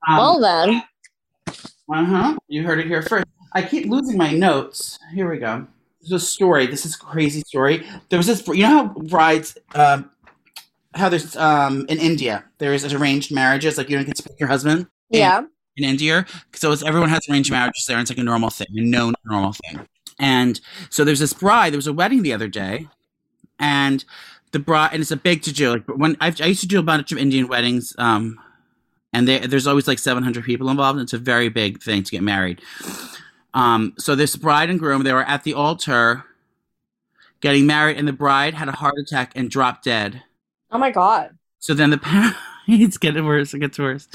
Um, 0.08 0.16
well 0.16 0.40
then. 0.40 0.82
Uh 1.92 2.04
huh. 2.04 2.36
You 2.48 2.64
heard 2.64 2.80
it 2.80 2.86
here 2.86 3.02
first. 3.02 3.26
I 3.52 3.62
keep 3.62 3.86
losing 3.86 4.16
my 4.16 4.32
notes. 4.32 4.98
Here 5.14 5.30
we 5.30 5.38
go. 5.38 5.66
There's 6.00 6.22
a 6.22 6.26
story. 6.26 6.66
This 6.66 6.86
is 6.86 6.94
a 6.94 6.98
crazy 6.98 7.40
story. 7.42 7.86
There 8.08 8.18
was 8.18 8.26
this. 8.26 8.46
You 8.48 8.62
know 8.62 8.68
how 8.68 8.88
brides, 8.88 9.58
um, 9.74 10.10
how 10.96 11.08
there's 11.08 11.36
um 11.36 11.86
in 11.88 11.98
India 11.98 12.44
there 12.58 12.72
is 12.74 12.84
arranged 12.92 13.32
marriages. 13.32 13.78
Like 13.78 13.88
you 13.90 13.96
don't 13.96 14.06
get 14.06 14.16
to 14.16 14.22
pick 14.22 14.38
your 14.40 14.48
husband 14.48 14.86
Yeah. 15.10 15.42
in 15.76 15.84
India. 15.84 16.26
So 16.54 16.72
it's 16.72 16.82
everyone 16.82 17.10
has 17.10 17.20
arranged 17.30 17.50
marriages 17.50 17.84
there. 17.86 17.96
And 17.96 18.02
it's 18.02 18.10
like 18.10 18.18
a 18.18 18.22
normal 18.24 18.50
thing, 18.50 18.66
a 18.76 18.80
known 18.80 19.14
normal 19.24 19.52
thing. 19.52 19.86
And 20.18 20.60
so 20.90 21.04
there's 21.04 21.20
this 21.20 21.32
bride. 21.34 21.72
There 21.72 21.78
was 21.78 21.86
a 21.86 21.92
wedding 21.92 22.22
the 22.22 22.32
other 22.32 22.48
day, 22.48 22.88
and 23.58 24.02
the 24.52 24.58
bride 24.58 24.90
and 24.92 25.02
it's 25.02 25.10
a 25.10 25.16
big 25.16 25.42
to 25.42 25.52
do. 25.52 25.70
Like 25.72 25.84
when 25.88 26.16
I've, 26.20 26.40
I 26.40 26.46
used 26.46 26.62
to 26.62 26.66
do 26.66 26.78
a 26.78 26.82
bunch 26.82 27.12
of 27.12 27.18
Indian 27.18 27.48
weddings, 27.48 27.94
um, 27.98 28.38
and 29.12 29.28
there, 29.28 29.40
there's 29.46 29.66
always 29.66 29.86
like 29.86 29.98
700 29.98 30.42
people 30.44 30.70
involved. 30.70 30.98
And 30.98 31.04
it's 31.04 31.12
a 31.12 31.18
very 31.18 31.50
big 31.50 31.82
thing 31.82 32.02
to 32.02 32.10
get 32.10 32.22
married. 32.22 32.62
Um, 33.52 33.92
so 33.98 34.14
this 34.14 34.36
bride 34.36 34.70
and 34.70 34.78
groom, 34.78 35.02
they 35.02 35.12
were 35.12 35.24
at 35.24 35.42
the 35.44 35.52
altar 35.52 36.24
getting 37.42 37.66
married, 37.66 37.98
and 37.98 38.08
the 38.08 38.12
bride 38.14 38.54
had 38.54 38.68
a 38.68 38.72
heart 38.72 38.94
attack 38.98 39.32
and 39.36 39.50
dropped 39.50 39.84
dead. 39.84 40.22
Oh 40.70 40.78
my 40.78 40.90
god. 40.90 41.36
So 41.58 41.74
then 41.74 41.90
the 41.90 41.98
parents, 41.98 42.38
it's 42.68 42.98
getting 42.98 43.24
worse. 43.24 43.54
It 43.54 43.60
gets 43.60 43.78
worse. 43.78 44.08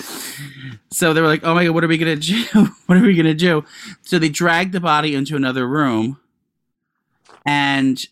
So 0.91 1.13
they 1.13 1.21
were 1.21 1.27
like, 1.27 1.43
"Oh 1.43 1.53
my 1.53 1.65
god, 1.65 1.73
what 1.73 1.83
are 1.83 1.87
we 1.87 1.97
gonna 1.97 2.15
do? 2.15 2.43
what 2.85 2.97
are 2.97 3.01
we 3.01 3.15
gonna 3.15 3.33
do?" 3.33 3.63
So 4.01 4.19
they 4.19 4.29
dragged 4.29 4.73
the 4.73 4.79
body 4.79 5.15
into 5.15 5.35
another 5.35 5.67
room, 5.67 6.19
and 7.45 8.03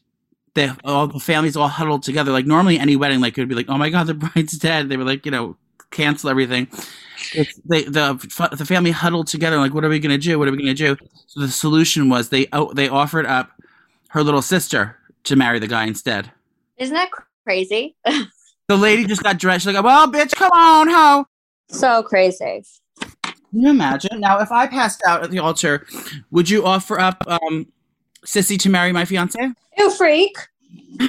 the 0.53 0.77
all 0.83 1.07
the 1.07 1.19
families 1.19 1.57
all 1.57 1.67
huddled 1.67 2.03
together. 2.03 2.31
Like 2.31 2.45
normally, 2.45 2.79
any 2.79 2.95
wedding, 2.95 3.21
like 3.21 3.37
it 3.37 3.41
would 3.41 3.49
be 3.49 3.55
like, 3.55 3.69
"Oh 3.69 3.77
my 3.77 3.89
god, 3.89 4.07
the 4.07 4.13
bride's 4.33 4.57
dead." 4.57 4.89
They 4.89 4.97
were 4.97 5.03
like, 5.03 5.25
you 5.25 5.31
know, 5.31 5.57
cancel 5.91 6.29
everything. 6.29 6.67
They 7.65 7.83
the 7.83 8.49
the 8.57 8.65
family 8.65 8.91
huddled 8.91 9.27
together. 9.27 9.57
Like, 9.57 9.73
what 9.73 9.83
are 9.83 9.89
we 9.89 9.99
gonna 9.99 10.17
do? 10.17 10.39
What 10.39 10.47
are 10.47 10.51
we 10.51 10.57
gonna 10.57 10.73
do? 10.73 10.95
So 11.27 11.41
the 11.41 11.49
solution 11.49 12.09
was 12.09 12.29
they 12.29 12.47
oh, 12.53 12.73
they 12.73 12.87
offered 12.87 13.25
up 13.25 13.51
her 14.09 14.23
little 14.23 14.41
sister 14.41 14.97
to 15.25 15.35
marry 15.35 15.59
the 15.59 15.67
guy 15.67 15.85
instead. 15.85 16.31
Isn't 16.77 16.95
that 16.95 17.11
crazy? 17.49 17.95
The 18.67 18.77
lady 18.77 19.05
just 19.05 19.23
got 19.23 19.39
dressed. 19.39 19.65
She's 19.65 19.73
like, 19.73 19.83
well, 19.83 20.05
bitch, 20.11 20.35
come 20.35 20.51
on, 20.51 20.87
ho. 20.87 21.25
so 21.69 22.03
crazy. 22.03 22.63
Can 23.23 23.33
you 23.53 23.69
imagine? 23.71 24.19
Now, 24.19 24.37
if 24.37 24.51
I 24.51 24.67
passed 24.67 25.01
out 25.07 25.23
at 25.23 25.31
the 25.31 25.39
altar, 25.39 25.87
would 26.29 26.47
you 26.47 26.63
offer 26.63 26.99
up 26.99 27.23
um, 27.25 27.65
Sissy 28.23 28.59
to 28.59 28.69
marry 28.69 28.91
my 28.91 29.05
fiance? 29.05 29.39
Ew, 29.79 29.89
freak. 29.89 30.37
No, 30.99 31.07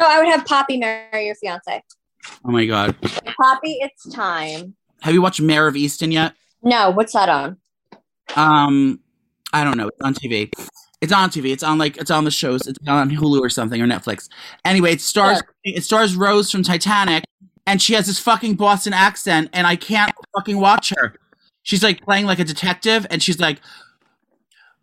I 0.00 0.18
would 0.18 0.26
have 0.26 0.44
Poppy 0.44 0.78
marry 0.78 1.26
your 1.26 1.36
fiance. 1.36 1.84
Oh 2.44 2.50
my 2.50 2.66
God. 2.66 2.96
Poppy, 3.40 3.78
it's 3.80 4.12
time. 4.12 4.74
Have 5.02 5.14
you 5.14 5.22
watched 5.22 5.40
Mare 5.40 5.68
of 5.68 5.76
Easttown 5.76 6.12
yet? 6.12 6.34
No, 6.64 6.90
what's 6.90 7.12
that 7.12 7.28
on? 7.28 7.56
Um, 8.34 8.98
I 9.52 9.62
don't 9.62 9.76
know. 9.76 9.86
It's 9.86 10.00
on 10.00 10.14
TV. 10.14 10.50
It's 11.00 11.12
on 11.12 11.28
TV. 11.30 11.52
It's 11.52 11.62
on 11.62 11.78
like 11.78 11.96
it's 11.98 12.10
on 12.10 12.24
the 12.24 12.30
shows. 12.30 12.66
It's 12.66 12.78
on 12.88 13.10
Hulu 13.10 13.40
or 13.40 13.50
something 13.50 13.80
or 13.82 13.86
Netflix. 13.86 14.28
Anyway, 14.64 14.92
it 14.92 15.00
stars 15.00 15.42
it 15.64 15.84
stars 15.84 16.16
Rose 16.16 16.50
from 16.50 16.62
Titanic, 16.62 17.24
and 17.66 17.82
she 17.82 17.92
has 17.94 18.06
this 18.06 18.18
fucking 18.18 18.54
Boston 18.54 18.92
accent, 18.94 19.50
and 19.52 19.66
I 19.66 19.76
can't 19.76 20.12
fucking 20.34 20.58
watch 20.58 20.92
her. 20.96 21.14
She's 21.62 21.82
like 21.82 22.00
playing 22.02 22.24
like 22.26 22.38
a 22.38 22.44
detective, 22.44 23.06
and 23.10 23.22
she's 23.22 23.38
like, 23.38 23.60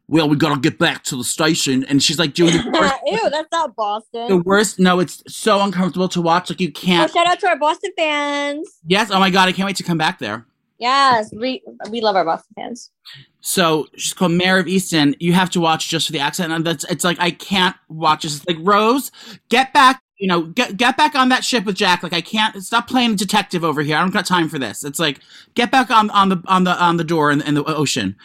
"Well, 0.07 0.29
we 0.29 0.35
gotta 0.35 0.59
get 0.61 0.77
back 0.77 1.03
to 1.05 1.15
the 1.15 1.23
station," 1.23 1.83
and 1.85 2.03
she's 2.03 2.19
like 2.19 2.33
doing 2.35 2.51
the 2.57 2.69
worst, 2.79 2.93
Ew, 3.07 3.29
that's 3.31 3.51
not 3.51 3.75
Boston. 3.75 4.27
the 4.27 4.37
worst. 4.37 4.79
No, 4.79 4.99
it's 4.99 5.23
so 5.27 5.61
uncomfortable 5.61 6.09
to 6.09 6.21
watch. 6.21 6.49
Like 6.51 6.59
you 6.61 6.69
Oh, 6.75 6.79
can't. 6.79 7.11
shout 7.11 7.25
out 7.25 7.39
to 7.39 7.47
our 7.47 7.57
Boston 7.57 7.91
fans. 7.97 8.69
Yes. 8.85 9.09
Oh 9.09 9.19
my 9.19 9.31
god, 9.31 9.49
I 9.49 9.51
can't 9.51 9.65
wait 9.65 9.77
to 9.77 9.83
come 9.83 9.97
back 9.97 10.19
there. 10.19 10.45
Yes, 10.83 11.31
we 11.31 11.63
we 11.89 12.01
love 12.01 12.17
our 12.17 12.25
Boston 12.25 12.53
fans. 12.57 12.91
So 13.39 13.87
she's 13.95 14.13
called 14.13 14.33
Mare 14.33 14.59
of 14.59 14.65
Easttown. 14.65 15.15
You 15.17 15.31
have 15.31 15.49
to 15.51 15.61
watch 15.61 15.87
just 15.87 16.07
for 16.07 16.11
the 16.11 16.19
accent, 16.19 16.51
and 16.51 16.65
that's 16.65 16.83
it's 16.91 17.05
like 17.05 17.17
I 17.21 17.31
can't 17.31 17.77
watch 17.87 18.23
this. 18.23 18.35
It's 18.35 18.45
like 18.45 18.57
Rose, 18.59 19.09
get 19.47 19.71
back, 19.71 20.03
you 20.17 20.27
know, 20.27 20.41
get 20.41 20.75
get 20.75 20.97
back 20.97 21.15
on 21.15 21.29
that 21.29 21.45
ship 21.45 21.63
with 21.63 21.77
Jack. 21.77 22.03
Like 22.03 22.11
I 22.11 22.19
can't 22.19 22.61
stop 22.61 22.89
playing 22.89 23.15
detective 23.15 23.63
over 23.63 23.81
here. 23.81 23.95
I 23.95 24.01
don't 24.01 24.11
got 24.11 24.25
time 24.25 24.49
for 24.49 24.59
this. 24.59 24.83
It's 24.83 24.99
like 24.99 25.21
get 25.53 25.71
back 25.71 25.89
on 25.89 26.09
on 26.09 26.27
the 26.27 26.43
on 26.47 26.65
the 26.65 26.71
on 26.71 26.97
the 26.97 27.05
door 27.05 27.31
in, 27.31 27.41
in 27.43 27.53
the 27.53 27.63
ocean. 27.63 28.17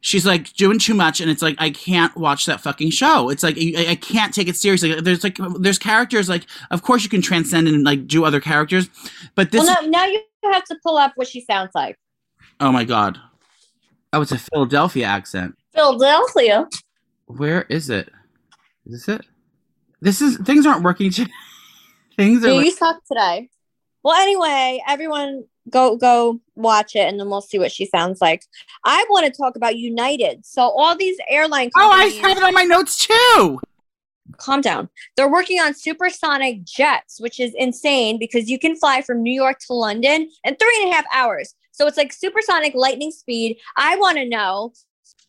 She's 0.00 0.24
like 0.24 0.54
doing 0.54 0.78
too 0.78 0.94
much, 0.94 1.20
and 1.20 1.30
it's 1.30 1.42
like 1.42 1.56
I 1.58 1.68
can't 1.68 2.16
watch 2.16 2.46
that 2.46 2.62
fucking 2.62 2.92
show. 2.92 3.28
It's 3.28 3.42
like 3.42 3.58
I, 3.58 3.90
I 3.90 3.94
can't 3.94 4.32
take 4.32 4.48
it 4.48 4.56
seriously. 4.56 4.98
There's 5.02 5.22
like 5.22 5.36
there's 5.58 5.78
characters 5.78 6.30
like 6.30 6.46
of 6.70 6.80
course 6.80 7.04
you 7.04 7.10
can 7.10 7.20
transcend 7.20 7.68
and 7.68 7.84
like 7.84 8.06
do 8.06 8.24
other 8.24 8.40
characters, 8.40 8.88
but 9.34 9.50
this 9.50 9.66
well, 9.66 9.82
now, 9.82 9.88
now 9.88 10.06
you 10.06 10.22
have 10.50 10.64
to 10.64 10.78
pull 10.82 10.96
up 10.96 11.12
what 11.16 11.28
she 11.28 11.42
sounds 11.42 11.72
like. 11.74 11.98
Oh 12.60 12.72
my 12.72 12.84
god, 12.84 13.18
oh 14.12 14.22
it's 14.22 14.32
a 14.32 14.38
Philadelphia 14.38 15.06
accent. 15.06 15.56
Philadelphia. 15.74 16.68
Where 17.26 17.62
is 17.62 17.90
it? 17.90 18.10
Is 18.86 19.04
this 19.04 19.08
it? 19.08 19.26
This 20.00 20.22
is 20.22 20.38
things 20.38 20.66
aren't 20.66 20.84
working. 20.84 21.10
today. 21.10 21.30
things 22.16 22.44
are. 22.44 22.48
Do 22.48 22.54
like- 22.54 22.66
you 22.66 22.72
suck 22.72 23.04
today? 23.06 23.50
Well, 24.02 24.14
anyway, 24.14 24.80
everyone 24.86 25.44
go 25.68 25.96
go 25.96 26.40
watch 26.54 26.94
it, 26.94 27.08
and 27.08 27.18
then 27.18 27.28
we'll 27.28 27.40
see 27.40 27.58
what 27.58 27.72
she 27.72 27.86
sounds 27.86 28.20
like. 28.20 28.44
I 28.84 29.04
want 29.10 29.26
to 29.26 29.32
talk 29.32 29.56
about 29.56 29.76
United. 29.76 30.46
So 30.46 30.62
all 30.62 30.96
these 30.96 31.18
airline 31.28 31.70
oh, 31.76 31.90
I 31.90 32.04
have 32.04 32.36
it 32.36 32.42
on 32.44 32.54
my 32.54 32.62
notes 32.62 33.04
too. 33.06 33.58
calm 34.36 34.60
down. 34.60 34.88
They're 35.16 35.30
working 35.30 35.58
on 35.60 35.74
supersonic 35.74 36.64
jets, 36.64 37.20
which 37.20 37.40
is 37.40 37.52
insane 37.56 38.18
because 38.18 38.48
you 38.48 38.58
can 38.58 38.76
fly 38.76 39.02
from 39.02 39.22
New 39.22 39.34
York 39.34 39.58
to 39.66 39.72
London 39.72 40.30
in 40.44 40.56
three 40.56 40.82
and 40.82 40.92
a 40.92 40.94
half 40.94 41.04
hours. 41.12 41.54
So 41.76 41.86
it's 41.86 41.96
like 41.98 42.12
supersonic 42.12 42.74
lightning 42.74 43.10
speed. 43.10 43.58
I 43.76 43.96
want 43.96 44.16
to 44.16 44.26
know, 44.26 44.72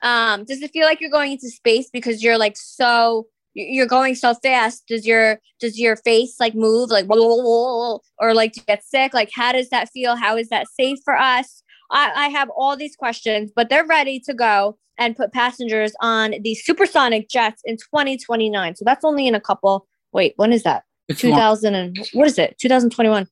um, 0.01 0.45
does 0.45 0.62
it 0.62 0.71
feel 0.71 0.86
like 0.86 1.01
you're 1.01 1.10
going 1.10 1.33
into 1.33 1.49
space 1.49 1.89
because 1.91 2.23
you're 2.23 2.38
like 2.38 2.55
so 2.57 3.27
you- 3.53 3.65
you're 3.65 3.86
going 3.88 4.15
so 4.15 4.33
fast? 4.33 4.83
Does 4.88 5.05
your 5.05 5.39
does 5.60 5.77
your 5.77 5.97
face 5.97 6.36
like 6.39 6.55
move 6.55 6.89
like 6.89 7.05
or 7.10 8.33
like 8.33 8.55
you 8.55 8.63
get 8.65 8.83
sick? 8.86 9.13
Like 9.13 9.29
how 9.33 9.51
does 9.51 9.69
that 9.69 9.89
feel? 9.89 10.15
How 10.15 10.38
is 10.38 10.47
that 10.49 10.67
safe 10.79 10.99
for 11.03 11.17
us? 11.17 11.63
I, 11.91 12.12
I 12.15 12.27
have 12.29 12.49
all 12.55 12.75
these 12.77 12.95
questions, 12.95 13.51
but 13.55 13.69
they're 13.69 13.86
ready 13.86 14.19
to 14.21 14.33
go 14.33 14.77
and 14.97 15.15
put 15.15 15.31
passengers 15.33 15.93
on 16.01 16.33
the 16.41 16.55
supersonic 16.55 17.29
jets 17.29 17.62
in 17.65 17.75
2029. 17.77 18.75
So 18.75 18.83
that's 18.86 19.05
only 19.05 19.27
in 19.27 19.36
a 19.36 19.41
couple. 19.41 19.88
Wait, 20.13 20.33
when 20.38 20.51
is 20.53 20.63
that? 20.63 20.83
It's, 21.07 21.23
long, 21.23 21.33
2000 21.33 21.75
and 21.75 22.10
what 22.13 22.27
is 22.27 22.38
it? 22.38 22.57
2021. 22.60 23.27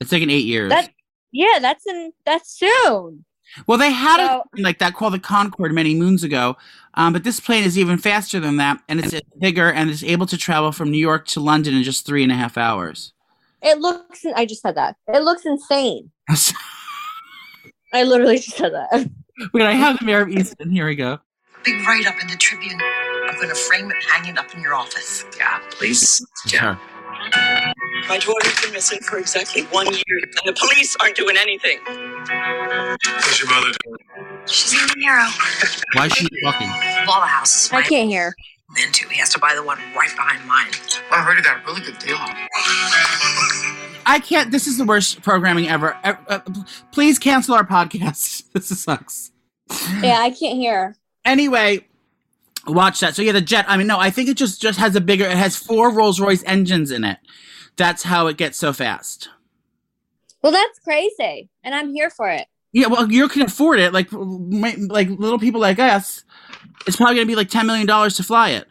it's 0.00 0.10
taken 0.10 0.30
eight 0.30 0.44
years. 0.46 0.70
That 0.70 0.88
yeah, 1.32 1.58
that's 1.60 1.86
in 1.86 2.12
that's 2.24 2.50
soon. 2.58 3.24
well, 3.66 3.78
they 3.78 3.90
had 3.92 4.16
So- 4.26 4.44
a 4.56 4.60
like 4.60 4.78
that 4.78 4.94
called 4.94 5.14
the 5.14 5.18
Concorde 5.18 5.72
many 5.72 5.94
moons 5.94 6.22
ago, 6.24 6.56
um, 6.94 7.12
but 7.12 7.24
this 7.24 7.40
plane 7.40 7.64
is 7.64 7.78
even 7.78 7.98
faster 7.98 8.40
than 8.40 8.56
that, 8.56 8.82
and 8.88 9.00
it's 9.04 9.14
bigger, 9.38 9.70
and 9.72 9.90
it's 9.90 10.02
able 10.02 10.26
to 10.26 10.36
travel 10.36 10.72
from 10.72 10.90
New 10.90 10.98
York 10.98 11.26
to 11.28 11.40
London 11.40 11.74
in 11.74 11.82
just 11.82 12.06
three 12.06 12.22
and 12.22 12.32
a 12.32 12.36
half 12.36 12.56
hours. 12.58 13.12
It 13.62 13.78
looks. 13.78 14.24
I 14.34 14.46
just 14.46 14.62
said 14.62 14.74
that. 14.76 14.96
It 15.08 15.22
looks 15.22 15.44
insane. 15.44 16.10
I 17.92 18.04
literally 18.04 18.36
just 18.38 18.56
said 18.56 18.72
that. 18.72 19.10
Wait, 19.52 19.64
I 19.64 19.72
have 19.72 19.98
the 19.98 20.04
Mare 20.04 20.22
of 20.22 20.28
Easttown. 20.28 20.70
Here 20.72 20.86
we 20.86 20.94
go. 20.94 21.18
big 21.64 21.74
write 21.86 22.06
up 22.06 22.14
in 22.22 22.28
the 22.28 22.36
Tribune. 22.36 22.78
I'm 23.28 23.34
going 23.36 23.48
to 23.48 23.54
frame 23.54 23.90
it, 23.90 23.96
hang 24.08 24.28
it 24.32 24.38
up 24.38 24.54
in 24.54 24.60
your 24.62 24.74
office. 24.74 25.24
Yeah, 25.38 25.58
please. 25.72 26.24
Sure. 26.46 26.78
My 28.08 28.18
daughter's 28.18 28.60
been 28.60 28.72
missing 28.72 28.98
for 29.00 29.18
exactly 29.18 29.62
one 29.64 29.86
year, 29.86 30.18
and 30.22 30.32
the 30.44 30.52
police 30.52 30.96
aren't 31.00 31.16
doing 31.16 31.36
anything. 31.38 31.78
What's 31.86 33.40
your 33.40 33.50
mother 33.50 33.72
doing? 33.84 33.98
She's 34.46 34.72
in 34.72 34.86
the 34.88 34.94
Nero. 34.96 35.24
Why 35.94 36.06
is 36.06 36.12
she 36.12 36.26
fucking? 36.42 36.68
All 37.08 37.20
the 37.20 37.26
houses 37.26 37.70
I 37.72 37.82
can't 37.82 38.08
hear. 38.08 38.34
into. 38.82 39.08
He 39.08 39.18
has 39.18 39.30
to 39.30 39.38
buy 39.38 39.54
the 39.54 39.62
one 39.62 39.78
right 39.96 40.10
behind 40.16 40.46
mine. 40.46 40.70
Well, 41.10 41.20
I 41.20 41.24
heard 41.24 41.36
he 41.36 41.42
got 41.42 41.62
a 41.62 41.66
really 41.66 41.82
good 41.82 41.98
deal 41.98 42.16
on 42.16 42.30
it. 42.30 42.48
I 44.06 44.20
can't. 44.20 44.50
This 44.50 44.66
is 44.66 44.78
the 44.78 44.84
worst 44.84 45.22
programming 45.22 45.68
ever. 45.68 45.94
Uh, 46.02 46.14
uh, 46.28 46.40
please 46.92 47.18
cancel 47.18 47.54
our 47.54 47.64
podcast. 47.66 48.44
This 48.52 48.66
sucks. 48.82 49.30
Yeah, 50.02 50.18
I 50.20 50.30
can't 50.30 50.58
hear. 50.58 50.96
Anyway, 51.24 51.86
watch 52.66 52.98
that. 53.00 53.14
So 53.14 53.22
yeah, 53.22 53.32
the 53.32 53.40
jet. 53.40 53.64
I 53.68 53.76
mean, 53.76 53.86
no, 53.86 53.98
I 53.98 54.10
think 54.10 54.28
it 54.28 54.36
just 54.36 54.60
just 54.60 54.78
has 54.80 54.96
a 54.96 55.00
bigger. 55.00 55.24
It 55.26 55.36
has 55.36 55.56
four 55.56 55.92
Rolls 55.92 56.18
Royce 56.18 56.42
engines 56.46 56.90
in 56.90 57.04
it. 57.04 57.18
That's 57.80 58.02
how 58.02 58.26
it 58.26 58.36
gets 58.36 58.58
so 58.58 58.74
fast. 58.74 59.30
Well, 60.42 60.52
that's 60.52 60.78
crazy, 60.80 61.48
and 61.64 61.74
I'm 61.74 61.94
here 61.94 62.10
for 62.10 62.28
it. 62.28 62.46
Yeah, 62.72 62.88
well, 62.88 63.10
you 63.10 63.26
can 63.26 63.40
afford 63.40 63.80
it. 63.80 63.94
Like, 63.94 64.12
my- 64.12 64.76
like 64.78 65.08
little 65.08 65.38
people 65.38 65.62
like 65.62 65.78
us, 65.78 66.22
it's 66.86 66.96
probably 66.96 67.14
going 67.14 67.26
to 67.26 67.30
be 67.30 67.36
like 67.36 67.48
ten 67.48 67.66
million 67.66 67.86
dollars 67.86 68.16
to 68.16 68.22
fly 68.22 68.50
it. 68.50 68.66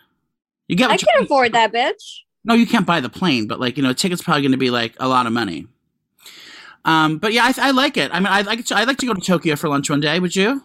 You 0.67 0.75
get 0.75 0.89
I 0.89 0.93
what 0.93 1.01
you 1.01 1.07
can 1.11 1.23
afford 1.23 1.53
that, 1.53 1.73
bitch. 1.73 2.19
No, 2.45 2.53
you 2.53 2.67
can't 2.67 2.85
buy 2.85 2.99
the 2.99 3.09
plane, 3.09 3.47
but 3.47 3.59
like 3.59 3.77
you 3.77 3.83
know, 3.83 3.93
tickets 3.93 4.21
probably 4.21 4.43
going 4.43 4.51
to 4.51 4.57
be 4.59 4.69
like 4.69 4.95
a 4.99 5.07
lot 5.07 5.25
of 5.25 5.33
money. 5.33 5.65
Um, 6.85 7.17
but 7.17 7.33
yeah, 7.33 7.45
I, 7.45 7.69
I 7.69 7.71
like 7.71 7.97
it. 7.97 8.11
I 8.13 8.19
mean, 8.19 8.27
I 8.27 8.41
like 8.43 8.63
to, 8.67 8.75
I 8.75 8.83
like 8.83 8.97
to 8.99 9.07
go 9.07 9.15
to 9.15 9.21
Tokyo 9.21 9.55
for 9.55 9.69
lunch 9.69 9.89
one 9.89 9.99
day. 10.01 10.19
Would 10.19 10.35
you? 10.35 10.63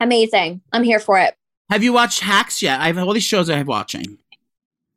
Amazing. 0.00 0.62
I'm 0.72 0.82
here 0.82 0.98
for 0.98 1.18
it. 1.20 1.34
Have 1.70 1.84
you 1.84 1.92
watched 1.92 2.20
Hacks 2.20 2.60
yet? 2.60 2.80
I 2.80 2.88
have 2.88 2.98
all 2.98 3.12
these 3.12 3.22
shows 3.22 3.48
I 3.48 3.56
have 3.56 3.68
watching. 3.68 4.18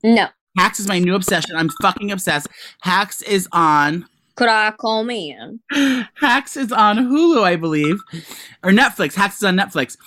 No. 0.04 0.28
Hacks 0.58 0.80
is 0.80 0.88
my 0.88 1.00
new 1.00 1.16
obsession. 1.16 1.56
I'm 1.56 1.70
fucking 1.82 2.12
obsessed. 2.12 2.48
Hacks 2.82 3.22
is 3.24 3.48
on 3.52 4.06
Could 4.36 4.50
I 4.50 4.72
call 4.72 5.04
me 5.04 5.36
in? 5.36 6.08
Hacks 6.16 6.56
is 6.58 6.72
on 6.72 6.98
Hulu, 6.98 7.44
I 7.44 7.56
believe, 7.56 8.00
or 8.64 8.72
Netflix. 8.72 9.16
Hacks 9.16 9.38
is 9.38 9.44
on 9.44 9.56
Netflix. 9.56 9.98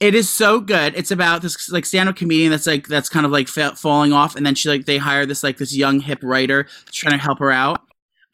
It 0.00 0.14
is 0.14 0.28
so 0.28 0.60
good. 0.60 0.94
It's 0.96 1.10
about 1.10 1.40
this 1.40 1.70
like 1.70 1.86
stand-up 1.86 2.16
comedian 2.16 2.50
that's 2.50 2.66
like 2.66 2.88
that's 2.88 3.08
kind 3.08 3.24
of 3.24 3.32
like 3.32 3.48
fa- 3.48 3.76
falling 3.76 4.12
off, 4.12 4.36
and 4.36 4.44
then 4.44 4.54
she 4.54 4.68
like 4.68 4.84
they 4.84 4.98
hire 4.98 5.24
this 5.24 5.42
like 5.42 5.56
this 5.56 5.74
young 5.74 6.00
hip 6.00 6.18
writer 6.22 6.66
trying 6.90 7.16
to 7.16 7.22
help 7.22 7.38
her 7.38 7.50
out. 7.50 7.80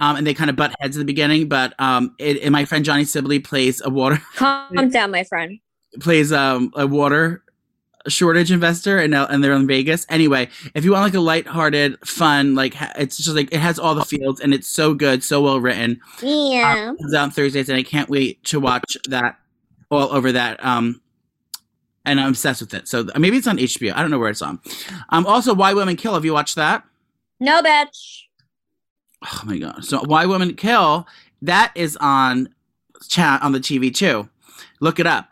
Um, 0.00 0.16
and 0.16 0.26
they 0.26 0.32
kind 0.32 0.48
of 0.48 0.56
butt 0.56 0.74
heads 0.80 0.96
in 0.96 1.00
the 1.00 1.04
beginning, 1.04 1.46
but 1.48 1.78
um, 1.78 2.14
it, 2.18 2.42
and 2.42 2.52
my 2.52 2.64
friend 2.64 2.84
Johnny 2.86 3.04
Sibilly 3.04 3.44
plays 3.44 3.82
a 3.84 3.90
water 3.90 4.20
Calm 4.34 4.88
down, 4.88 5.10
my 5.10 5.24
friend. 5.24 5.60
plays 6.00 6.32
um 6.32 6.72
a 6.74 6.86
water 6.86 7.42
shortage 8.10 8.50
investor 8.50 8.98
and 8.98 9.10
now 9.10 9.26
and 9.26 9.42
they're 9.42 9.52
in 9.52 9.66
Vegas. 9.66 10.06
Anyway, 10.08 10.48
if 10.74 10.84
you 10.84 10.92
want 10.92 11.04
like 11.04 11.14
a 11.14 11.20
lighthearted, 11.20 11.98
fun, 12.06 12.54
like 12.54 12.74
it's 12.96 13.16
just 13.16 13.36
like 13.36 13.52
it 13.52 13.58
has 13.58 13.78
all 13.78 13.94
the 13.94 14.04
fields 14.04 14.40
and 14.40 14.52
it's 14.52 14.68
so 14.68 14.94
good, 14.94 15.22
so 15.22 15.40
well 15.42 15.60
written. 15.60 16.00
Yeah. 16.22 16.92
Uh, 16.92 16.94
comes 16.96 17.14
on 17.14 17.30
Thursdays 17.30 17.68
and 17.68 17.78
I 17.78 17.82
can't 17.82 18.08
wait 18.08 18.42
to 18.44 18.60
watch 18.60 18.96
that 19.08 19.38
all 19.90 20.12
over 20.12 20.32
that. 20.32 20.64
Um 20.64 21.00
and 22.04 22.20
I'm 22.20 22.30
obsessed 22.30 22.60
with 22.60 22.74
it. 22.74 22.88
So 22.88 23.06
maybe 23.16 23.36
it's 23.36 23.46
on 23.46 23.58
HBO. 23.58 23.94
I 23.94 24.00
don't 24.02 24.10
know 24.10 24.18
where 24.18 24.30
it's 24.30 24.42
on. 24.42 24.60
Um 25.10 25.26
also 25.26 25.54
Why 25.54 25.74
Women 25.74 25.96
Kill. 25.96 26.14
Have 26.14 26.24
you 26.24 26.32
watched 26.32 26.56
that? 26.56 26.84
No, 27.38 27.62
bitch. 27.62 28.24
Oh 29.24 29.42
my 29.44 29.58
god. 29.58 29.84
So 29.84 30.00
Why 30.00 30.26
Women 30.26 30.54
Kill, 30.54 31.06
that 31.42 31.72
is 31.74 31.96
on 32.00 32.48
chat 33.08 33.42
on 33.42 33.52
the 33.52 33.60
TV 33.60 33.94
too. 33.94 34.28
Look 34.80 34.98
it 34.98 35.06
up. 35.06 35.29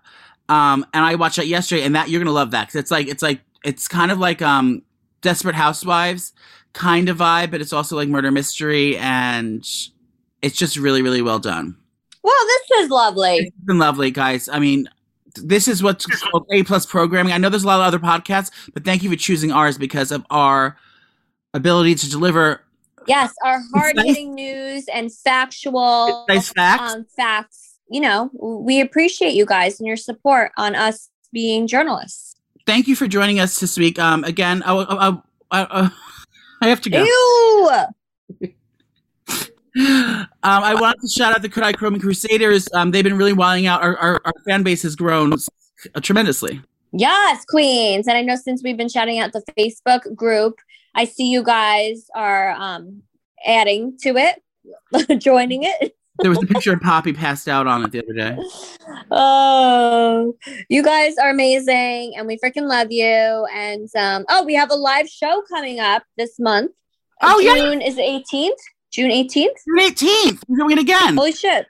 Um, 0.49 0.87
and 0.95 1.05
I 1.05 1.15
watched 1.17 1.37
that 1.37 1.47
yesterday, 1.47 1.83
and 1.83 1.95
that 1.95 2.09
you're 2.09 2.21
gonna 2.21 2.33
love 2.33 2.53
that 2.53 2.67
because 2.69 2.81
it's 2.81 2.91
like 2.91 3.09
it's 3.09 3.23
like 3.23 3.41
it's 3.65 3.87
kind 3.89 4.11
of 4.11 4.19
like 4.19 4.41
um 4.43 4.83
Desperate 5.21 5.55
Housewives 5.55 6.33
kind 6.73 7.09
of 7.09 7.19
vibe, 7.19 7.51
but 7.51 7.61
it's 7.61 7.73
also 7.73 7.97
like 7.97 8.09
murder 8.09 8.31
mystery, 8.31 8.97
and 8.99 9.67
it's 10.43 10.57
just 10.57 10.77
really 10.77 11.03
really 11.03 11.23
well 11.23 11.39
done. 11.39 11.77
Well, 12.23 12.35
this 12.47 12.85
is 12.85 12.91
lovely. 12.91 13.37
It's 13.37 13.57
been 13.65 13.79
lovely, 13.79 14.11
guys. 14.11 14.49
I 14.49 14.59
mean, 14.59 14.89
this 15.37 15.69
is 15.69 15.83
what's 15.83 16.07
called 16.07 16.47
A 16.51 16.63
plus 16.63 16.85
programming. 16.87 17.33
I 17.33 17.39
know 17.39 17.49
there's 17.49 17.65
a 17.65 17.67
lot 17.67 17.81
of 17.81 17.87
other 17.87 17.99
podcasts, 17.99 18.51
but 18.75 18.85
thank 18.85 19.03
you 19.03 19.11
for 19.11 19.17
choosing 19.17 19.53
ours 19.53 19.79
because 19.79 20.11
of 20.13 20.25
our 20.31 20.77
ability 21.55 21.95
to 21.97 22.11
deliver 22.11 22.63
Yes, 23.07 23.33
our 23.43 23.61
hard 23.75 23.97
hitting 24.05 24.35
news 24.35 24.85
and 24.93 25.11
factual 25.11 26.27
nice 26.29 26.51
facts. 26.53 26.93
um, 26.93 27.07
facts. 27.17 27.68
You 27.91 28.01
know, 28.01 28.31
we 28.35 28.81
appreciate 28.81 29.35
you 29.35 29.47
guys 29.47 29.81
and 29.81 29.87
your 29.87 29.97
support 29.97 30.53
on 30.57 30.75
us 30.75 31.09
being 31.33 31.67
journalists. 31.67 32.37
thank 32.67 32.87
you 32.87 32.95
for 32.95 33.09
joining 33.09 33.41
us 33.41 33.61
this 33.61 33.79
week. 33.79 33.99
Um, 33.99 34.25
again, 34.25 34.63
I, 34.65 34.75
I, 34.75 35.09
I, 35.09 35.17
I, 35.51 35.91
I 36.61 36.69
have 36.69 36.81
to 36.83 36.91
go. 36.91 37.03
Ew. 37.03 38.51
Um, 39.81 40.27
I 40.43 40.75
wanted 40.75 41.01
to 41.03 41.09
shout 41.09 41.33
out 41.33 41.43
the 41.43 41.49
Kodai 41.49 41.77
Chrome 41.77 42.01
Crusaders. 42.01 42.69
Um, 42.75 42.91
they've 42.91 43.05
been 43.05 43.17
really 43.17 43.33
wilding 43.33 43.67
out. 43.67 43.81
Our, 43.81 43.97
our, 43.97 44.21
our 44.25 44.33
fan 44.45 44.65
base 44.65 44.83
has 44.83 44.97
grown 44.97 45.33
uh, 45.33 46.01
tremendously. 46.01 46.61
Yes, 46.93 47.45
queens. 47.45 48.09
And 48.09 48.17
I 48.17 48.23
know 48.23 48.35
since 48.35 48.63
we've 48.63 48.77
been 48.77 48.89
shouting 48.89 49.21
out 49.21 49.33
the 49.33 49.43
Facebook 49.57 50.17
group, 50.17 50.59
I 50.95 51.05
see 51.05 51.31
you 51.31 51.45
guys 51.45 52.07
are 52.15 52.51
um, 52.53 53.03
adding 53.47 53.97
to 53.99 54.17
it, 54.17 54.43
joining 55.21 55.65
it. 55.65 55.95
There 56.21 56.31
was 56.31 56.43
a 56.43 56.47
picture 56.47 56.73
of 56.73 56.81
Poppy 56.81 57.13
passed 57.13 57.49
out 57.49 57.67
on 57.67 57.85
it 57.85 57.93
the 57.93 58.03
other 58.03 58.13
day. 58.13 58.39
Oh, 59.11 60.35
you 60.69 60.83
guys 60.83 61.17
are 61.17 61.31
amazing, 61.31 62.15
and 62.17 62.27
we 62.27 62.37
freaking 62.39 62.69
love 62.69 62.89
you. 62.91 63.07
And 63.07 63.89
um, 63.97 64.27
oh, 64.29 64.45
we 64.45 64.55
have 64.55 64.71
a 64.71 64.75
live 64.75 65.09
show 65.09 65.43
coming 65.49 65.81
up 65.81 66.03
this 66.19 66.39
month. 66.39 66.73
Oh, 67.23 67.39
yeah. 67.39 67.55
June 67.55 67.81
is 67.81 67.97
the 67.97 68.03
eighteenth. 68.03 68.59
June 68.91 69.11
eighteenth. 69.11 69.57
June 69.67 69.79
18th. 69.79 70.43
We're 70.47 70.57
doing 70.59 70.73
it 70.73 70.81
again. 70.81 71.17
Holy 71.17 71.33
shit! 71.33 71.67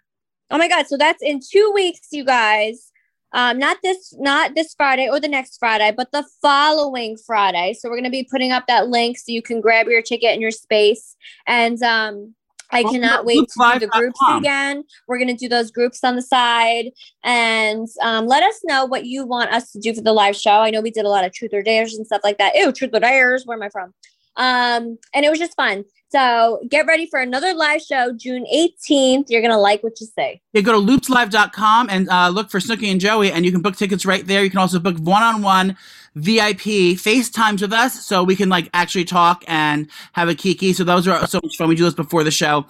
Oh 0.50 0.58
my 0.58 0.68
god! 0.68 0.88
So 0.88 0.96
that's 0.96 1.22
in 1.22 1.40
two 1.40 1.70
weeks, 1.74 2.08
you 2.10 2.24
guys. 2.24 2.90
Um, 3.32 3.58
not 3.58 3.76
this, 3.82 4.14
not 4.18 4.54
this 4.54 4.74
Friday 4.74 5.08
or 5.08 5.20
the 5.20 5.28
next 5.28 5.58
Friday, 5.58 5.92
but 5.96 6.10
the 6.12 6.24
following 6.40 7.16
Friday. 7.26 7.74
So 7.74 7.88
we're 7.88 7.96
gonna 7.96 8.10
be 8.10 8.26
putting 8.30 8.52
up 8.52 8.66
that 8.68 8.88
link 8.88 9.18
so 9.18 9.32
you 9.32 9.42
can 9.42 9.60
grab 9.60 9.86
your 9.86 10.02
ticket 10.02 10.34
in 10.34 10.40
your 10.40 10.50
space. 10.50 11.14
And 11.46 11.80
um, 11.82 12.34
I 12.70 12.82
cannot 12.82 13.24
wait 13.24 13.48
to 13.48 13.70
do 13.74 13.78
the 13.80 13.86
groups 13.88 14.18
again. 14.30 14.84
We're 15.06 15.18
gonna 15.18 15.36
do 15.36 15.48
those 15.48 15.70
groups 15.70 16.04
on 16.04 16.16
the 16.16 16.22
side, 16.22 16.90
and 17.24 17.88
um, 18.02 18.26
let 18.26 18.42
us 18.42 18.60
know 18.64 18.84
what 18.84 19.06
you 19.06 19.24
want 19.24 19.50
us 19.50 19.72
to 19.72 19.80
do 19.80 19.94
for 19.94 20.02
the 20.02 20.12
live 20.12 20.36
show. 20.36 20.50
I 20.50 20.70
know 20.70 20.80
we 20.80 20.90
did 20.90 21.04
a 21.04 21.08
lot 21.08 21.24
of 21.24 21.32
truth 21.32 21.52
or 21.54 21.62
dares 21.62 21.94
and 21.94 22.06
stuff 22.06 22.20
like 22.24 22.38
that. 22.38 22.54
Ew, 22.54 22.72
truth 22.72 22.90
or 22.92 23.00
dares. 23.00 23.46
Where 23.46 23.56
am 23.56 23.62
I 23.62 23.70
from? 23.70 23.94
Um, 24.38 24.98
and 25.12 25.24
it 25.24 25.30
was 25.30 25.38
just 25.38 25.54
fun. 25.56 25.84
So 26.10 26.60
get 26.70 26.86
ready 26.86 27.06
for 27.06 27.20
another 27.20 27.52
live 27.52 27.82
show, 27.82 28.12
June 28.14 28.46
18th. 28.54 29.26
You're 29.28 29.42
gonna 29.42 29.60
like 29.60 29.82
what 29.82 30.00
you 30.00 30.06
say. 30.06 30.40
You 30.54 30.62
go 30.62 30.72
to 30.72 30.78
loopslive.com 30.78 31.90
and 31.90 32.08
uh, 32.08 32.30
look 32.30 32.50
for 32.50 32.60
Snooki 32.60 32.90
and 32.90 32.98
Joey, 32.98 33.30
and 33.30 33.44
you 33.44 33.52
can 33.52 33.60
book 33.60 33.76
tickets 33.76 34.06
right 34.06 34.26
there. 34.26 34.42
You 34.42 34.48
can 34.48 34.58
also 34.58 34.78
book 34.78 34.96
one 34.98 35.22
on 35.22 35.42
one 35.42 35.76
VIP 36.14 36.96
FaceTimes 36.96 37.60
with 37.60 37.74
us 37.74 38.06
so 38.06 38.24
we 38.24 38.36
can 38.36 38.48
like 38.48 38.70
actually 38.72 39.04
talk 39.04 39.44
and 39.46 39.88
have 40.12 40.28
a 40.28 40.34
kiki. 40.34 40.72
So 40.72 40.82
those 40.82 41.06
are 41.06 41.26
so 41.26 41.40
much 41.42 41.56
fun. 41.58 41.68
We 41.68 41.74
do 41.74 41.84
those 41.84 41.94
before 41.94 42.24
the 42.24 42.30
show. 42.30 42.66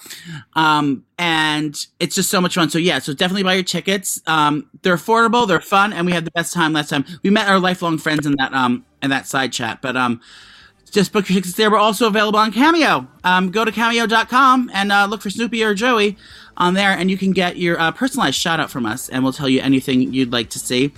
Um, 0.55 1.05
and 1.17 1.77
it's 2.01 2.17
just 2.17 2.31
so 2.31 2.41
much 2.41 2.57
fun. 2.57 2.71
So 2.71 2.79
yeah, 2.79 2.99
so 2.99 3.15
definitely 3.15 3.45
buy 3.45 3.55
your 3.55 3.63
tickets. 3.63 4.21
Um, 4.27 4.69
they're 4.83 4.97
affordable, 4.97 5.47
they're 5.47 5.61
fun, 5.61 5.93
and 5.93 6.07
we 6.07 6.13
had 6.13 6.25
the 6.25 6.33
best 6.33 6.53
time 6.53 6.73
last 6.73 6.91
time. 6.91 7.05
We 7.23 7.31
met 7.31 7.49
our 7.49 7.61
lifelong 7.61 7.99
friends 7.99 8.27
in 8.27 8.35
that 8.39 8.53
um 8.53 8.85
in 9.01 9.11
that 9.11 9.29
side 9.29 9.53
chat. 9.53 9.81
But 9.81 9.97
um 9.97 10.21
just 10.89 11.13
book 11.13 11.29
your 11.29 11.37
tickets 11.37 11.57
there. 11.57 11.71
We're 11.71 11.79
also 11.79 12.07
available 12.07 12.39
on 12.39 12.53
Cameo. 12.53 13.07
Um, 13.25 13.51
go 13.51 13.65
to 13.65 13.73
cameo.com 13.73 14.71
and 14.73 14.93
uh, 14.93 15.07
look 15.07 15.23
for 15.23 15.29
Snooki 15.29 15.65
or 15.65 15.75
Joey 15.75 16.17
on 16.57 16.75
there, 16.75 16.91
and 16.91 17.11
you 17.11 17.17
can 17.17 17.33
get 17.33 17.57
your 17.57 17.79
uh, 17.81 17.93
personalized 17.93 18.37
shout 18.37 18.61
out 18.61 18.71
from 18.71 18.87
us, 18.87 19.09
and 19.09 19.23
we'll 19.23 19.33
tell 19.33 19.49
you 19.49 19.61
anything 19.61 20.13
you'd 20.13 20.33
like 20.33 20.51
to 20.51 20.59
see. 20.59 20.93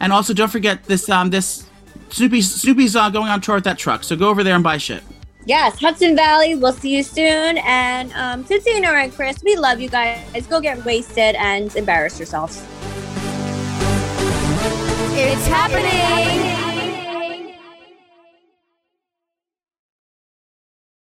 And 0.00 0.12
also, 0.12 0.34
don't 0.34 0.50
forget 0.50 0.84
this 0.84 1.08
um, 1.08 1.30
this 1.30 1.66
Snooki 2.10 2.38
Snooki's 2.38 2.96
uh, 2.96 3.10
going 3.10 3.28
on 3.28 3.40
tour 3.40 3.56
with 3.56 3.64
that 3.64 3.78
truck, 3.78 4.04
so 4.04 4.16
go 4.16 4.28
over 4.28 4.44
there 4.44 4.54
and 4.54 4.64
buy 4.64 4.78
shit. 4.78 5.02
Yes, 5.46 5.78
Hudson 5.78 6.16
Valley. 6.16 6.56
We'll 6.56 6.72
see 6.72 6.96
you 6.96 7.04
soon. 7.04 7.58
And 7.58 8.12
um, 8.14 8.44
Titsino 8.44 8.92
and 8.92 9.14
Chris, 9.14 9.42
we 9.44 9.54
love 9.54 9.80
you 9.80 9.88
guys. 9.88 10.46
Go 10.48 10.60
get 10.60 10.84
wasted 10.84 11.36
and 11.36 11.74
embarrass 11.76 12.18
yourselves. 12.18 12.64
It's 15.18 15.46
happening. 15.46 16.65